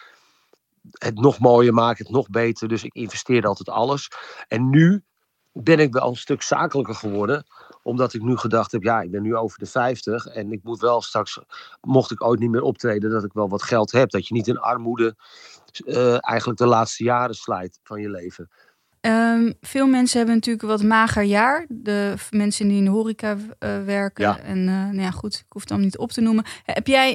het 0.90 1.14
nog 1.14 1.38
mooier 1.38 1.75
maken, 1.75 2.05
het 2.05 2.14
nog 2.14 2.29
beter. 2.29 2.68
Dus 2.68 2.85
ik 2.85 2.95
investeerde 2.95 3.47
altijd 3.47 3.68
alles. 3.68 4.09
En 4.49 4.71
nu 4.71 5.05
ben 5.53 5.79
ik 5.79 5.92
wel 5.92 6.09
een 6.09 6.16
stuk 6.16 6.42
zakelijker 6.42 6.95
geworden. 6.95 7.45
Omdat 7.83 8.14
ik 8.14 8.23
nu 8.23 8.37
gedacht 8.37 8.73
heb, 8.73 8.83
ja, 8.83 9.01
ik 9.01 9.11
ben 9.11 9.23
nu 9.23 9.37
over 9.37 9.59
de 9.59 9.66
50. 9.66 10.27
En 10.27 10.53
ik 10.53 10.61
moet 10.62 10.81
wel 10.81 11.03
straks, 11.03 11.40
mocht 11.81 12.11
ik 12.11 12.25
ooit 12.25 12.40
niet 12.40 12.51
meer 12.51 12.62
optreden, 12.62 13.11
dat 13.11 13.25
ik 13.25 13.33
wel 13.33 13.49
wat 13.49 13.62
geld 13.62 13.92
heb. 13.92 14.11
Dat 14.11 14.29
je 14.29 14.35
niet 14.35 14.49
in 14.49 14.59
armoede 14.59 15.16
eh, 15.85 16.29
eigenlijk 16.29 16.59
de 16.59 16.66
laatste 16.66 17.05
jaren 17.05 17.35
slijt 17.35 17.81
van 17.83 18.01
je 18.01 18.11
leven. 18.11 18.49
Ehm, 19.01 19.53
veel 19.61 19.87
mensen 19.87 20.16
hebben 20.16 20.35
natuurlijk 20.35 20.62
een 20.62 20.68
wat 20.68 20.83
mager 20.83 21.23
jaar. 21.23 21.66
De 21.68 22.14
mensen 22.31 22.68
die 22.68 22.77
in 22.77 22.85
de 22.85 22.90
horeca 22.90 23.37
eh, 23.59 23.85
werken. 23.85 24.25
Ja. 24.25 24.38
En 24.38 24.59
eh, 24.59 24.75
nou 24.75 25.01
ja, 25.01 25.11
goed, 25.11 25.35
ik 25.35 25.45
hoef 25.49 25.62
het 25.62 25.71
allemaal 25.71 25.88
niet 25.88 25.99
op 25.99 26.11
te 26.11 26.21
noemen. 26.21 26.45
Heb 26.62 26.87
jij 26.87 27.14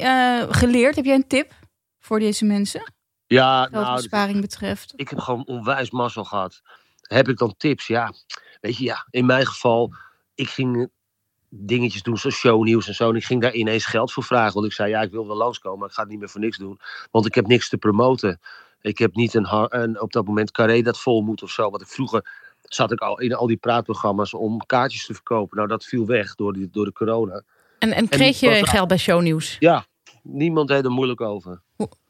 geleerd? 0.50 0.96
Heb 0.96 1.06
jij 1.06 1.16
een 1.16 1.28
tip 1.28 1.52
voor 2.00 2.20
deze 2.20 2.46
mensen? 2.46 2.96
Ja, 3.28 3.68
nou, 3.72 3.86
Geldbesparing 3.86 4.42
betreft. 4.42 4.94
ik 4.96 5.10
heb 5.10 5.20
gewoon 5.20 5.46
onwijs 5.46 5.92
mazzel 5.92 6.24
gehad. 6.24 6.62
Heb 7.02 7.28
ik 7.28 7.38
dan 7.38 7.54
tips? 7.58 7.88
Ja, 7.88 8.14
weet 8.62 8.78
je, 8.78 8.84
ja, 8.84 9.08
in 9.10 9.26
mijn 9.26 9.46
geval, 9.46 9.94
ik 10.36 10.50
ging 10.50 10.78
eh, 10.78 10.86
dingetjes 11.50 12.04
doen 12.04 12.18
zoals 12.18 12.36
shownieuws 12.36 12.88
en 12.88 12.96
zo. 12.96 13.10
En 13.10 13.16
ik 13.16 13.24
ging 13.26 13.42
daar 13.42 13.54
ineens 13.54 13.86
geld 13.86 14.14
voor 14.14 14.24
vragen. 14.24 14.54
Want 14.54 14.66
ik 14.66 14.74
zei, 14.74 14.90
ja, 14.90 15.02
ik 15.02 15.12
wil 15.12 15.28
wel 15.28 15.36
langskomen, 15.36 15.80
maar 15.80 15.88
ik 15.88 15.94
ga 15.94 16.02
het 16.02 16.10
niet 16.12 16.20
meer 16.20 16.30
voor 16.30 16.42
niks 16.42 16.58
doen. 16.58 16.80
Want 17.12 17.26
ik 17.26 17.36
heb 17.36 17.48
niks 17.48 17.70
te 17.70 17.78
promoten. 17.78 18.40
Ik 18.82 18.98
heb 18.98 19.16
niet 19.16 19.34
een, 19.34 19.46
har- 19.46 19.74
een 19.74 20.02
op 20.02 20.12
dat 20.12 20.26
moment 20.26 20.52
carré 20.52 20.82
dat 20.82 21.00
vol 21.00 21.22
moet 21.22 21.44
of 21.44 21.52
zo. 21.52 21.70
Want 21.70 21.82
ik 21.82 21.88
vroeger 21.88 22.46
zat 22.62 22.92
ik 22.92 23.00
al 23.00 23.20
in 23.20 23.34
al 23.34 23.48
die 23.48 23.58
praatprogramma's 23.58 24.34
om 24.34 24.66
kaartjes 24.66 25.06
te 25.06 25.14
verkopen. 25.14 25.58
Nou, 25.58 25.70
dat 25.70 25.86
viel 25.86 26.06
weg 26.06 26.36
door, 26.36 26.54
die, 26.54 26.70
door 26.72 26.86
de 26.86 26.94
corona. 26.94 27.42
En, 27.80 27.92
en 27.94 28.08
kreeg 28.10 28.40
je 28.40 28.66
geld 28.66 28.88
bij 28.88 28.98
shownieuws? 28.98 29.56
Ja, 29.60 29.86
niemand 30.24 30.68
deed 30.68 30.84
er 30.86 30.92
moeilijk 30.92 31.22
over. 31.22 31.62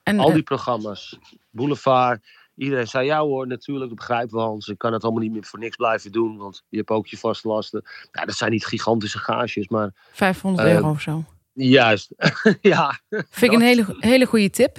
En, 0.07 0.19
Al 0.19 0.33
die 0.33 0.43
programma's, 0.43 1.17
Boulevard. 1.49 2.25
Iedereen 2.55 2.87
zei 2.87 3.05
ja 3.05 3.19
hoor, 3.19 3.47
natuurlijk, 3.47 3.89
dat 3.89 3.97
begrijpen 3.97 4.35
we 4.35 4.41
Hans. 4.43 4.67
Ik 4.67 4.77
kan 4.77 4.93
het 4.93 5.03
allemaal 5.03 5.21
niet 5.21 5.31
meer 5.31 5.43
voor 5.43 5.59
niks 5.59 5.75
blijven 5.75 6.11
doen, 6.11 6.37
want 6.37 6.63
je 6.69 6.77
hebt 6.77 6.89
ook 6.89 7.07
je 7.07 7.17
vaste 7.17 7.47
lasten. 7.47 7.83
Nou, 8.11 8.25
dat 8.25 8.35
zijn 8.35 8.51
niet 8.51 8.65
gigantische 8.65 9.17
gages, 9.19 9.67
maar 9.67 9.91
500 10.11 10.67
eh, 10.67 10.73
euro 10.73 10.89
of 10.89 11.01
zo. 11.01 11.23
juist. 11.53 12.13
ja, 12.61 12.99
Vind 13.09 13.51
ik 13.51 13.51
een 13.51 13.61
hele, 13.61 13.95
hele 13.99 14.25
goede 14.25 14.49
tip. 14.49 14.77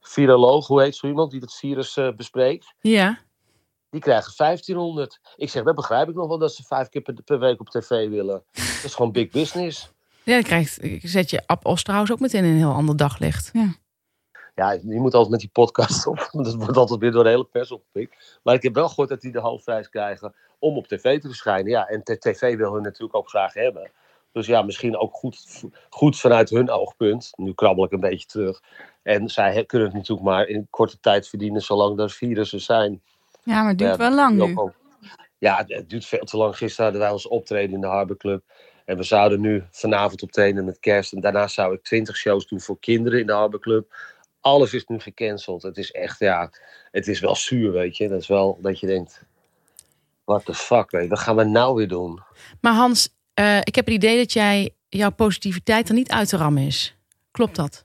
viroloog, 0.00 0.66
hoe 0.66 0.82
heet 0.82 0.96
zo 0.96 1.06
iemand 1.06 1.30
die 1.30 1.40
dat 1.40 1.54
virus 1.54 1.96
eh, 1.96 2.12
bespreekt? 2.16 2.74
Ja. 2.80 3.18
Die 3.90 4.00
krijgen 4.00 4.32
1500. 4.36 5.20
Ik 5.36 5.50
zeg, 5.50 5.64
dat 5.64 5.74
begrijp 5.74 6.08
ik 6.08 6.14
nog 6.14 6.28
wel 6.28 6.38
dat 6.38 6.54
ze 6.54 6.62
vijf 6.62 6.88
keer 6.88 7.02
per, 7.02 7.14
per 7.24 7.38
week 7.38 7.60
op 7.60 7.68
tv 7.68 8.08
willen. 8.08 8.42
Dat 8.52 8.84
is 8.84 8.94
gewoon 8.94 9.12
big 9.12 9.30
business. 9.30 9.92
Ja, 10.22 10.34
dan 10.34 10.42
krijgt, 10.42 10.78
zet 11.02 11.30
je 11.30 11.42
Ab 11.46 11.66
Osterhaus 11.66 12.12
ook 12.12 12.20
meteen 12.20 12.44
in 12.44 12.50
een 12.50 12.56
heel 12.56 12.72
ander 12.72 12.96
daglicht. 12.96 13.50
Ja, 13.52 13.74
je 14.54 14.80
moet 15.00 15.14
altijd 15.14 15.30
met 15.30 15.40
die 15.40 15.50
podcast 15.52 16.06
op. 16.10 16.28
Dat 16.32 16.54
wordt 16.54 16.76
altijd 16.76 17.00
weer 17.00 17.12
door 17.12 17.24
de 17.24 17.30
hele 17.30 17.44
pers 17.44 17.70
opgepikt. 17.70 18.38
Maar 18.42 18.54
ik 18.54 18.62
heb 18.62 18.74
wel 18.74 18.88
gehoord 18.88 19.08
dat 19.08 19.20
die 19.20 19.32
de 19.32 19.40
hoofdprijs 19.40 19.88
krijgen 19.88 20.34
om 20.58 20.76
op 20.76 20.86
tv 20.86 21.20
te 21.20 21.26
verschijnen. 21.26 21.70
Ja, 21.70 21.86
en 21.88 22.02
tv 22.02 22.56
wil 22.56 22.72
hun 22.74 22.82
natuurlijk 22.82 23.14
ook 23.16 23.28
graag 23.28 23.54
hebben. 23.54 23.90
Dus 24.32 24.46
ja, 24.46 24.62
misschien 24.62 24.96
ook 24.96 25.14
goed, 25.14 25.62
goed 25.88 26.18
vanuit 26.18 26.50
hun 26.50 26.70
oogpunt. 26.70 27.30
Nu 27.36 27.52
krabbel 27.52 27.84
ik 27.84 27.92
een 27.92 28.00
beetje 28.00 28.26
terug. 28.26 28.60
En 29.02 29.28
zij 29.28 29.64
kunnen 29.64 29.88
het 29.88 29.96
natuurlijk 29.96 30.26
maar 30.28 30.46
in 30.46 30.66
korte 30.70 31.00
tijd 31.00 31.28
verdienen 31.28 31.62
zolang 31.62 31.98
er 32.00 32.10
virussen 32.10 32.60
zijn. 32.60 33.02
Ja, 33.42 33.60
maar 33.60 33.68
het 33.68 33.78
duurt 33.78 33.90
Ja, 33.90 33.96
wel 33.96 34.14
lang 34.14 34.34
nu. 34.36 34.56
ook 34.56 34.72
Ja, 35.38 35.64
het- 35.66 35.88
duurt 35.90 36.04
veel 36.04 36.24
te 36.24 36.36
lang. 36.36 36.56
Gisteren 36.56 36.84
hadden 36.84 37.02
wij 37.02 37.10
ons 37.12 37.28
optreden 37.28 37.74
in 37.74 37.80
de 37.80 37.86
Harbor 37.86 38.16
Club. 38.16 38.42
En 38.84 38.96
we 38.96 39.02
zouden 39.02 39.40
nu 39.40 39.64
vanavond 39.70 40.22
optreden 40.22 40.64
met 40.64 40.78
kerst. 40.80 41.12
En 41.12 41.20
daarna 41.20 41.46
zou 41.48 41.74
ik 41.74 41.82
20 41.82 42.16
shows 42.16 42.46
doen 42.46 42.60
voor 42.60 42.78
kinderen 42.78 43.20
in 43.20 43.26
de 43.26 43.32
Harbor 43.32 43.60
Club. 43.60 43.94
Alles 44.40 44.74
is 44.74 44.86
nu 44.86 44.98
gecanceld. 45.00 45.62
Het 45.62 45.76
is 45.76 45.90
echt, 45.90 46.18
ja, 46.18 46.50
het 46.90 47.08
is 47.08 47.20
wel 47.20 47.36
zuur, 47.36 47.72
weet 47.72 47.96
je. 47.96 48.08
Dat 48.08 48.20
is 48.20 48.28
wel 48.28 48.58
dat 48.60 48.80
je 48.80 48.86
denkt, 48.86 49.24
what 50.24 50.44
the 50.44 50.54
fuck, 50.54 50.90
weet 50.90 51.02
je. 51.02 51.08
Wat 51.08 51.18
gaan 51.18 51.36
we 51.36 51.44
nou 51.44 51.74
weer 51.74 51.88
doen? 51.88 52.22
Maar 52.60 52.72
Hans, 52.72 53.14
eh, 53.34 53.58
ik 53.58 53.74
heb 53.74 53.84
het 53.86 53.94
idee 53.94 54.18
dat 54.18 54.32
jij 54.32 54.74
jouw 54.88 55.10
positiviteit 55.10 55.88
er 55.88 55.94
niet 55.94 56.10
uit 56.10 56.28
te 56.28 56.36
rammen 56.36 56.62
is. 56.62 56.96
Klopt 57.30 57.56
dat? 57.56 57.84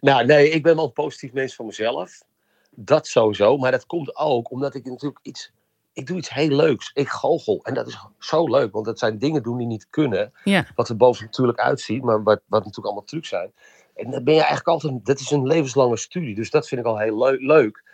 Nou, 0.00 0.26
nee, 0.26 0.50
ik 0.50 0.62
ben 0.62 0.76
wel 0.76 0.84
een 0.84 0.92
positief 0.92 1.32
mens 1.32 1.54
van 1.54 1.66
mezelf. 1.66 2.22
Dat 2.70 3.06
sowieso. 3.06 3.56
Maar 3.56 3.70
dat 3.70 3.86
komt 3.86 4.16
ook 4.16 4.50
omdat 4.50 4.74
ik 4.74 4.84
natuurlijk 4.84 5.18
iets... 5.22 5.52
Ik 5.92 6.06
doe 6.06 6.16
iets 6.16 6.30
heel 6.30 6.48
leuks. 6.48 6.90
Ik 6.94 7.08
goochel. 7.08 7.60
En 7.62 7.74
dat 7.74 7.86
is 7.86 7.98
zo 8.18 8.48
leuk. 8.48 8.72
Want 8.72 8.84
dat 8.84 8.98
zijn 8.98 9.18
dingen 9.18 9.42
doen 9.42 9.58
die 9.58 9.66
niet 9.66 9.86
kunnen. 9.90 10.32
Ja. 10.44 10.66
Wat 10.74 10.88
er 10.88 10.96
boven 10.96 11.24
natuurlijk 11.24 11.58
uitziet. 11.58 12.02
Maar 12.02 12.22
wat, 12.22 12.40
wat 12.46 12.60
natuurlijk 12.60 12.86
allemaal 12.86 13.04
trucs 13.04 13.28
zijn. 13.28 13.52
En 14.00 14.24
ben 14.24 14.34
je 14.34 14.40
eigenlijk 14.40 14.68
altijd... 14.68 15.04
Dat 15.04 15.20
is 15.20 15.30
een 15.30 15.46
levenslange 15.46 15.96
studie. 15.96 16.34
Dus 16.34 16.50
dat 16.50 16.68
vind 16.68 16.80
ik 16.80 16.86
al 16.86 16.98
heel 16.98 17.18
leu- 17.18 17.46
leuk. 17.46 17.84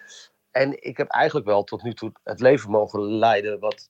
en 0.50 0.82
ik 0.82 0.96
heb 0.96 1.08
eigenlijk 1.08 1.46
wel 1.46 1.64
tot 1.64 1.82
nu 1.82 1.94
toe 1.94 2.12
het 2.24 2.40
leven 2.40 2.70
mogen 2.70 3.00
leiden 3.00 3.60
wat, 3.60 3.88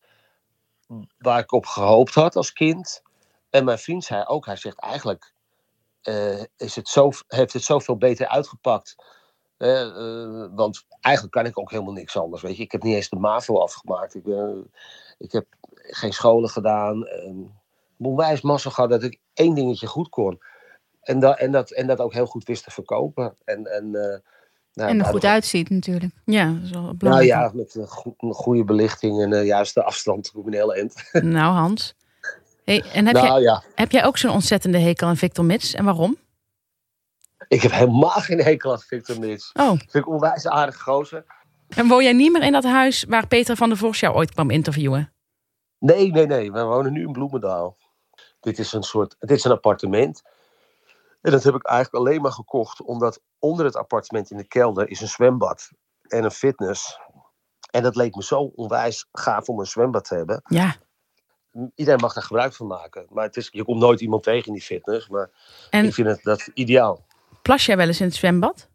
waar 1.18 1.38
ik 1.38 1.52
op 1.52 1.66
gehoopt 1.66 2.14
had 2.14 2.36
als 2.36 2.52
kind. 2.52 3.02
En 3.50 3.64
mijn 3.64 3.78
vriend 3.78 4.04
zei 4.04 4.24
ook, 4.24 4.46
hij 4.46 4.56
zegt 4.56 4.80
eigenlijk 4.80 5.34
eh, 6.06 6.42
is 6.56 6.76
het 6.76 6.88
zo, 6.88 7.10
heeft 7.28 7.52
het 7.52 7.62
zoveel 7.62 7.96
beter 7.96 8.28
uitgepakt. 8.28 8.96
Eh, 9.56 9.82
eh, 9.82 10.48
want 10.54 10.86
eigenlijk 11.00 11.34
kan 11.34 11.46
ik 11.46 11.58
ook 11.58 11.70
helemaal 11.70 11.92
niks 11.92 12.16
anders. 12.16 12.42
Weet 12.42 12.56
je? 12.56 12.62
Ik 12.62 12.72
heb 12.72 12.82
niet 12.82 12.94
eens 12.94 13.08
de 13.08 13.16
MAVO 13.16 13.58
afgemaakt. 13.58 14.14
Ik, 14.14 14.24
ik 15.18 15.32
heb 15.32 15.46
geen 15.72 16.12
scholen 16.12 16.48
gedaan. 16.48 17.08
Um, 17.08 17.54
onwijs 17.98 18.40
massa 18.40 18.70
gehad 18.70 18.90
dat 18.90 19.02
ik 19.02 19.20
één 19.34 19.54
dingetje 19.54 19.86
goed 19.86 20.08
kon. 20.08 20.42
En, 21.06 21.20
dat 21.20 21.38
en, 21.38 21.50
dat, 21.50 21.70
en 21.70 21.86
dat 21.86 22.00
ook 22.00 22.12
heel 22.12 22.26
goed 22.26 22.44
wist 22.44 22.64
te 22.64 22.70
verkopen. 22.70 23.34
En, 23.44 23.64
en, 23.66 23.84
uh, 23.84 24.00
nou, 24.72 24.90
en 24.90 24.98
er 24.98 25.04
goed 25.04 25.24
uitziet 25.24 25.70
natuurlijk. 25.70 26.12
Ja, 26.24 26.52
dat 26.52 26.62
is 26.62 26.70
wel 26.70 26.94
Nou 26.98 27.22
ja, 27.24 27.50
met 27.54 27.74
een, 27.74 27.86
go- 27.88 28.14
een 28.18 28.32
goede 28.32 28.64
belichting 28.64 29.22
en 29.22 29.32
uh, 29.32 29.46
juiste 29.46 29.82
afstand 29.82 30.32
hele 30.44 30.74
eind. 30.74 30.94
Nou, 31.36 31.54
Hans. 31.54 31.94
Hey, 32.64 32.84
en 32.92 33.06
heb, 33.06 33.14
nou 33.14 33.26
jij, 33.26 33.40
ja, 33.40 33.62
heb 33.74 33.90
jij 33.90 34.04
ook 34.04 34.18
zo'n 34.18 34.30
ontzettende 34.30 34.78
hekel 34.78 35.08
aan 35.08 35.16
Victor 35.16 35.44
Mits? 35.44 35.74
En 35.74 35.84
waarom? 35.84 36.16
ik 37.48 37.62
heb 37.62 37.72
helemaal 37.72 38.10
geen 38.10 38.38
hekel 38.40 38.72
aan 38.72 38.80
Victor 38.80 39.18
Nits. 39.18 39.50
Oh, 39.54 39.68
Vind 39.68 39.94
ik 39.94 40.08
onwijs 40.08 40.46
aardig 40.46 40.82
gozer. 40.82 41.24
en 41.68 41.86
woon 41.88 42.02
jij 42.02 42.12
niet 42.12 42.32
meer 42.32 42.42
in 42.42 42.52
dat 42.52 42.64
huis 42.64 43.04
waar 43.08 43.26
Peter 43.26 43.56
van 43.56 43.68
der 43.68 43.78
Vos 43.78 44.00
jou 44.00 44.14
ooit 44.14 44.32
kwam 44.32 44.50
interviewen? 44.50 45.12
Nee, 45.78 46.10
nee, 46.10 46.26
nee. 46.26 46.52
We 46.52 46.62
wonen 46.62 46.92
nu 46.92 47.00
in 47.06 47.12
Bloemendaal. 47.12 47.76
Dit 48.40 48.58
is 48.58 48.72
een 48.72 48.82
soort, 48.82 49.16
dit 49.18 49.30
is 49.30 49.44
een 49.44 49.50
appartement. 49.50 50.22
En 51.26 51.32
dat 51.32 51.42
heb 51.42 51.54
ik 51.54 51.64
eigenlijk 51.64 52.06
alleen 52.06 52.20
maar 52.22 52.32
gekocht 52.32 52.82
omdat 52.82 53.20
onder 53.38 53.64
het 53.64 53.76
appartement 53.76 54.30
in 54.30 54.36
de 54.36 54.46
kelder 54.46 54.88
is 54.88 55.00
een 55.00 55.08
zwembad 55.08 55.70
en 56.02 56.24
een 56.24 56.30
fitness. 56.30 57.00
En 57.70 57.82
dat 57.82 57.96
leek 57.96 58.14
me 58.14 58.22
zo 58.22 58.52
onwijs 58.54 59.06
gaaf 59.12 59.48
om 59.48 59.58
een 59.58 59.66
zwembad 59.66 60.04
te 60.04 60.14
hebben. 60.14 60.42
Ja. 60.44 60.76
Iedereen 61.74 62.00
mag 62.00 62.14
daar 62.14 62.22
gebruik 62.22 62.54
van 62.54 62.66
maken. 62.66 63.06
Maar 63.10 63.24
het 63.24 63.36
is, 63.36 63.48
je 63.52 63.64
komt 63.64 63.80
nooit 63.80 64.00
iemand 64.00 64.22
tegen 64.22 64.46
in 64.46 64.52
die 64.52 64.62
fitness. 64.62 65.08
Maar 65.08 65.30
En 65.70 65.84
ik 65.84 65.94
vind 65.94 66.08
het 66.08 66.22
dat 66.22 66.48
ideaal. 66.54 67.06
plas 67.42 67.66
jij 67.66 67.76
wel 67.76 67.86
eens 67.86 68.00
in 68.00 68.06
het 68.06 68.14
zwembad? 68.14 68.68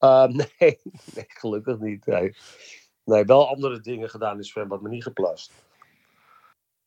Uh, 0.00 0.24
nee, 0.58 0.80
nee, 1.14 1.24
gelukkig 1.28 1.78
niet. 1.78 2.06
Nee. 2.06 2.36
nee, 3.04 3.24
wel 3.24 3.48
andere 3.48 3.80
dingen 3.80 4.10
gedaan 4.10 4.32
in 4.32 4.38
het 4.38 4.46
zwembad, 4.46 4.80
maar 4.80 4.90
niet 4.90 5.02
geplast. 5.02 5.52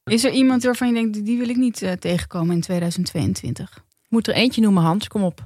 Is 0.03 0.23
er 0.23 0.31
iemand 0.31 0.63
waarvan 0.63 0.87
je 0.87 0.93
denkt, 0.93 1.25
die 1.25 1.37
wil 1.37 1.49
ik 1.49 1.57
niet 1.57 1.81
eh, 1.81 1.91
tegenkomen 1.91 2.55
in 2.55 2.61
2022? 2.61 3.83
Moet 4.13 4.27
er 4.27 4.33
eentje 4.33 4.61
noemen, 4.61 4.83
Hans. 4.83 5.07
Kom 5.07 5.23
op. 5.23 5.39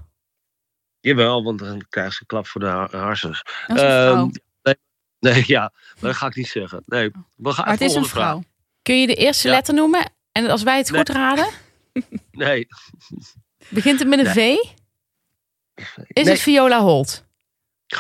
Jawel, 1.00 1.44
want 1.44 1.60
dan 1.60 1.86
krijg 1.90 2.14
ze 2.14 2.18
een 2.22 2.28
klap 2.28 2.48
voor 2.48 2.62
de 2.62 2.68
ha- 2.68 2.88
harsens. 2.92 3.44
Dat 3.68 3.78
is 3.78 3.84
een 3.84 3.90
Ehm, 3.90 4.12
vrouw. 4.12 4.32
Nee, 5.20 5.44
ja, 5.48 5.74
maar 5.94 6.10
dat 6.10 6.16
ga 6.16 6.28
ik 6.28 6.36
niet 6.36 6.48
zeggen. 6.48 6.84
Nee, 6.86 7.12
we 7.36 7.52
gaan 7.52 7.66
maar 7.66 7.74
het 7.74 7.82
is 7.82 7.88
een 7.96 8.02
volgende 8.02 8.10
vraag. 8.10 8.28
vrouw. 8.30 8.44
Kun 8.82 9.00
je 9.00 9.08
de 9.08 9.16
eerste 9.16 9.48
Ja. 9.48 9.54
letter 9.54 9.74
noemen? 9.74 10.12
En 10.32 10.50
als 10.50 10.64
wij 10.64 10.78
het 10.78 10.90
Nee. 10.92 10.98
goed 11.00 11.10
raden, 11.10 11.48
Nee. 12.32 12.68
begint 13.70 14.00
het 14.00 14.08
met 14.08 14.20
een 14.20 14.26
V? 14.26 14.36
Is 14.36 14.74
nee. 16.14 16.26
het 16.30 16.40
Viola 16.40 16.80
Holt? 16.82 17.26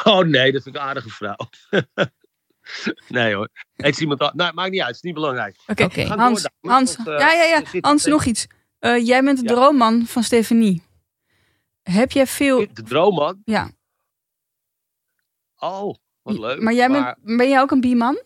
Oh 0.03 0.19
nee, 0.25 0.51
dat 0.51 0.63
vind 0.63 0.75
ik 0.75 0.81
een 0.81 0.87
aardige 0.87 1.09
vrouw. 1.09 1.37
nee 3.07 3.33
hoor. 3.35 3.49
Het 3.75 3.87
is 3.95 3.99
iemand. 3.99 4.19
an- 4.21 4.31
Nou, 4.35 4.53
maakt 4.53 4.71
niet 4.71 4.79
uit, 4.79 4.87
het 4.87 4.95
is 4.95 5.01
niet 5.01 5.13
belangrijk. 5.13 5.55
Oké, 5.67 6.03
Hans, 6.07 6.47
Hans, 6.61 6.95
eh, 6.95 7.05
ja, 7.05 7.31
ja, 7.31 7.43
ja. 7.43 7.79
Hans, 7.81 8.05
nog 8.05 8.25
iets. 8.25 8.47
Eh, 8.79 9.05
jij 9.05 9.23
bent 9.23 9.37
de 9.39 9.43
Ja. 9.47 9.53
droomman 9.53 10.05
van 10.05 10.23
Stefanie. 10.23 10.83
Heb 11.83 12.11
jij 12.11 12.27
veel... 12.27 12.67
De 12.73 12.83
droomman. 12.83 13.41
Ja, 13.45 13.69
Oh, 15.59 15.95
wat 16.21 16.37
leuk. 16.37 16.61
maar 16.61 16.73
jij 16.73 16.89
bent, 16.89 17.15
ben 17.21 17.49
jij 17.49 17.61
ook 17.61 17.71
een 17.71 17.81
bieman? 17.81 18.21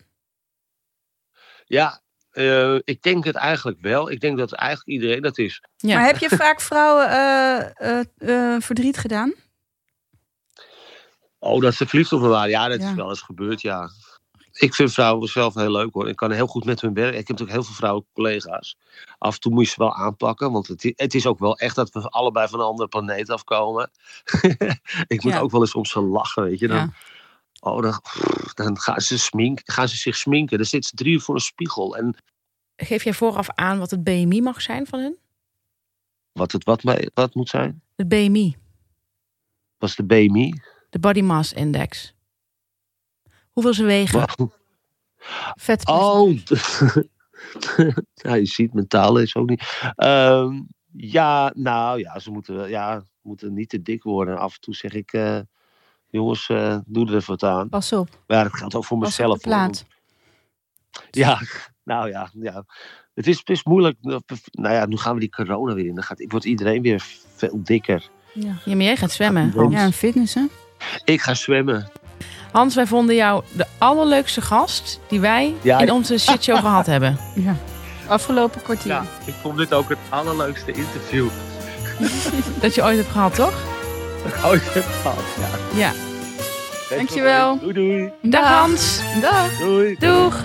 Ja, 1.64 2.00
eh, 2.30 2.74
ik 2.84 3.02
denk 3.02 3.24
het 3.24 3.34
eigenlijk 3.36 3.80
wel. 3.80 4.10
Ik 4.10 4.20
denk 4.20 4.38
dat 4.38 4.52
eigenlijk 4.52 4.88
iedereen 4.88 5.22
dat 5.22 5.38
is. 5.38 5.62
Ja. 5.76 5.94
Maar 5.96 6.06
heb 6.06 6.16
je 6.18 6.28
vaak 6.28 6.60
vrouwen 6.60 7.08
eh, 8.16 8.56
verdriet 8.60 8.96
gedaan? 8.96 9.32
Oh, 11.38 11.60
dat 11.60 11.74
ze 11.74 11.86
verliefd 11.86 12.12
op 12.12 12.20
me 12.20 12.28
waren. 12.28 12.50
Ja, 12.50 12.68
dat 12.68 12.80
Ja. 12.80 12.88
is 12.88 12.94
wel 12.94 13.08
eens 13.08 13.20
gebeurd, 13.22 13.60
ja. 13.60 13.88
Ik 14.62 14.74
vind 14.74 14.92
vrouwen 14.92 15.28
zelf 15.28 15.54
heel 15.54 15.70
leuk 15.70 15.92
hoor. 15.92 16.08
Ik 16.08 16.16
kan 16.16 16.30
heel 16.30 16.46
goed 16.46 16.64
met 16.64 16.80
hun 16.80 16.94
werken. 16.94 17.18
Ik 17.18 17.28
heb 17.28 17.38
natuurlijk 17.38 17.56
heel 17.56 17.66
veel 17.66 17.74
vrouwelijke 17.74 18.12
collega's. 18.14 18.76
Af 19.18 19.34
en 19.34 19.40
toe 19.40 19.52
moet 19.52 19.64
je 19.64 19.70
ze 19.70 19.76
wel 19.78 19.94
aanpakken. 19.94 20.52
Want 20.52 20.66
het, 20.96 21.14
is 21.14 21.26
ook 21.26 21.38
wel 21.38 21.58
echt 21.58 21.74
dat 21.74 21.90
we 21.90 22.00
allebei 22.08 22.48
van 22.48 22.60
een 22.60 22.66
andere 22.66 22.88
planeet 22.88 23.30
afkomen. 23.30 23.90
ik 25.06 25.22
moet 25.22 25.32
Ja. 25.32 25.38
ook 25.40 25.50
wel 25.50 25.60
eens 25.60 25.74
om 25.74 25.84
ze 25.84 26.00
lachen, 26.00 26.42
weet 26.42 26.58
je. 26.58 26.68
Dan, 26.68 26.76
Ja. 26.76 26.92
Oh, 27.60 27.82
dan, 27.82 28.00
dan 28.54 28.78
gaan, 28.78 29.00
ze 29.00 29.18
smink, 29.18 29.60
gaan 29.64 29.88
ze 29.88 29.96
zich 29.96 30.16
sminken. 30.16 30.56
Dan 30.56 30.66
zitten 30.66 30.90
ze 30.90 30.96
drie 30.96 31.12
uur 31.12 31.20
voor 31.20 31.34
een 31.34 31.40
spiegel. 31.40 31.96
En 31.96 32.16
Geef 32.76 33.04
jij 33.04 33.12
vooraf 33.14 33.48
aan 33.50 33.78
wat 33.78 33.90
het 33.90 34.04
BMI 34.04 34.40
mag 34.40 34.62
zijn 34.62 34.86
van 34.86 35.00
hun? 35.00 35.16
wat 36.32 36.52
het 36.52 36.64
wat, 36.64 36.82
wat 37.14 37.34
moet 37.34 37.48
zijn? 37.48 37.82
Het 37.96 38.08
BMI, 38.08 38.56
Was 39.78 39.96
de 39.96 40.04
BMI? 40.04 40.60
de 40.90 40.98
Body 40.98 41.20
Mass 41.20 41.52
Index. 41.52 42.14
Hoeveel 43.52 43.74
ze 43.74 43.84
wegen? 43.84 44.18
Wat? 44.18 44.48
Vet. 45.54 45.88
Oh, 45.88 46.36
ja, 48.14 48.34
je 48.34 48.46
ziet 48.46 48.74
mentaal 48.74 49.18
is 49.18 49.34
ook 49.36 49.48
niet. 49.48 49.80
Ehm, 49.96 50.60
ja, 50.92 51.52
nou 51.54 51.98
ja, 51.98 52.18
ze 52.18 52.30
moeten, 52.30 52.54
wel- 52.54 52.66
ja, 52.66 53.02
moeten 53.22 53.52
niet 53.54 53.68
te 53.68 53.82
dik 53.82 54.02
worden. 54.02 54.38
Af 54.38 54.54
en 54.54 54.60
toe 54.60 54.74
zeg 54.74 54.92
ik, 54.92 55.12
eh, 55.12 55.38
jongens, 56.08 56.48
eh, 56.48 56.78
doe 56.86 57.06
er 57.08 57.14
even 57.14 57.30
wat 57.30 57.42
aan. 57.42 57.68
Pas 57.68 57.92
op. 57.92 58.08
Maar 58.26 58.36
ja, 58.36 58.42
dat 58.42 58.54
geldt 58.56 58.74
ook 58.74 58.84
voor 58.84 58.98
Pas 58.98 59.08
mezelf. 59.08 59.40
plaat. 59.40 59.84
Ja, 61.10 61.40
nou 61.84 62.08
ja, 62.08 62.30
ja. 62.32 62.64
Het 63.14 63.26
is, 63.26 63.38
het 63.38 63.50
is 63.50 63.64
moeilijk. 63.64 63.96
Nou 64.50 64.74
ja, 64.74 64.86
nu 64.86 64.96
gaan 64.96 65.14
we 65.14 65.20
die 65.20 65.30
corona 65.30 65.74
weer 65.74 65.86
in. 65.86 65.94
Dan 65.94 66.04
gaat, 66.04 66.24
wordt 66.28 66.44
iedereen 66.44 66.82
weer 66.82 67.00
veel 67.36 67.60
dikker. 67.62 68.08
Ja. 68.34 68.56
Ja, 68.64 68.74
maar 68.74 68.84
jij 68.84 68.96
gaat 68.96 69.10
zwemmen. 69.12 69.46
Ja. 69.46 69.52
Hans. 69.52 69.74
Ja, 69.74 69.84
een 69.84 69.92
fitness, 69.92 70.34
hè? 70.34 70.44
Ik 71.04 71.20
ga 71.20 71.34
zwemmen. 71.34 71.90
Hans, 72.52 72.74
wij 72.74 72.86
vonden 72.86 73.14
jou 73.14 73.44
de 73.52 73.66
allerleukste 73.78 74.40
gast 74.40 75.00
die 75.08 75.20
wij 75.20 75.54
Ja, 75.62 75.78
in 75.78 75.90
onze 75.92 76.18
shitshow 76.18 76.58
gehad 76.66 76.86
hebben. 76.86 77.18
Ja. 77.34 77.56
Afgelopen 78.08 78.62
kwartier. 78.62 78.92
Ja, 78.92 79.04
ik 79.24 79.34
vond 79.34 79.56
dit 79.56 79.74
ook 79.74 79.88
het 79.88 79.98
allerleukste 80.08 80.72
interview 80.72 81.28
Dat 82.62 82.74
je 82.74 82.82
ooit 82.82 82.96
hebt 82.96 83.08
gehad, 83.10 83.34
toch? 83.34 83.54
dat 84.24 84.34
ik 84.34 84.44
ooit 84.44 84.74
heb 84.74 84.84
gehad. 84.84 85.24
Ja. 85.74 85.78
Ja. 85.78 85.92
Dankjewel. 86.96 87.58
Doei 87.58 87.72
doei. 87.72 88.10
Dag 88.22 88.58
Hans. 88.60 89.00
Dag. 89.20 89.58
Doei. 89.58 89.96
Doeg. 89.98 90.44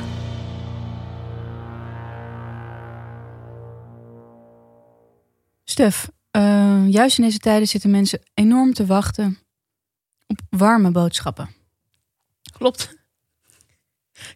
Stef, 5.64 6.10
eh, 6.32 6.88
juist 6.89 7.18
in 7.18 7.24
deze 7.24 7.38
tijden 7.38 7.68
zitten 7.68 7.89
mensen 7.91 8.20
enorm 8.34 8.74
te 8.74 8.86
wachten 8.86 9.38
op 10.28 10.39
warme 10.49 10.91
boodschappen. 10.91 11.49
Klopt. 12.58 12.89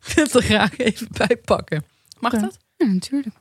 Ik 0.06 0.14
wil 0.16 0.24
het 0.24 0.34
er 0.34 0.42
graag 0.42 0.78
even 0.78 1.08
bij 1.12 1.38
pakken. 1.38 1.86
Mag 2.20 2.32
dat? 2.32 2.58
Ja, 2.78 2.86
natuurlijk. 2.86 3.36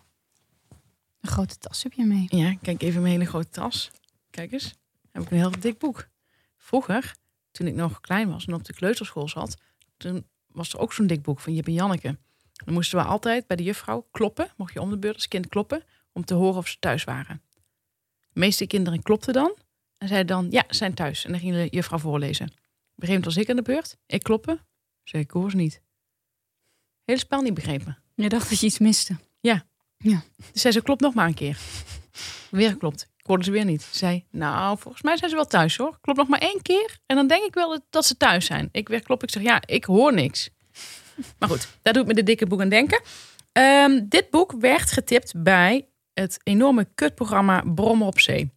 Een 1.21 1.31
grote 1.31 1.59
tas 1.59 1.83
heb 1.83 1.93
je 1.93 2.05
mee. 2.05 2.27
Ja, 2.29 2.57
kijk 2.63 2.83
even 2.83 3.01
mijn 3.01 3.13
hele 3.13 3.27
grote 3.27 3.49
tas. 3.49 3.91
Kijk 4.31 4.53
eens. 4.53 4.75
Heb 5.11 5.23
ik 5.23 5.31
een 5.31 5.37
heel 5.37 5.61
dik 5.61 5.79
boek. 5.79 6.09
Vroeger, 6.57 7.15
toen 7.51 7.67
ik 7.67 7.75
nog 7.75 8.01
klein 8.01 8.31
was 8.31 8.47
en 8.47 8.55
op 8.55 8.65
de 8.65 8.75
kleuterschool 8.75 9.29
zat, 9.29 9.57
toen 9.97 10.27
was 10.47 10.73
er 10.73 10.79
ook 10.79 10.93
zo'n 10.93 11.07
dik 11.07 11.23
boek 11.23 11.41
van 11.41 11.55
Jip 11.55 11.67
en 11.67 11.73
Janneke. 11.73 12.19
Dan 12.53 12.75
moesten 12.75 12.99
we 12.99 13.05
altijd 13.05 13.47
bij 13.47 13.57
de 13.57 13.63
juffrouw 13.63 14.09
kloppen, 14.11 14.53
mocht 14.57 14.73
je 14.73 14.81
om 14.81 14.91
de 14.91 14.99
beurt 14.99 15.15
als 15.15 15.29
kind 15.29 15.49
kloppen, 15.49 15.83
om 16.13 16.25
te 16.25 16.35
horen 16.35 16.57
of 16.57 16.69
ze 16.69 16.79
thuis 16.79 17.05
waren. 17.05 17.43
De 18.33 18.41
meeste 18.41 18.67
kinderen 18.67 19.03
klopten 19.03 19.33
dan 19.33 19.57
en 19.99 20.09
zeiden 20.09 20.37
dan, 20.37 20.51
ja, 20.51 20.65
ze 20.69 20.75
zijn 20.77 20.95
thuis. 20.95 21.25
En 21.25 21.31
dan 21.31 21.41
ging 21.41 21.55
de 21.55 21.69
juffrouw 21.71 21.99
voorlezen. 21.99 22.47
Op 22.47 22.53
een 22.53 23.09
gegeven 23.09 23.15
moment 23.15 23.25
was 23.25 23.37
ik 23.37 23.51
aan 23.51 23.57
de 23.57 23.63
beurt, 23.63 23.97
ik 24.07 24.23
kloppen, 24.23 24.61
zei 25.05 25.23
ik 25.23 25.31
hoor 25.31 25.51
ze 25.51 25.57
niet. 25.57 25.83
Hele 27.05 27.19
spel 27.19 27.41
niet 27.43 27.55
begrepen. 27.55 27.99
Je 28.15 28.29
dacht 28.29 28.49
dat 28.51 28.61
je 28.61 28.67
iets 28.67 28.79
miste. 28.79 29.17
Dus 30.53 30.63
zei 30.63 30.73
ze, 30.73 30.83
klopt 30.83 31.01
nog 31.01 31.15
maar 31.15 31.27
een 31.27 31.35
keer. 31.35 31.59
Weer 32.51 32.71
geklopt. 32.71 33.03
Ik 33.17 33.27
hoorde 33.27 33.45
ze 33.45 33.51
weer 33.51 33.65
niet. 33.65 33.83
Ze 33.83 33.97
zei, 33.99 34.27
nou, 34.31 34.79
volgens 34.79 35.03
mij 35.03 35.17
zijn 35.17 35.31
ze 35.31 35.37
wel 35.37 35.47
thuis 35.47 35.77
hoor. 35.77 35.99
Klopt 36.01 36.19
nog 36.19 36.29
maar 36.29 36.39
één 36.41 36.63
keer. 36.63 36.99
En 37.07 37.17
dan 37.17 37.27
denk 37.27 37.45
ik 37.47 37.55
wel 37.55 37.81
dat- 37.91 38.07
ze 38.07 38.17
thuis 38.17 38.47
zijn. 38.47 38.69
Ik 38.73 38.89
weer 38.89 39.03
klop. 39.03 39.23
Ik 39.23 39.31
zeg, 39.31 39.43
ja, 39.43 39.63
ik 39.67 39.85
hoor 39.85 40.15
niks. 40.15 40.51
Maar 41.39 41.49
goed, 41.49 41.69
daar 41.83 41.93
doet 41.93 42.07
me 42.07 42.15
de 42.15 42.23
dikke 42.23 42.47
boek 42.47 42.61
aan 42.61 42.69
denken. 42.69 43.01
Ehm, 43.53 44.01
dit 44.09 44.31
boek 44.31 44.53
werd 44.59 44.93
getipt 44.93 45.43
bij 45.43 45.89
het 46.13 46.41
enorme 46.43 46.89
kutprogramma 46.95 47.63
Brommer 47.75 48.07
op 48.07 48.21
Zee. 48.21 48.51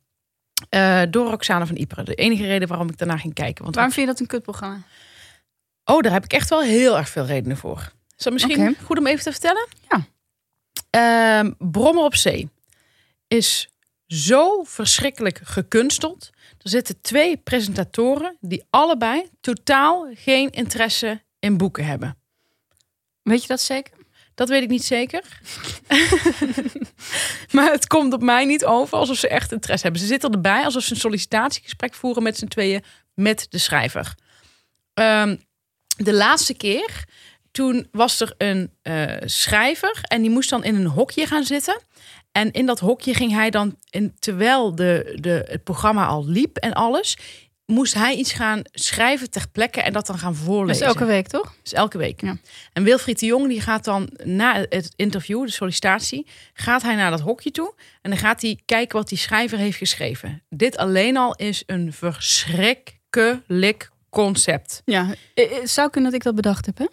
Eh, 0.70 1.02
door 1.10 1.30
Roxane 1.30 1.66
van 1.66 1.76
Iperen. 1.76 2.06
De 2.06 2.16
enige 2.16 2.46
reden 2.46 2.68
waarom 2.68 2.90
ik 2.90 2.98
daarna 2.98 3.18
ging 3.18 3.34
kijken. 3.34 3.64
Want 3.64 3.76
Waarom 3.76 3.94
vind 3.94 4.06
je 4.08 4.12
dat 4.12 4.22
een 4.22 4.28
kutprogramma? 4.28 4.82
Oh, 5.86 6.02
daar 6.02 6.12
heb 6.12 6.24
ik 6.24 6.34
echt 6.34 6.50
wel 6.50 6.62
heel 6.62 6.98
erg 6.98 7.10
veel 7.10 7.26
redenen 7.26 7.58
voor. 7.58 7.92
Is 8.18 8.24
dat 8.24 8.34
misschien 8.34 8.76
goed 8.84 8.98
om 8.98 9.08
even 9.08 9.24
te 9.24 9.32
vertellen? 9.32 9.68
Ja. 9.90 10.06
Ehm, 10.90 11.52
Brommer 11.58 12.04
op 12.04 12.16
Zee 12.16 12.50
is 13.28 13.70
zo 14.08 14.64
verschrikkelijk 14.64 15.40
gekunsteld. 15.44 16.30
Er 16.62 16.70
zitten 16.70 17.02
twee 17.02 17.38
presentatoren 17.38 18.38
die 18.40 18.64
allebei 18.70 19.30
totaal 19.42 20.08
geen 20.14 20.50
interesse 20.50 21.22
in 21.40 21.58
boeken 21.58 21.86
hebben. 21.86 22.18
Weet 23.22 23.42
je 23.42 23.48
dat 23.48 23.62
zeker? 23.62 23.94
Dat 24.36 24.50
weet 24.50 24.64
ik 24.64 24.70
niet 24.70 24.84
zeker. 24.84 25.42
maar 27.56 27.72
het 27.72 27.88
komt 27.88 28.14
op 28.14 28.22
mij 28.22 28.46
niet 28.46 28.66
over 28.66 28.98
alsof 28.98 29.18
ze 29.18 29.28
echt 29.28 29.52
interesse 29.52 29.84
hebben. 29.84 30.02
Ze 30.02 30.08
zitten 30.08 30.32
erbij 30.32 30.64
alsof 30.64 30.84
ze 30.84 30.94
een 30.94 31.00
sollicitatiegesprek 31.00 31.94
voeren 31.94 32.24
met 32.24 32.38
z'n 32.38 32.48
tweeën 32.48 32.84
met 33.14 33.46
de 33.50 33.58
schrijver. 33.58 34.16
Ehm, 34.94 35.36
de 35.98 36.14
laatste 36.14 36.54
keer, 36.54 37.06
toen 37.52 37.88
was 37.92 38.20
er 38.20 38.34
een 38.38 38.72
eh, 38.82 39.06
schrijver 39.26 40.00
en 40.02 40.22
die 40.22 40.32
moest 40.32 40.50
dan 40.50 40.64
in 40.64 40.76
een 40.76 40.86
hokje 40.86 41.26
gaan 41.26 41.44
zitten. 41.44 41.82
En 42.32 42.52
in 42.52 42.66
dat 42.66 42.80
hokje 42.80 43.14
ging 43.14 43.32
hij 43.32 43.50
dan, 43.50 43.78
in, 43.90 44.16
terwijl 44.20 44.76
de, 44.76 45.18
de, 45.22 45.46
het 45.48 45.64
programma 45.64 46.06
al 46.06 46.26
liep 46.28 46.58
en 46.58 46.74
alles, 46.74 47.18
moest 47.66 47.94
hij 47.94 48.16
iets 48.16 48.32
gaan 48.34 48.62
schrijven 48.72 49.30
ter 49.30 49.46
plekke 49.52 49.82
en 49.82 49.94
dat 49.94 50.06
dan 50.06 50.18
gaan 50.18 50.32
Dat 50.32 50.42
is 50.42 50.46
voorlezen. 50.48 50.86
elke 50.86 51.06
week, 51.06 51.28
toch? 51.28 51.56
Dus 51.64 51.74
elke 51.74 51.98
week. 51.98 52.22
Ja. 52.22 52.38
En 52.74 52.84
Wilfried 52.84 53.20
de 53.20 53.26
Jong 53.26 53.48
die 53.48 53.62
gaat 53.62 53.84
dan 53.84 54.10
na 54.24 54.66
het 54.70 54.94
interview, 54.96 55.46
de 55.46 55.52
sollicitatie, 55.52 56.28
gaat 56.54 56.82
hij 56.82 56.96
naar 56.96 57.12
dat 57.12 57.20
hokje 57.20 57.52
toe 57.52 57.74
en 58.02 58.10
dan 58.10 58.20
gaat 58.20 58.42
hij 58.42 58.60
kijken 58.66 58.98
wat 58.98 59.10
die 59.10 59.18
schrijver 59.18 59.58
heeft 59.58 59.78
geschreven. 59.78 60.44
Dit 60.50 60.78
alleen 60.78 61.18
al 61.18 61.36
is 61.36 61.64
een 61.66 61.94
verschrikkelijk 61.94 63.90
concept. 64.14 64.82
Ja. 64.86 65.14
Eh, 65.34 65.58
eh, 65.58 65.66
Zou 65.66 65.90
kunnen 65.90 66.12
dat 66.12 66.20
ik 66.20 66.26
dat 66.26 66.36
bedacht 66.36 66.66
heb, 66.66 66.78
hè? 66.78 66.86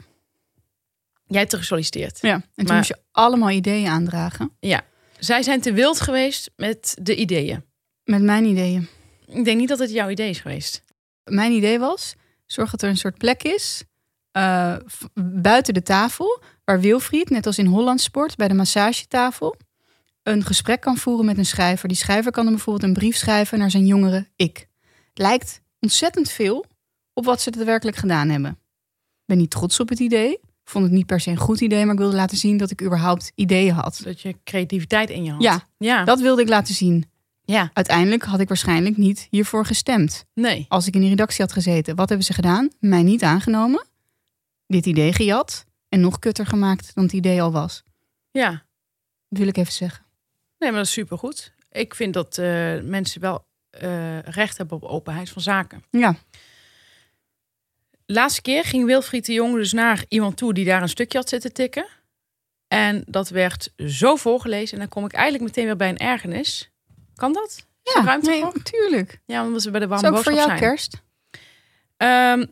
Jij 1.26 1.40
hebt 1.40 1.52
er 1.52 1.58
gesolliciteerd. 1.58 2.18
Ja. 2.20 2.32
En 2.34 2.42
toen 2.54 2.64
Maar- 2.66 2.76
moest 2.76 2.88
je 2.88 2.98
allemaal 3.12 3.50
ideeën 3.50 3.86
aandragen. 3.88 4.56
Ja. 4.60 4.82
Zij 5.18 5.42
zijn 5.42 5.60
te 5.60 5.72
wild 5.72 6.00
geweest 6.00 6.50
met 6.56 6.96
de 7.02 7.16
ideeën. 7.16 7.64
Met 8.04 8.22
mijn 8.22 8.44
ideeën. 8.44 8.88
Ik 9.26 9.44
denk 9.44 9.58
niet 9.58 9.68
dat 9.68 9.78
het 9.78 9.90
jouw 9.90 10.08
idee 10.08 10.28
is 10.30 10.38
geweest. 10.40 10.82
Mijn 11.24 11.52
idee 11.52 11.78
was, 11.78 12.14
zorg 12.46 12.70
dat 12.70 12.82
er 12.82 12.88
een 12.88 12.96
soort 12.96 13.18
plek 13.18 13.42
is... 13.42 13.84
eh, 14.32 14.76
buiten 15.22 15.74
de 15.74 15.82
tafel... 15.82 16.42
waar 16.64 16.80
Wilfried, 16.80 17.30
net 17.30 17.46
als 17.46 17.58
in 17.58 17.66
Holland 17.66 18.00
Sport... 18.00 18.36
bij 18.36 18.48
de 18.48 18.54
massagetafel... 18.54 19.56
een 20.22 20.44
gesprek 20.44 20.80
kan 20.80 20.96
voeren 20.96 21.24
met 21.26 21.38
een 21.38 21.46
schrijver. 21.46 21.88
Die 21.88 21.96
schrijver 21.96 22.32
kan 22.32 22.44
dan 22.44 22.54
bijvoorbeeld 22.54 22.84
een 22.84 22.92
brief 22.98 23.16
schrijven... 23.16 23.58
naar 23.58 23.70
zijn 23.70 23.86
jongere 23.86 24.28
ik. 24.36 24.66
Lijkt 25.14 25.60
ontzettend 25.80 26.30
veel 26.30 26.64
op 27.12 27.24
wat 27.24 27.40
ze 27.40 27.50
daadwerkelijk 27.50 27.96
gedaan 27.96 28.28
hebben. 28.28 28.50
Ik 28.50 29.26
ben 29.26 29.38
niet 29.38 29.50
trots 29.50 29.80
op 29.80 29.88
het 29.88 29.98
idee. 29.98 30.32
Ik 30.32 30.76
vond 30.76 30.84
het 30.84 30.92
niet 30.94 31.06
per 31.06 31.20
se 31.20 31.30
een 31.30 31.36
goed 31.36 31.60
idee... 31.60 31.84
maar 31.84 31.94
ik 31.94 32.00
wilde 32.00 32.16
laten 32.16 32.36
zien 32.36 32.56
dat 32.56 32.70
ik 32.70 32.82
überhaupt 32.82 33.32
ideeën 33.34 33.74
had. 33.74 34.00
Dat 34.04 34.20
je 34.20 34.36
creativiteit 34.44 35.10
in 35.10 35.24
je 35.24 35.30
had. 35.30 35.42
Ja, 35.42 35.68
Ja. 35.78 36.04
dat 36.04 36.20
wilde 36.20 36.42
ik 36.42 36.48
laten 36.48 36.74
zien. 36.74 37.10
ja. 37.42 37.70
Uiteindelijk 37.72 38.22
had 38.22 38.40
ik 38.40 38.48
waarschijnlijk 38.48 38.96
niet 38.96 39.26
hiervoor 39.30 39.66
gestemd. 39.66 40.24
Nee. 40.34 40.66
Als 40.68 40.86
ik 40.86 40.94
in 40.94 41.00
de 41.00 41.08
redactie 41.08 41.40
had 41.44 41.52
gezeten, 41.52 41.96
wat 41.96 42.08
hebben 42.08 42.26
ze 42.26 42.32
gedaan? 42.32 42.68
Mij 42.80 43.02
niet 43.02 43.22
aangenomen. 43.22 43.86
Dit 44.66 44.86
idee 44.86 45.12
gejat. 45.12 45.64
En 45.88 46.00
nog 46.00 46.18
kutter 46.18 46.46
gemaakt 46.46 46.94
dan 46.94 47.04
het 47.04 47.12
idee 47.12 47.42
al 47.42 47.52
was. 47.52 47.82
Ja. 48.30 48.50
Dat 49.28 49.38
wil 49.38 49.46
ik 49.48 49.56
even 49.56 49.72
zeggen. 49.72 50.04
Nee, 50.58 50.70
maar 50.70 50.78
dat 50.78 50.86
is 50.88 50.92
supergoed. 50.92 51.54
Ik 51.70 51.94
vind 51.94 52.14
dat 52.14 52.38
eh, 52.38 52.80
mensen 52.82 53.20
wel 53.20 53.44
eh, 53.70 54.18
recht 54.18 54.56
hebben 54.58 54.76
op 54.76 54.82
openheid 54.82 55.30
van 55.30 55.42
zaken. 55.42 55.84
Ja, 55.90 56.16
Laatste 58.12 58.42
keer 58.42 58.64
ging 58.64 58.86
Wilfried 58.86 59.26
de 59.26 59.32
Jong 59.32 59.54
dus 59.54 59.72
naar 59.72 60.04
iemand 60.08 60.36
toe 60.36 60.54
die 60.54 60.64
daar 60.64 60.82
een 60.82 60.88
stukje 60.88 61.18
had 61.18 61.28
zitten 61.28 61.52
tikken. 61.52 61.86
En 62.68 63.04
dat 63.06 63.28
werd 63.28 63.72
zo 63.76 64.16
voorgelezen. 64.16 64.72
En 64.72 64.78
dan 64.78 64.88
kom 64.88 65.04
ik 65.04 65.12
eigenlijk 65.12 65.44
meteen 65.44 65.64
weer 65.64 65.76
bij 65.76 65.88
een 65.88 65.96
ergernis. 65.96 66.70
Kan 67.14 67.32
dat? 67.32 67.66
Is 67.82 67.92
ja 67.92 68.04
ruimte 68.04 68.30
nee, 68.30 68.40
voor? 68.40 68.62
tuurlijk. 68.62 69.20
Ja, 69.26 69.44
omdat 69.44 69.62
we 69.62 69.70
bij 69.70 69.80
de 69.80 69.86
warme 69.86 70.08
is 70.08 70.12
ook 70.12 70.22
voor 70.22 70.32
boodschap 70.32 70.48
jou 70.48 70.58
zijn. 70.58 70.70
kerst. 70.70 71.02
Ehm, 71.96 72.46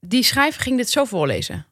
die 0.00 0.22
schrijver 0.22 0.62
ging 0.62 0.76
dit 0.76 0.90
zo 0.90 1.04
voorlezen. 1.04 1.66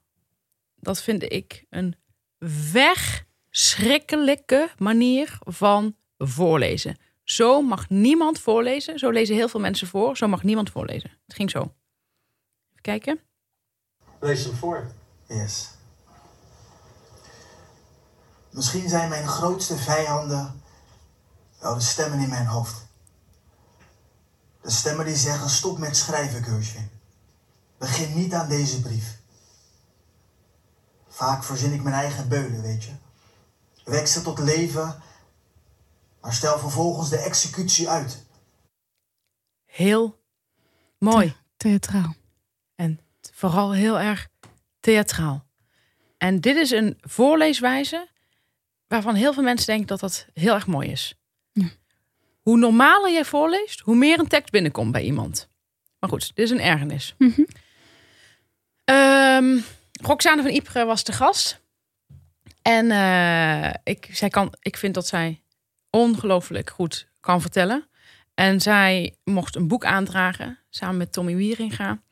Dat 0.77 1.03
vind 1.03 1.33
ik 1.33 1.65
een 1.71 1.97
verschrikkelijke 2.39 4.69
manier 4.79 5.39
van 5.39 5.97
voorlezen. 6.19 6.97
Zo 7.25 7.63
mag 7.63 7.89
niemand 7.89 8.41
voorlezen. 8.41 8.99
Zo 8.99 9.11
lezen 9.11 9.35
heel 9.35 9.49
veel 9.49 9.61
mensen 9.61 9.87
voor. 9.87 10.17
Zo 10.17 10.29
mag 10.29 10.43
niemand 10.43 10.71
voorlezen. 10.71 11.11
Het 11.27 11.37
ging 11.37 11.51
zo. 11.51 11.75
Kijken. 12.83 13.21
Lees 14.21 14.45
hem 14.45 14.55
voor. 14.55 14.93
Yes. 15.27 15.71
Misschien 18.51 18.89
zijn 18.89 19.09
mijn 19.09 19.27
grootste 19.27 19.77
vijanden 19.77 20.63
wel 21.61 21.75
de 21.75 21.81
stemmen 21.81 22.19
in 22.19 22.29
mijn 22.29 22.47
hoofd. 22.47 22.87
De 24.61 24.71
stemmen 24.71 25.05
die 25.05 25.17
zeggen: 25.17 25.51
stop 25.51 25.79
met 25.79 25.97
schrijven, 25.97 26.45
Gershwin. 26.45 26.91
Begin 27.79 28.15
niet 28.15 28.35
aan 28.35 28.49
deze 28.49 28.81
brief. 28.81 29.21
Vaak 31.09 31.45
verzin 31.45 31.73
ik 31.73 31.83
mijn 31.83 31.95
eigen 31.95 32.29
beulen, 32.29 32.63
weet 32.63 32.85
je. 32.85 32.93
Wek 33.85 34.07
ze 34.07 34.23
tot 34.23 34.39
leven, 34.39 35.03
maar 36.21 36.33
stel 36.33 36.59
vervolgens 36.59 37.09
de 37.09 37.19
executie 37.19 37.89
uit. 37.89 38.25
Heel 39.65 40.19
mooi. 40.99 41.37
Theatraal. 41.57 42.15
En 42.75 43.01
vooral 43.33 43.73
heel 43.73 44.01
erg 44.01 44.29
theatraal. 44.81 45.47
En 46.19 46.41
dit 46.41 46.57
is 46.57 46.71
een 46.71 46.99
voorleeswijze 47.01 48.09
waarvan 48.87 49.15
heel 49.15 49.33
veel 49.33 49.43
mensen 49.43 49.67
denken 49.67 49.87
dat 49.87 50.01
dat 50.01 50.27
heel 50.35 50.55
erg 50.55 50.67
mooi 50.67 50.91
is. 50.91 51.15
Ja. 51.53 51.69
Hoe 52.41 52.59
normaler 52.59 53.13
jij 53.13 53.25
voorleest, 53.25 53.81
hoe 53.81 53.97
meer 53.97 54.19
een 54.19 54.29
tekst 54.29 54.51
binnenkomt 54.51 54.93
bij 54.93 55.03
iemand. 55.03 55.49
Maar 55.99 56.11
goed, 56.11 56.35
dit 56.35 56.45
is 56.45 56.51
een 56.51 56.61
ergernis. 56.61 57.15
Ehm, 58.85 59.59
Roxane 59.93 60.43
van 60.43 60.51
Ypres 60.51 60.85
was 60.85 61.05
de 61.05 61.13
gast. 61.13 61.61
En 62.63 62.91
eh, 62.91 63.75
ik, 63.85 64.09
zij 64.13 64.29
kan, 64.29 64.55
ik 64.61 64.77
vind 64.77 64.95
dat 64.95 65.07
zij 65.07 65.43
ongelooflijk 65.91 66.71
goed 66.71 67.09
kan 67.21 67.41
vertellen. 67.41 67.89
En 68.35 68.61
zij 68.61 69.17
mocht 69.25 69.57
een 69.57 69.69
boek 69.69 69.85
aandragen 69.85 70.59
samen 70.71 70.97
met 70.97 71.13
Tommy 71.13 71.37
Wieringa. 71.37 72.03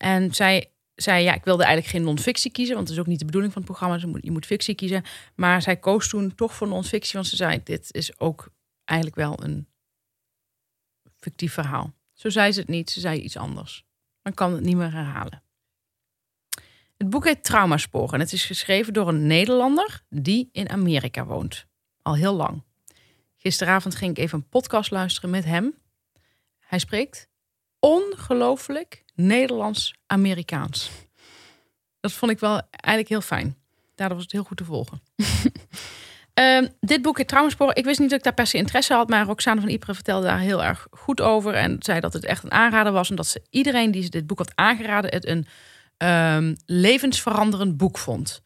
En 0.00 0.34
zij 0.34 0.72
zei, 0.94 1.22
ja, 1.22 1.34
ik 1.34 1.44
wilde 1.44 1.64
eigenlijk 1.64 1.94
geen 1.94 2.04
non-fictie 2.04 2.50
kiezen, 2.50 2.74
want 2.74 2.86
dat 2.86 2.96
is 2.96 3.02
ook 3.02 3.08
niet 3.08 3.18
de 3.18 3.24
bedoeling 3.24 3.52
van 3.52 3.62
het 3.62 3.70
programma. 3.70 3.98
Dus 3.98 4.22
je 4.22 4.30
moet, 4.30 4.46
fictie 4.46 4.74
kiezen. 4.74 5.02
Maar 5.34 5.62
zij 5.62 5.76
koos 5.76 6.08
toen 6.08 6.34
toch 6.34 6.54
voor 6.54 6.68
non-fictie, 6.68 7.12
want 7.12 7.26
ze 7.26 7.36
zei, 7.36 7.60
dit 7.64 7.94
is 7.94 8.18
ook 8.20 8.48
eigenlijk 8.84 9.18
wel 9.18 9.42
een 9.42 9.68
fictief 11.16 11.52
verhaal. 11.52 11.94
Zo 12.12 12.28
zei 12.28 12.52
ze 12.52 12.60
het 12.60 12.68
niet, 12.68 12.90
ze 12.90 13.00
zei 13.00 13.20
iets 13.20 13.36
anders. 13.36 13.84
Ik 14.22 14.34
kan 14.34 14.52
het 14.52 14.62
niet 14.62 14.76
meer 14.76 14.92
herhalen. 14.92 15.42
Het 16.96 17.10
boek 17.10 17.24
heet 17.24 17.44
Traumaspoor 17.44 18.12
en 18.12 18.20
het 18.20 18.32
is 18.32 18.44
geschreven 18.44 18.92
door 18.92 19.08
een 19.08 19.26
Nederlander 19.26 20.02
die 20.08 20.48
in 20.52 20.68
Amerika 20.68 21.24
woont. 21.24 21.66
Al 22.02 22.14
heel 22.14 22.34
lang. 22.34 22.62
Gisteravond 23.36 23.94
ging 23.94 24.10
ik 24.10 24.18
even 24.18 24.38
een 24.38 24.48
podcast 24.48 24.90
luisteren 24.90 25.30
met 25.30 25.44
hem. 25.44 25.74
Hij 26.58 26.78
spreekt 26.78 27.29
ongelooflijk 27.80 29.04
Nederlands-Amerikaans. 29.14 30.90
Dat 32.00 32.12
vond 32.12 32.32
ik 32.32 32.38
wel 32.38 32.60
eigenlijk 32.70 33.08
heel 33.08 33.20
fijn. 33.20 33.56
Daardoor 33.94 34.16
was 34.16 34.26
het 34.26 34.34
heel 34.34 34.44
goed 34.44 34.56
te 34.56 34.64
volgen. 34.64 35.02
Ehm, 36.34 36.68
dit 36.80 37.02
boek 37.02 37.22
Traumaspoor. 37.22 37.76
Ik 37.76 37.84
wist 37.84 37.98
niet 37.98 38.10
dat 38.10 38.18
ik 38.18 38.24
daar 38.24 38.34
per 38.34 38.46
se 38.46 38.56
interesse 38.56 38.94
had, 38.94 39.08
maar 39.08 39.24
Roxane 39.26 39.60
van 39.60 39.70
Ypres 39.70 39.94
vertelde 39.94 40.26
daar 40.26 40.38
heel 40.38 40.64
erg 40.64 40.86
goed 40.90 41.20
over 41.20 41.54
en 41.54 41.76
zei 41.78 42.00
dat 42.00 42.12
het 42.12 42.24
echt 42.24 42.44
een 42.44 42.52
aanrader 42.52 42.92
was 42.92 43.10
en 43.10 43.16
dat 43.16 43.26
ze 43.26 43.42
iedereen 43.50 43.90
die 43.90 44.02
ze 44.02 44.08
dit 44.08 44.26
boek 44.26 44.38
had 44.38 44.52
aangeraden 44.54 45.10
het 45.10 45.26
een 45.26 45.46
ehm, 45.96 46.54
levensveranderend 46.66 47.76
boek 47.76 47.98
vond. 47.98 48.42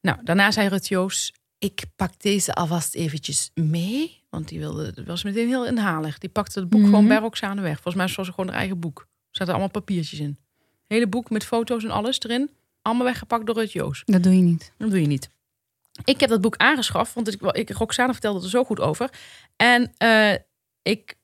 Nou, 0.00 0.18
daarna 0.22 0.50
zei 0.50 0.68
Rut 0.68 0.88
Joos, 0.88 1.34
ik 1.58 1.84
pak 1.96 2.20
deze 2.20 2.54
alvast 2.54 2.94
eventjes 2.94 3.50
mee. 3.54 4.19
Want 4.30 4.48
die 4.48 4.58
wilde, 4.58 4.94
was 5.06 5.22
meteen 5.24 5.48
heel 5.48 5.66
inhalig. 5.66 6.18
Die 6.18 6.30
pakte 6.30 6.60
het 6.60 6.68
boek 6.68 6.80
Mhm. 6.80 6.88
gewoon 6.90 7.08
bij 7.08 7.18
Roxane 7.18 7.60
weg. 7.60 7.72
Volgens 7.72 7.94
mij 7.94 8.12
was 8.16 8.26
ze 8.26 8.32
gewoon 8.32 8.50
haar 8.50 8.58
eigen 8.58 8.80
boek. 8.80 8.98
Er 9.00 9.06
zaten 9.30 9.52
allemaal 9.52 9.70
papiertjes 9.70 10.20
in. 10.20 10.38
Hele 10.86 11.06
boek 11.06 11.30
met 11.30 11.44
foto's 11.44 11.84
en 11.84 11.90
alles 11.90 12.20
erin. 12.20 12.50
Allemaal 12.82 13.04
weggepakt 13.06 13.46
door 13.46 13.54
Rut 13.54 13.72
Joos. 13.72 14.02
Dat 14.04 14.22
doe 14.22 14.34
je 14.36 14.40
niet. 14.42 14.72
Dat 14.78 14.90
doe 14.90 15.00
je 15.00 15.06
niet. 15.06 15.30
Ik 16.04 16.20
heb 16.20 16.28
dat 16.30 16.40
boek 16.40 16.56
aangeschaft, 16.56 17.14
want 17.14 17.32
ik, 17.34 17.42
ik, 17.42 17.70
Roxane 17.70 18.12
vertelde 18.12 18.42
er 18.44 18.48
zo 18.50 18.64
goed 18.64 18.80
over. 18.80 19.10
En 19.56 19.92
eh, 19.96 20.32
ik, 20.82 21.14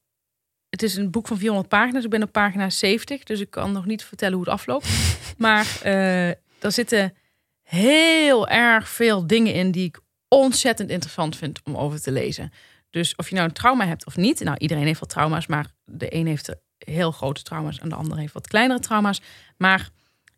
het 0.68 0.82
is 0.82 0.96
een 0.96 1.10
boek 1.10 1.26
van 1.26 1.38
400 1.38 1.68
pagina's. 1.68 2.04
Ik 2.04 2.10
ben 2.10 2.22
op 2.22 2.32
pagina 2.32 2.70
70, 2.70 3.22
dus 3.22 3.40
ik 3.40 3.50
kan 3.50 3.72
nog 3.72 3.86
niet 3.86 4.04
vertellen 4.04 4.34
hoe 4.34 4.44
het 4.44 4.52
afloopt. 4.54 4.88
maar 5.38 5.78
eh 5.82 6.28
er 6.58 6.72
zitten 6.72 7.14
heel 7.62 8.48
erg 8.48 8.88
veel 8.88 9.26
dingen 9.26 9.54
in 9.54 9.70
die 9.70 9.84
ik 9.84 10.00
ontzettend 10.28 10.90
interessant 10.90 11.36
vind 11.36 11.60
om 11.64 11.76
over 11.76 12.00
te 12.02 12.12
lezen. 12.12 12.52
Dus 12.96 13.16
of 13.16 13.28
je 13.28 13.34
nou 13.34 13.48
een 13.48 13.54
trauma 13.54 13.86
hebt 13.86 14.06
of 14.06 14.16
niet. 14.16 14.40
Nou, 14.40 14.56
iedereen 14.58 14.84
heeft 14.84 15.00
wat 15.00 15.08
trauma's, 15.08 15.46
maar 15.46 15.66
de 15.84 16.14
een 16.14 16.26
heeft 16.26 16.54
heel 16.78 17.12
grote 17.12 17.42
trauma's 17.42 17.78
en 17.78 17.88
de 17.88 17.94
ander 17.94 18.18
heeft 18.18 18.32
wat 18.32 18.46
kleinere 18.46 18.80
trauma's. 18.80 19.20
Maar 19.56 19.90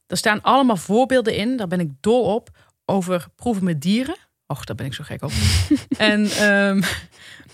er 0.06 0.16
staan 0.16 0.42
allemaal 0.42 0.76
voorbeelden 0.76 1.36
in, 1.36 1.56
daar 1.56 1.66
ben 1.66 1.80
ik 1.80 1.90
dol 2.00 2.34
op, 2.34 2.48
over 2.84 3.26
proeven 3.36 3.64
met 3.64 3.82
dieren. 3.82 4.16
Och, 4.46 4.64
daar 4.64 4.76
ben 4.76 4.86
ik 4.86 4.94
zo 4.94 5.04
gek 5.04 5.22
op. 5.22 5.30
en 5.98 6.30
ehm, 6.30 6.82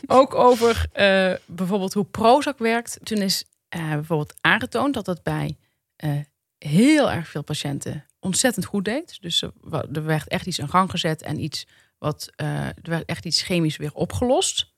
ook 0.06 0.34
over 0.34 0.86
eh, 0.92 1.34
bijvoorbeeld 1.46 1.92
hoe 1.92 2.04
Prozac 2.04 2.58
werkt. 2.58 2.98
Toen 3.02 3.18
is 3.18 3.44
eh, 3.68 3.88
bijvoorbeeld 3.88 4.34
aangetoond 4.40 4.94
dat 4.94 5.06
het 5.06 5.22
bij 5.22 5.56
eh, 5.96 6.10
heel 6.58 7.10
erg 7.10 7.28
veel 7.28 7.42
patiënten 7.42 8.06
ontzettend 8.20 8.64
goed 8.64 8.84
deed. 8.84 9.18
Dus 9.20 9.42
er 9.42 9.52
er 9.92 10.04
werd 10.04 10.28
echt 10.28 10.46
iets 10.46 10.58
in 10.58 10.68
gang 10.68 10.90
gezet 10.90 11.22
en 11.22 11.40
iets 11.40 11.66
wat 11.98 12.32
er 12.36 12.74
werd 12.82 13.04
echt 13.04 13.24
iets 13.24 13.42
chemisch 13.42 13.76
weer 13.76 13.94
opgelost. 13.94 14.72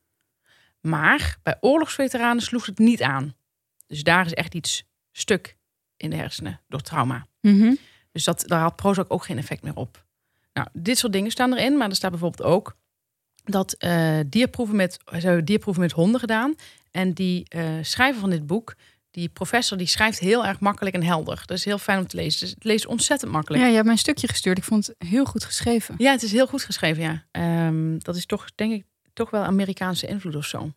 Maar 0.87 1.37
bij 1.43 1.57
oorlogsveteranen 1.61 2.43
sloeg 2.43 2.66
het 2.66 2.78
niet 2.78 3.03
aan. 3.03 3.34
Dus 3.87 4.03
daar 4.03 4.26
is 4.26 4.32
echt 4.32 4.55
iets 4.55 4.84
stuk 5.12 5.57
in 5.97 6.11
de 6.11 6.16
hersenen 6.16 6.61
door 6.68 6.80
trauma. 6.80 7.26
Mhm. 7.41 7.74
Dus 8.12 8.24
dat, 8.24 8.43
daar 8.47 8.61
had 8.61 8.76
Prozac 8.76 9.12
ook 9.12 9.24
geen 9.24 9.39
effect 9.39 9.62
meer 9.62 9.74
op. 9.76 10.05
Nou, 10.53 10.68
dit 10.72 10.99
soort 10.99 11.12
dingen 11.12 11.30
staan 11.30 11.53
erin, 11.53 11.76
maar 11.76 11.89
er 11.89 11.95
staat 11.95 12.11
bijvoorbeeld 12.11 12.49
ook 12.49 12.76
dat 13.45 13.72
eh, 13.72 14.18
dierproeven 14.26 14.76
met, 14.76 14.99
ze 15.11 15.26
hebben 15.26 15.45
dierproeven 15.45 15.82
met 15.82 15.93
honden 15.93 16.20
gedaan. 16.20 16.55
En 16.91 17.12
die 17.12 17.49
eh, 17.49 17.68
schrijver 17.82 18.20
van 18.20 18.30
dit 18.30 18.47
boek, 18.47 18.74
die 19.11 19.28
professor, 19.28 19.78
die 19.78 19.87
schrijft 19.87 20.18
heel 20.18 20.47
erg 20.47 20.61
makkelijk 20.61 20.95
en 20.95 21.03
helder. 21.03 21.43
Dat 21.47 21.57
is 21.57 21.64
heel 21.64 21.78
fijn 21.78 21.99
om 21.99 22.07
te 22.07 22.16
lezen. 22.16 22.41
Dus 22.41 22.51
het 22.51 22.64
leest 22.64 22.87
ontzettend 22.87 23.32
makkelijk. 23.32 23.62
Ja, 23.62 23.68
je 23.68 23.74
hebt 23.74 23.84
mij 23.84 23.95
een 23.95 24.01
stukje 24.01 24.28
gestuurd. 24.28 24.59
Ik 24.59 24.64
vond 24.64 24.87
het 24.87 25.09
heel 25.09 25.24
goed 25.24 25.45
geschreven. 25.45 25.95
Ja, 25.99 26.11
het 26.11 26.22
is 26.22 26.32
heel 26.32 26.47
goed 26.47 26.62
geschreven, 26.62 27.03
ja. 27.03 27.24
Ehm, 27.30 27.99
dat 27.99 28.16
is 28.16 28.26
toch, 28.26 28.55
denk 28.55 28.72
ik, 28.72 28.84
toch 29.17 29.31
wel 29.31 29.43
Amerikaanse 29.43 30.07
invloed 30.07 30.37
of 30.37 30.45
zo. 30.45 30.73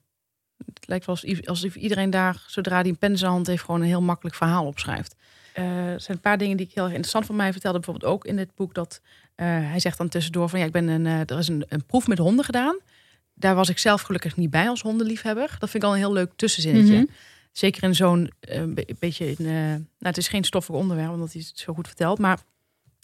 Het 0.65 0.87
lijkt 0.87 1.05
wel 1.05 1.17
alsof, 1.43 1.75
iedereen 1.75 2.09
daar, 2.09 2.43
zodra 2.47 2.79
hij 2.79 2.89
een 2.89 2.97
pen 2.97 3.11
in 3.11 3.17
zijn 3.17 3.31
hand 3.31 3.47
heeft, 3.47 3.63
gewoon 3.63 3.81
een 3.81 3.87
heel 3.87 4.01
makkelijk 4.01 4.35
verhaal 4.35 4.65
opschrijft. 4.65 5.15
Eh, 5.53 5.87
er 5.87 6.01
zijn 6.01 6.17
een 6.17 6.23
paar 6.23 6.37
dingen 6.37 6.57
die 6.57 6.65
ik 6.65 6.73
heel 6.73 6.83
erg 6.83 6.91
interessant 6.91 7.25
van 7.25 7.35
mij 7.35 7.51
vertelde. 7.51 7.79
Bijvoorbeeld 7.79 8.11
ook 8.13 8.25
in 8.25 8.35
dit 8.35 8.55
boek 8.55 8.73
dat 8.73 9.01
eh, 9.35 9.47
hij 9.47 9.79
zegt 9.79 9.97
dan 9.97 10.09
tussendoor 10.09 10.49
van 10.49 10.59
ja, 10.59 10.65
ik 10.65 10.71
ben 10.71 10.87
een, 10.87 11.05
eh, 11.05 11.19
er 11.19 11.37
is 11.37 11.47
een, 11.47 11.65
een 11.67 11.85
proef 11.85 12.07
met 12.07 12.17
honden 12.17 12.45
gedaan. 12.45 12.77
Daar 13.33 13.55
was 13.55 13.69
ik 13.69 13.77
zelf 13.77 14.01
gelukkig 14.01 14.35
niet 14.35 14.49
bij 14.49 14.69
als 14.69 14.81
hondenliefhebber. 14.81 15.55
Dat 15.59 15.69
vind 15.69 15.83
ik 15.83 15.89
al 15.89 15.91
een 15.95 16.01
heel 16.01 16.13
leuk 16.13 16.31
tussenzinnetje. 16.35 16.95
Mhm. 16.95 17.05
Zeker 17.51 17.83
in 17.83 17.95
zo'n 17.95 18.31
be- 18.67 18.95
beetje, 18.99 19.31
in, 19.31 19.43
nou 19.43 19.85
het 19.99 20.17
is 20.17 20.27
geen 20.27 20.43
stoffig 20.43 20.75
onderwerp, 20.75 21.11
omdat 21.11 21.33
hij 21.33 21.43
het 21.47 21.59
zo 21.59 21.73
goed 21.73 21.87
vertelt, 21.87 22.19
maar 22.19 22.39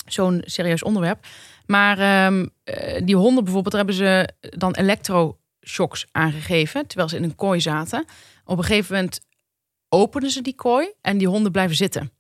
zo'n 0.06 0.42
serieus 0.46 0.84
onderwerp. 0.84 1.26
Maar 1.66 2.00
ehm, 2.00 2.46
eh, 2.64 3.06
die 3.06 3.16
honden 3.16 3.44
bijvoorbeeld, 3.44 3.76
daar 3.76 3.86
hebben 3.86 3.96
ze 3.96 4.30
dan 4.58 4.74
elektroshocks 4.74 6.06
aangegeven, 6.12 6.88
terwijl 6.88 7.10
ze 7.10 7.16
in 7.16 7.24
een 7.24 7.36
kooi 7.36 7.62
zaten. 7.62 8.06
Op 8.46 8.58
een 8.58 8.64
gegeven 8.64 8.96
moment 8.96 9.22
openen 9.90 10.30
ze 10.30 10.42
die 10.42 10.56
kooi 10.56 10.92
en 11.02 11.18
die 11.18 11.28
honden 11.28 11.52
blijven 11.52 11.76
zitten. 11.76 12.12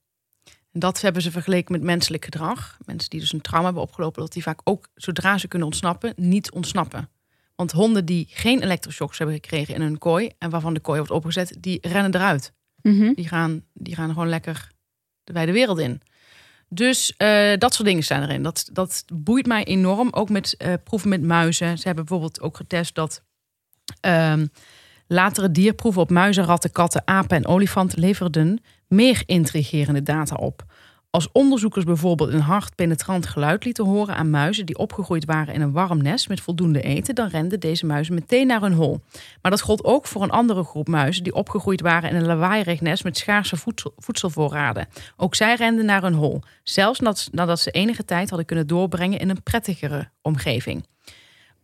En 0.71 0.79
dat 0.79 1.01
hebben 1.01 1.21
ze 1.21 1.31
vergeleken 1.31 1.71
met 1.71 1.81
menselijk 1.81 2.23
gedrag. 2.23 2.77
Mensen 2.85 3.09
die 3.09 3.19
dus 3.19 3.33
een 3.33 3.41
trauma 3.41 3.65
hebben 3.65 3.83
opgelopen, 3.83 4.21
dat 4.21 4.33
die 4.33 4.43
vaak 4.43 4.59
ook, 4.63 4.87
zodra 4.95 5.37
ze 5.37 5.47
kunnen 5.47 5.67
ontsnappen, 5.67 6.13
niet 6.15 6.51
ontsnappen. 6.51 7.09
Want 7.55 7.71
honden 7.71 8.05
die 8.05 8.27
geen 8.29 8.61
elektroshocks 8.61 9.17
hebben 9.17 9.35
gekregen 9.35 9.75
in 9.75 9.81
hun 9.81 9.97
kooi 9.97 10.31
en 10.37 10.49
waarvan 10.49 10.73
de 10.73 10.79
kooi 10.79 10.97
wordt 10.97 11.13
opgezet, 11.13 11.57
die 11.59 11.77
rennen 11.81 12.15
eruit. 12.15 12.53
Mhm. 12.81 13.13
Die 13.13 13.27
gaan, 13.27 13.63
die 13.73 13.95
gaan 13.95 14.09
gewoon 14.09 14.29
lekker 14.29 14.71
de 15.23 15.33
wijde 15.33 15.51
wereld 15.51 15.79
in. 15.79 16.01
Dus 16.69 17.13
eh, 17.17 17.57
dat 17.57 17.73
soort 17.73 17.87
dingen 17.87 18.03
staan 18.03 18.23
erin. 18.23 18.43
Dat, 18.43 18.69
dat 18.73 19.03
boeit 19.13 19.45
mij 19.45 19.63
enorm. 19.63 20.07
Ook 20.11 20.29
met 20.29 20.57
eh, 20.57 20.73
proeven 20.83 21.09
met 21.09 21.21
muizen. 21.21 21.77
Ze 21.77 21.87
hebben 21.87 22.05
bijvoorbeeld 22.05 22.41
ook 22.41 22.57
getest 22.57 22.95
dat 22.95 23.23
ehm, 23.99 24.45
latere 25.07 25.51
dierproeven 25.51 26.01
op 26.01 26.09
muizen, 26.09 26.43
ratten, 26.43 26.71
katten, 26.71 27.01
apen 27.05 27.37
en 27.37 27.47
olifanten 27.47 27.99
leverden 27.99 28.61
meer 28.87 29.23
intrigerende 29.25 30.03
data 30.03 30.35
op. 30.35 30.65
Als 31.15 31.31
onderzoekers 31.31 31.85
bijvoorbeeld 31.85 32.33
een 32.33 32.41
hard 32.41 32.75
penetrant 32.75 33.25
geluid 33.25 33.65
lieten 33.65 33.85
horen 33.85 34.15
aan 34.15 34.29
muizen 34.29 34.65
die 34.65 34.77
opgegroeid 34.77 35.25
waren 35.25 35.53
in 35.53 35.61
een 35.61 35.71
warm 35.71 36.01
nest 36.01 36.29
met 36.29 36.41
voldoende 36.41 36.81
eten, 36.81 37.15
dan 37.15 37.27
renden 37.27 37.59
deze 37.59 37.85
muizen 37.85 38.13
meteen 38.13 38.47
naar 38.47 38.61
hun 38.61 38.73
hol. 38.73 38.99
Maar 39.41 39.51
dat 39.51 39.61
gold 39.61 39.83
ook 39.83 40.07
voor 40.07 40.23
een 40.23 40.29
andere 40.29 40.63
groep 40.63 40.87
muizen 40.87 41.23
die 41.23 41.33
opgegroeid 41.33 41.81
waren 41.81 42.09
in 42.09 42.15
een 42.15 42.25
lawaaierig 42.25 42.81
nest 42.81 43.03
met 43.03 43.17
schaarse 43.17 43.57
voedsel, 43.57 43.93
voedselvoorraden. 43.97 44.87
Ook 45.17 45.35
zij 45.35 45.55
renden 45.55 45.85
naar 45.85 46.01
hun 46.01 46.13
hol, 46.13 46.41
zelfs 46.63 46.99
nadat, 46.99 47.29
nadat 47.31 47.59
ze 47.59 47.71
enige 47.71 48.05
tijd 48.05 48.29
hadden 48.29 48.47
kunnen 48.47 48.67
doorbrengen 48.67 49.19
in 49.19 49.29
een 49.29 49.43
prettigere 49.43 50.09
omgeving. 50.21 50.85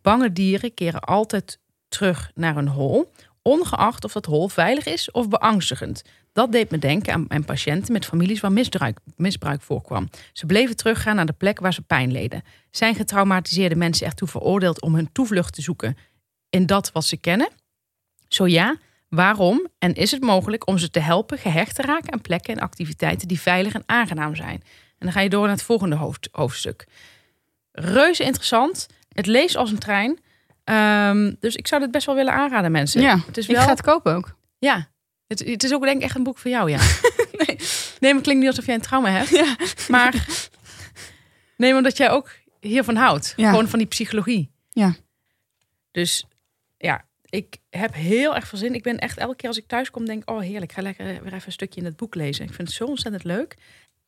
Bange 0.02 0.32
dieren 0.32 0.74
keren 0.74 1.00
altijd 1.00 1.58
terug 1.88 2.30
naar 2.34 2.54
hun 2.54 2.68
hol, 2.68 3.12
ongeacht 3.42 4.04
of 4.04 4.12
dat 4.12 4.26
hol 4.26 4.48
veilig 4.48 4.86
is 4.86 5.10
of 5.10 5.28
beangstigend. 5.28 6.02
Dat 6.32 6.52
deed 6.52 6.70
me 6.70 6.78
denken 6.78 7.12
aan 7.12 7.24
mijn 7.28 7.44
patiënten 7.44 7.92
met 7.92 8.04
families 8.04 8.40
waar 8.40 8.52
misbruik, 8.52 8.98
misbruik 9.16 9.60
voorkwam. 9.60 10.08
Ze 10.32 10.46
bleven 10.46 10.76
teruggaan 10.76 11.16
naar 11.16 11.26
de 11.26 11.32
plek 11.32 11.60
waar 11.60 11.72
ze 11.74 11.82
pijn 11.82 12.12
leden. 12.12 12.42
Zijn 12.70 12.94
getraumatiseerde 12.94 13.76
mensen 13.76 14.06
ertoe 14.06 14.28
veroordeeld 14.28 14.82
om 14.82 14.94
hun 14.94 15.12
toevlucht 15.12 15.54
te 15.54 15.62
zoeken 15.62 15.96
in 16.50 16.66
dat 16.66 16.92
wat 16.92 17.04
ze 17.04 17.16
kennen? 17.16 17.48
Zo 18.28 18.46
ja, 18.46 18.76
waarom 19.08 19.66
en 19.78 19.94
is 19.94 20.10
het 20.10 20.22
mogelijk 20.22 20.66
om 20.66 20.78
ze 20.78 20.90
te 20.90 21.00
helpen 21.00 21.38
gehecht 21.38 21.74
te 21.74 21.82
raken 21.82 22.12
aan 22.12 22.20
plekken 22.20 22.54
en 22.54 22.60
activiteiten 22.60 23.28
die 23.28 23.40
veilig 23.40 23.74
en 23.74 23.82
aangenaam 23.86 24.34
zijn? 24.34 24.62
En 24.98 25.08
dan 25.08 25.12
ga 25.12 25.20
je 25.20 25.28
door 25.30 25.42
naar 25.46 25.56
het 25.56 25.62
volgende 25.62 25.96
hoofd- 25.96 26.28
hoofdstuk. 26.32 26.86
Reuze 27.72 28.22
interessant. 28.24 28.86
Het 29.12 29.26
leest 29.26 29.56
als 29.56 29.70
een 29.70 29.78
trein. 29.78 30.18
Ehm, 30.64 31.32
dus 31.40 31.56
ik 31.56 31.66
zou 31.66 31.80
dit 31.80 31.90
best 31.90 32.06
wel 32.06 32.14
willen 32.14 32.32
aanraden, 32.32 32.72
mensen. 32.72 33.00
Ja, 33.00 33.18
het 33.26 33.36
is 33.36 33.48
ik 33.48 33.54
wel, 33.54 33.64
ga 33.64 33.70
het 33.70 33.82
kopen 33.82 34.14
ook. 34.14 34.36
ja. 34.58 34.90
Het, 35.38 35.48
het 35.48 35.64
is 35.64 35.72
ook 35.72 35.82
denk 35.82 35.96
ik 35.96 36.02
echt 36.02 36.16
een 36.16 36.22
boek 36.22 36.38
voor 36.38 36.50
jou, 36.50 36.70
ja. 36.70 36.78
nee. 37.46 37.56
nee, 38.00 38.12
maar 38.12 38.22
klinkt 38.22 38.40
niet 38.40 38.50
alsof 38.50 38.66
jij 38.66 38.74
een 38.74 38.80
trauma 38.80 39.10
hebt. 39.10 39.28
Ja. 39.28 39.56
Maar 39.88 40.26
nee, 41.56 41.74
omdat 41.74 41.96
jij 41.96 42.10
ook 42.10 42.30
hiervan 42.60 42.96
houdt. 42.96 43.32
Ja. 43.36 43.50
Gewoon 43.50 43.68
van 43.68 43.78
die 43.78 43.88
psychologie. 43.88 44.50
Ja. 44.70 44.94
Dus 45.90 46.26
ja, 46.78 47.04
ik 47.24 47.56
heb 47.70 47.94
heel 47.94 48.34
erg 48.34 48.48
veel 48.48 48.58
zin. 48.58 48.74
Ik 48.74 48.82
ben 48.82 48.98
echt 48.98 49.18
elke 49.18 49.36
keer 49.36 49.48
als 49.48 49.58
ik 49.58 49.66
thuis 49.66 49.90
kom, 49.90 50.04
denk 50.04 50.30
oh 50.30 50.40
heerlijk, 50.40 50.70
ik 50.70 50.72
ga 50.72 50.82
lekker 50.82 51.04
weer 51.06 51.32
even 51.32 51.46
een 51.46 51.52
stukje 51.52 51.80
in 51.80 51.86
het 51.86 51.96
boek 51.96 52.14
lezen. 52.14 52.44
Ik 52.44 52.54
vind 52.54 52.68
het 52.68 52.76
zo 52.76 52.84
ontzettend 52.84 53.24
leuk. 53.24 53.56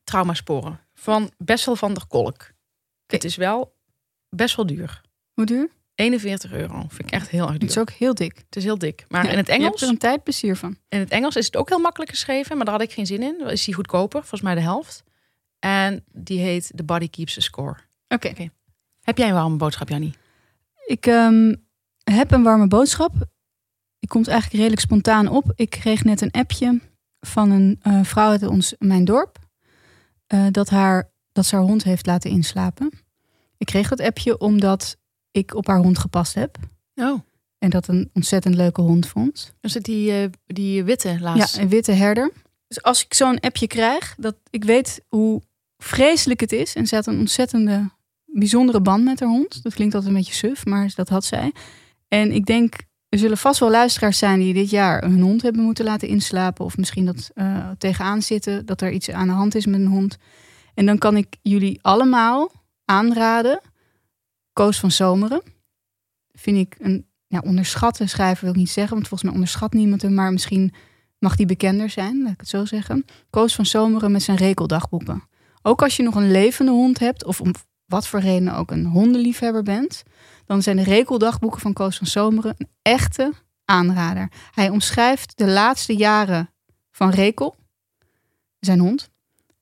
Traumasporen 0.04 0.80
van 0.94 1.32
Bessel 1.38 1.76
van 1.76 1.94
der 1.94 2.06
Kolk. 2.06 2.52
Het 3.06 3.24
is 3.24 3.36
wel 3.36 3.76
best 4.28 4.56
wel 4.56 4.66
duur. 4.66 5.00
Hoe 5.32 5.46
duur? 5.46 5.68
41 5.94 6.52
euro. 6.52 6.78
Vind 6.88 6.98
ik 6.98 7.10
echt 7.10 7.28
heel 7.28 7.44
erg 7.44 7.52
Het 7.52 7.62
is 7.62 7.78
ook 7.78 7.90
heel 7.90 8.14
dik. 8.14 8.36
Het 8.46 8.56
is 8.56 8.64
heel 8.64 8.78
dik. 8.78 9.04
Maar 9.08 9.24
Ja, 9.24 9.30
in 9.30 9.36
het 9.36 9.46
Je 9.46 9.52
hebt 9.52 9.64
Engels, 9.64 9.82
er 9.82 9.88
een 9.88 9.98
tijdplezier 9.98 10.56
van. 10.56 10.76
in 10.88 10.98
het 10.98 11.10
Engels 11.10 11.36
is 11.36 11.46
het 11.46 11.56
ook 11.56 11.68
heel 11.68 11.78
makkelijk 11.78 12.10
geschreven, 12.10 12.56
maar 12.56 12.64
daar 12.64 12.74
had 12.74 12.82
ik 12.84 12.92
geen 12.92 13.06
zin 13.06 13.22
in. 13.22 13.46
Is 13.46 13.64
die 13.64 13.74
goedkoper, 13.74 14.20
volgens 14.20 14.40
mij 14.42 14.54
de 14.54 14.60
helft. 14.60 15.02
En 15.58 16.04
die 16.12 16.38
heet 16.40 16.72
The 16.74 16.84
Body 16.84 17.08
Keeps 17.10 17.34
the 17.34 17.40
Score. 17.40 17.76
Oké. 18.08 18.32
Heb 19.00 19.18
jij 19.18 19.28
een 19.28 19.34
warme 19.34 19.56
boodschap, 19.56 19.88
Jannie? 19.88 20.14
Ik 20.86 21.06
ehm, 21.06 21.54
heb 22.04 22.30
een 22.32 22.42
warme 22.42 22.66
boodschap. 22.68 23.12
Die 23.98 24.08
komt 24.08 24.28
eigenlijk 24.28 24.56
redelijk 24.58 24.82
spontaan 24.82 25.28
op. 25.28 25.52
Ik 25.54 25.70
kreeg 25.70 26.04
net 26.04 26.20
een 26.20 26.30
appje 26.30 26.80
van 27.20 27.50
een 27.50 27.78
eh, 27.82 28.04
vrouw 28.04 28.28
uit 28.30 28.42
ons, 28.42 28.74
mijn 28.78 29.04
dorp. 29.04 29.38
eh, 30.26 30.46
dat, 30.50 30.68
haar, 30.70 31.10
dat 31.32 31.46
ze 31.46 31.54
haar 31.56 31.64
hond 31.64 31.84
heeft 31.84 32.06
laten 32.06 32.30
inslapen. 32.30 32.90
Ik 33.56 33.66
kreeg 33.66 33.88
dat 33.88 34.00
appje 34.00 34.38
omdat 34.38 34.96
ik 35.34 35.54
op 35.54 35.66
haar 35.66 35.78
hond 35.78 35.98
gepast 35.98 36.34
heb. 36.34 36.58
Oh, 36.94 37.20
En 37.58 37.70
dat 37.70 37.88
een 37.88 38.10
ontzettend 38.12 38.54
leuke 38.54 38.80
hond 38.80 39.06
vond. 39.06 39.54
het 39.60 39.84
die, 39.84 40.12
eh, 40.12 40.28
die 40.46 40.84
witte 40.84 41.16
laatst? 41.20 41.56
Ja, 41.56 41.62
een 41.62 41.68
witte 41.68 41.92
herder. 41.92 42.32
Dus 42.66 42.82
als 42.82 43.04
ik 43.04 43.14
zo'n 43.14 43.40
appje 43.40 43.66
krijg, 43.66 44.14
dat 44.18 44.36
ik 44.50 44.64
weet 44.64 45.04
hoe 45.08 45.42
vreselijk 45.76 46.40
het 46.40 46.52
is. 46.52 46.74
En 46.74 46.86
ze 46.86 46.94
had 46.94 47.06
een 47.06 47.18
ontzettende, 47.18 47.90
bijzondere 48.24 48.80
band 48.80 49.04
met 49.04 49.20
haar 49.20 49.28
hond. 49.28 49.62
Dat 49.62 49.74
klinkt 49.74 49.94
altijd 49.94 50.12
een 50.12 50.18
beetje 50.18 50.34
suf, 50.34 50.64
maar 50.64 50.92
dat 50.94 51.08
had 51.08 51.24
zij. 51.24 51.52
En 52.08 52.32
ik 52.32 52.46
denk, 52.46 52.74
er 53.08 53.18
zullen 53.18 53.38
vast 53.38 53.60
wel 53.60 53.70
luisteraars 53.70 54.18
zijn 54.18 54.38
die 54.38 54.54
dit 54.54 54.70
jaar 54.70 55.04
hun 55.04 55.20
hond 55.20 55.42
hebben 55.42 55.62
moeten 55.62 55.84
laten 55.84 56.08
inslapen. 56.08 56.64
Of 56.64 56.76
misschien 56.76 57.04
dat 57.04 57.30
eh, 57.34 57.70
tegenaan 57.78 58.22
zitten, 58.22 58.66
dat 58.66 58.80
er 58.80 58.92
iets 58.92 59.10
aan 59.10 59.26
de 59.28 59.32
hand 59.32 59.54
is 59.54 59.66
met 59.66 59.80
een 59.80 59.86
hond. 59.86 60.16
En 60.74 60.86
dan 60.86 60.98
kan 60.98 61.16
ik 61.16 61.36
jullie 61.42 61.78
allemaal 61.82 62.50
aanraden. 62.84 63.60
Koos 64.54 64.80
van 64.80 64.90
Zomeren. 64.90 65.42
Vind 66.32 66.56
ik 66.56 66.76
een 66.78 67.06
ja, 67.26 67.42
onderschatte 67.44 68.06
schrijver, 68.06 68.44
wil 68.44 68.52
ik 68.52 68.60
niet 68.60 68.70
zeggen. 68.70 68.94
Want 68.94 69.08
volgens 69.08 69.22
mij 69.22 69.32
onderschat 69.32 69.72
niemand 69.72 70.02
hem. 70.02 70.14
Maar 70.14 70.32
misschien 70.32 70.72
mag 71.18 71.36
die 71.36 71.46
bekender 71.46 71.90
zijn, 71.90 72.22
laat 72.22 72.32
ik 72.32 72.40
het 72.40 72.48
zo 72.48 72.64
zeggen. 72.64 73.04
Koos 73.30 73.54
van 73.54 73.66
Zomeren 73.66 74.12
met 74.12 74.22
zijn 74.22 74.36
rekeldagboeken. 74.36 75.22
Ook 75.62 75.82
als 75.82 75.96
je 75.96 76.02
nog 76.02 76.14
een 76.14 76.30
levende 76.30 76.72
hond 76.72 76.98
hebt, 76.98 77.24
of 77.24 77.40
om 77.40 77.52
wat 77.84 78.06
voor 78.06 78.20
reden 78.20 78.54
ook 78.54 78.70
een 78.70 78.86
hondenliefhebber 78.86 79.62
bent, 79.62 80.02
dan 80.46 80.62
zijn 80.62 80.76
de 80.76 80.82
rekeldagboeken 80.82 81.60
van 81.60 81.72
Koos 81.72 81.96
van 81.96 82.06
Zomeren 82.06 82.54
een 82.58 82.68
echte 82.82 83.32
aanrader. 83.64 84.30
Hij 84.50 84.68
omschrijft 84.68 85.36
de 85.36 85.46
laatste 85.46 85.96
jaren 85.96 86.50
van 86.90 87.10
Rekel, 87.10 87.56
zijn 88.60 88.78
hond. 88.78 89.10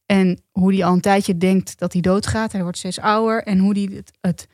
En 0.07 0.43
hoe 0.51 0.75
hij 0.75 0.85
al 0.85 0.93
een 0.93 1.01
tijdje 1.01 1.37
denkt 1.37 1.79
dat 1.79 1.93
hij 1.93 2.03
doodgaat. 2.03 2.53
Hij 2.53 2.63
wordt 2.63 2.79
steeds 2.79 3.01
ouder. 3.01 3.43
En 3.43 3.59
hoe 3.59 3.73
hij 3.73 3.97
het, 3.97 4.13
het, 4.21 4.47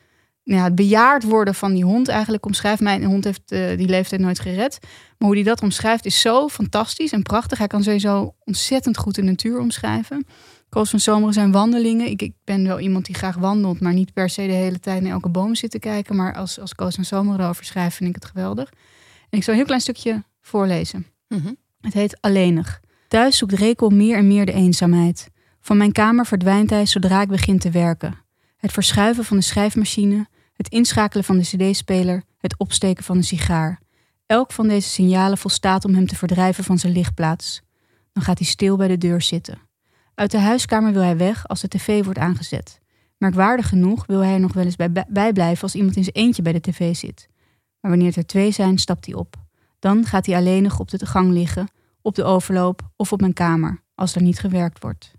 ja, 0.57 0.65
het 0.65 0.75
bejaard 0.75 1.25
worden 1.25 1.55
van 1.55 1.75
die 1.75 1.85
hond 1.85 2.09
eigenlijk 2.09 2.47
omschrijft. 2.47 2.81
Mijn 2.81 3.05
hond 3.05 3.25
heeft 3.25 3.53
eh, 3.53 3.77
die 3.77 3.89
leeftijd 3.89 4.21
nooit 4.21 4.39
gered. 4.39 4.79
Maar 5.19 5.29
hoe 5.29 5.35
hij 5.35 5.45
dat 5.45 5.63
omschrijft 5.63 6.05
is 6.05 6.21
zo 6.21 6.49
fantastisch 6.49 7.13
en 7.13 7.23
prachtig. 7.23 7.59
Hij 7.59 7.67
kan 7.67 7.83
sowieso 7.83 8.35
ontzettend 8.45 8.97
goed 8.97 9.15
de 9.15 9.23
natuur 9.23 9.59
omschrijven. 9.59 10.27
Koos 10.69 10.91
van 10.91 11.01
Zomeren 11.01 11.35
zijn 11.35 11.53
wandelingen. 11.53 12.11
Ik, 12.11 12.23
ik 12.23 12.33
ben 12.45 12.67
wel 12.67 12.81
iemand 12.81 13.07
die 13.07 13.15
graag 13.15 13.37
wandelt, 13.37 13.81
maar 13.81 13.93
niet 13.93 14.13
per 14.13 14.31
se 14.31 14.47
de 14.47 14.53
hele 14.53 14.81
tijd 14.81 15.03
naar 15.03 15.13
elke 15.13 15.29
boom 15.29 15.55
zit 15.55 15.71
te 15.71 15.79
kijken. 15.79 16.17
Maar 16.17 16.35
als, 16.35 16.61
als 16.61 16.75
Koos 16.75 16.95
van 16.95 17.05
Zomeren 17.05 17.41
erover 17.41 17.65
schrijft, 17.65 17.97
vind 17.97 18.09
ik 18.09 18.15
het 18.15 18.25
geweldig. 18.25 18.73
En 19.31 19.39
ik 19.39 19.43
zal 19.43 19.53
een 19.53 19.59
heel 19.59 19.69
klein 19.69 19.81
stukje 19.81 20.25
voorlezen. 20.41 21.07
Mhm. 21.29 21.53
Het 21.81 21.95
heet 21.95 22.21
Alleenig. 22.21 22.81
Thuis 23.09 23.37
zoekt 23.37 23.53
Rekel 23.53 23.91
meer 23.91 24.17
en 24.17 24.27
meer 24.27 24.47
de 24.47 24.53
eenzaamheid. 24.53 25.29
Van 25.61 25.77
mijn 25.77 25.93
kamer 25.93 26.27
verdwijnt 26.27 26.71
hij 26.71 26.87
zodra 26.87 27.23
ik 27.23 27.29
begin 27.29 27.59
te 27.59 27.71
werken. 27.71 28.27
Het 28.57 28.73
verschuiven 28.73 29.25
van 29.25 29.37
de 29.37 29.43
schrijfmachine, 29.43 30.27
het 30.59 30.69
inschakelen 30.69 31.25
van 31.25 31.39
de 31.39 31.43
cd-speler, 31.43 32.23
het 32.39 32.59
opsteken 32.59 33.05
van 33.05 33.17
een 33.17 33.25
sigaar. 33.25 33.81
Elk 34.27 34.53
van 34.53 34.69
deze 34.69 34.89
signalen 34.89 35.39
volstaat 35.39 35.85
om 35.85 35.95
hem 35.95 36.07
te 36.07 36.17
verdrijven 36.17 36.65
van 36.65 36.79
zijn 36.79 36.93
lichtplaats. 36.93 37.63
Dan 38.13 38.23
gaat 38.23 38.39
hij 38.39 38.47
stil 38.47 38.77
bij 38.77 38.89
de 38.89 38.99
deur 38.99 39.23
zitten. 39.23 39.59
Uit 40.15 40.31
de 40.31 40.39
huiskamer 40.39 40.93
wil 40.93 41.03
hij 41.03 41.17
weg 41.17 41.49
als 41.49 41.61
de 41.61 41.69
tv 41.69 42.05
wordt 42.05 42.19
aangezet. 42.19 42.81
Merkwaardig 43.19 43.69
genoeg 43.69 44.07
wil 44.07 44.21
hij 44.21 44.33
er 44.33 44.41
nog 44.41 44.53
wel 44.53 44.65
eens 44.65 44.77
bij, 44.77 44.93
bijblijven 45.09 45.63
als 45.63 45.75
iemand 45.75 45.97
in 45.97 46.03
zijn 46.03 46.17
eentje 46.17 46.43
bij 46.43 46.53
de 46.53 46.61
tv 46.61 46.97
zit. 46.97 47.29
Maar 47.81 47.91
wanneer 47.91 48.09
het 48.09 48.17
er 48.17 48.27
twee 48.27 48.51
zijn, 48.51 48.79
stapt 48.79 49.07
hij 49.07 49.15
op. 49.15 49.37
Dan 49.79 50.05
gaat 50.05 50.27
hij 50.27 50.37
alleenig 50.37 50.79
op 50.79 50.91
de 50.91 51.07
gang 51.07 51.33
liggen, 51.33 51.69
op 52.03 52.15
de 52.15 52.25
overloop 52.25 52.91
of 52.97 53.13
op 53.13 53.21
mijn 53.21 53.33
kamer, 53.33 53.83
als 53.95 54.15
er 54.15 54.23
niet 54.23 54.39
gewerkt 54.39 54.83
wordt. 54.83 55.13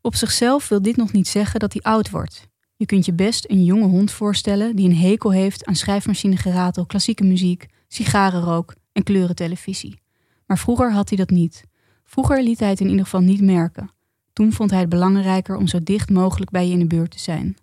Op 0.00 0.14
zichzelf 0.14 0.68
wil 0.68 0.82
dit 0.82 0.96
nog 0.96 1.12
niet 1.12 1.28
zeggen 1.28 1.60
dat 1.60 1.72
hij 1.72 1.82
oud 1.82 2.10
wordt. 2.10 2.47
Je 2.78 2.86
kunt 2.86 3.04
je 3.04 3.12
best 3.12 3.50
een 3.50 3.64
jonge 3.64 3.86
hond 3.86 4.10
voorstellen 4.10 4.76
die 4.76 4.88
een 4.88 4.96
hekel 4.96 5.32
heeft 5.32 5.64
aan 5.64 5.74
schrijfmachinegeratel, 5.74 6.86
klassieke 6.86 7.24
muziek, 7.24 7.66
sigarenrook 7.88 8.74
en 8.92 9.02
kleurentelevisie. 9.02 10.00
Maar 10.46 10.58
vroeger 10.58 10.92
had 10.92 11.08
hij 11.08 11.18
dat 11.18 11.30
niet. 11.30 11.64
Vroeger 12.04 12.42
liet 12.42 12.60
hij 12.60 12.68
het 12.68 12.80
in 12.80 12.88
ieder 12.88 13.04
geval 13.04 13.20
niet 13.20 13.40
merken. 13.40 13.90
Toen 14.32 14.52
vond 14.52 14.70
hij 14.70 14.80
het 14.80 14.88
belangrijker 14.88 15.56
om 15.56 15.66
zo 15.66 15.82
dicht 15.82 16.10
mogelijk 16.10 16.50
bij 16.50 16.66
je 16.66 16.72
in 16.72 16.78
de 16.78 16.86
buurt 16.86 17.10
te 17.10 17.18
zijn. 17.18 17.56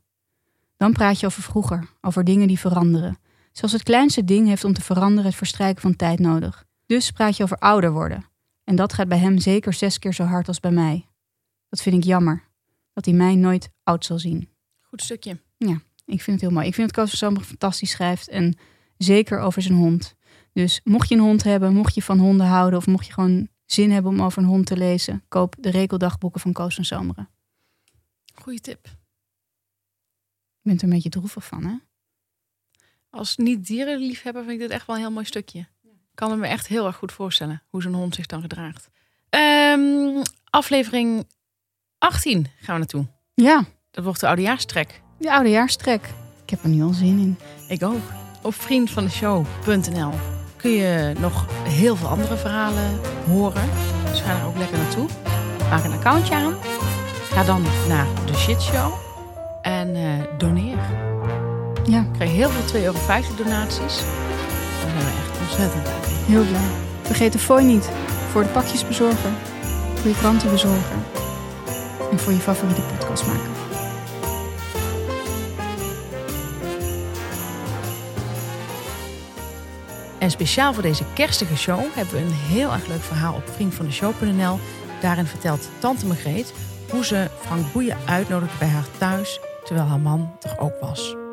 Dan 0.77 0.91
praat 0.91 1.19
je 1.19 1.25
over 1.25 1.43
vroeger, 1.43 1.89
over 2.01 2.23
dingen 2.23 2.47
die 2.47 2.59
veranderen. 2.59 3.17
Zelfs 3.51 3.73
het 3.73 3.83
kleinste 3.83 4.23
ding 4.23 4.47
heeft 4.47 4.63
om 4.63 4.73
te 4.73 4.81
veranderen 4.81 5.25
het 5.25 5.35
verstrijken 5.35 5.81
van 5.81 5.95
tijd 5.95 6.19
nodig. 6.19 6.65
Dus 6.85 7.11
praat 7.11 7.37
je 7.37 7.43
over 7.43 7.57
ouder 7.57 7.91
worden. 7.91 8.25
En 8.63 8.75
dat 8.75 8.93
gaat 8.93 9.07
bij 9.07 9.17
hem 9.17 9.37
zeker 9.37 9.73
zes 9.73 9.99
keer 9.99 10.13
zo 10.13 10.23
hard 10.23 10.47
als 10.47 10.59
bij 10.59 10.71
mij. 10.71 11.05
Dat 11.69 11.81
vind 11.81 11.95
ik 11.95 12.03
jammer. 12.03 12.43
Dat 12.93 13.05
hij 13.05 13.13
mij 13.13 13.35
nooit 13.35 13.69
oud 13.83 14.05
zal 14.05 14.19
zien. 14.19 14.53
Goed 14.95 15.03
stukje. 15.03 15.39
Ja, 15.57 15.81
ik 16.05 16.21
vind 16.21 16.25
het 16.25 16.41
heel 16.41 16.49
mooi. 16.49 16.67
Ik 16.67 16.73
vind 16.73 16.93
dat 16.93 17.05
Koos 17.05 17.19
van 17.19 17.43
fantastisch 17.43 17.91
schrijft. 17.91 18.27
En 18.27 18.57
zeker 18.97 19.39
over 19.39 19.61
zijn 19.61 19.73
hond. 19.77 20.15
Dus 20.53 20.81
mocht 20.83 21.09
je 21.09 21.15
een 21.15 21.21
hond 21.21 21.43
hebben, 21.43 21.73
mocht 21.73 21.95
je 21.95 22.01
van 22.01 22.19
honden 22.19 22.47
houden... 22.47 22.79
of 22.79 22.87
mocht 22.87 23.05
je 23.05 23.13
gewoon 23.13 23.49
zin 23.65 23.91
hebben 23.91 24.11
om 24.11 24.21
over 24.21 24.41
een 24.41 24.47
hond 24.47 24.65
te 24.65 24.77
lezen... 24.77 25.23
koop 25.27 25.55
de 25.59 25.69
rekeldagboeken 25.69 26.41
van 26.41 26.53
Koos 26.53 26.75
van 26.75 26.85
Zomeren. 26.85 27.29
Goeie 28.33 28.59
tip. 28.59 28.85
Je 30.61 30.69
bent 30.69 30.81
er 30.81 30.87
een 30.87 30.93
beetje 30.93 31.09
droevig 31.09 31.45
van, 31.45 31.63
hè? 31.63 31.75
Als 33.09 33.37
niet-dierenliefhebber 33.37 34.43
vind 34.43 34.53
ik 34.53 34.59
dit 34.59 34.69
echt 34.69 34.87
wel 34.87 34.95
een 34.95 35.01
heel 35.01 35.11
mooi 35.11 35.25
stukje. 35.25 35.59
Ik 35.83 36.13
kan 36.13 36.39
me 36.39 36.47
echt 36.47 36.67
heel 36.67 36.85
erg 36.85 36.95
goed 36.95 37.11
voorstellen 37.11 37.63
hoe 37.67 37.81
zo'n 37.81 37.93
hond 37.93 38.15
zich 38.15 38.25
dan 38.25 38.41
gedraagt. 38.41 38.89
Ehm, 39.29 40.23
aflevering 40.49 41.27
18 41.97 42.47
gaan 42.59 42.73
we 42.73 42.79
naartoe. 42.79 43.07
Ja. 43.33 43.65
Dat 43.95 44.03
wordt 44.03 44.19
de 44.19 44.27
oudejaarstrek. 44.27 45.01
De 45.17 45.31
oudejaarstrek. 45.31 46.09
Ik 46.43 46.49
heb 46.49 46.63
er 46.63 46.69
nu 46.69 46.83
al 46.83 46.93
zin 46.93 47.19
in. 47.19 47.37
Ik 47.67 47.83
ook. 47.83 48.01
Op 48.41 48.53
vriendvandeshow.nl 48.53 50.11
kun 50.55 50.71
je 50.71 51.13
nog 51.19 51.45
heel 51.63 51.95
veel 51.95 52.07
andere 52.07 52.37
verhalen 52.37 52.99
horen. 53.27 53.69
Dus 54.09 54.21
ga 54.21 54.39
er 54.39 54.45
ook 54.45 54.57
lekker 54.57 54.77
naartoe. 54.77 55.07
Maak 55.69 55.83
een 55.83 55.91
accountje 55.91 56.35
aan. 56.35 56.53
Ga 57.31 57.43
dan 57.43 57.63
naar 57.87 58.07
de 58.25 58.33
shitshow. 58.33 58.93
En 59.61 59.95
uh, 59.95 60.23
doneer. 60.37 60.77
Ja. 61.85 61.99
Ik 61.99 62.13
krijg 62.13 62.31
heel 62.31 62.49
veel 62.49 62.81
2,50 62.81 62.85
euro 62.85 62.97
donaties. 63.43 63.97
Dan 64.81 64.89
zijn 64.89 65.05
we 65.05 65.21
echt 65.27 65.39
ontzettend 65.41 65.83
blij. 65.83 65.93
Heel 66.25 66.45
blij. 66.45 66.69
Vergeet 67.01 67.31
de 67.31 67.39
fooi 67.39 67.65
niet. 67.65 67.89
Voor 68.31 68.43
de 68.43 68.49
pakjesbezorger. 68.49 69.31
Voor 69.95 70.09
je 70.09 70.17
krantenbezorger. 70.17 70.97
En 72.11 72.19
voor 72.19 72.33
je 72.33 72.39
favoriete 72.39 72.81
podcastmaker. 72.81 73.64
En 80.17 80.31
speciaal 80.31 80.73
voor 80.73 80.83
deze 80.83 81.03
kerstige 81.13 81.57
show 81.57 81.79
hebben 81.93 82.13
we 82.13 82.21
een 82.21 82.31
heel 82.31 82.71
erg 82.71 82.87
leuk 82.87 83.01
verhaal 83.01 83.33
op 83.33 83.49
vriendvandeshow.nl. 83.49 84.59
Daarin 85.01 85.25
vertelt 85.25 85.69
tante 85.79 86.05
Margreet 86.05 86.53
hoe 86.89 87.05
ze 87.05 87.29
Frank 87.39 87.73
Boeien 87.73 87.97
uitnodigde 88.05 88.57
bij 88.59 88.67
haar 88.67 88.87
thuis, 88.97 89.39
terwijl 89.63 89.87
haar 89.87 89.99
man 89.99 90.37
er 90.41 90.59
ook 90.59 90.79
was. 90.79 91.24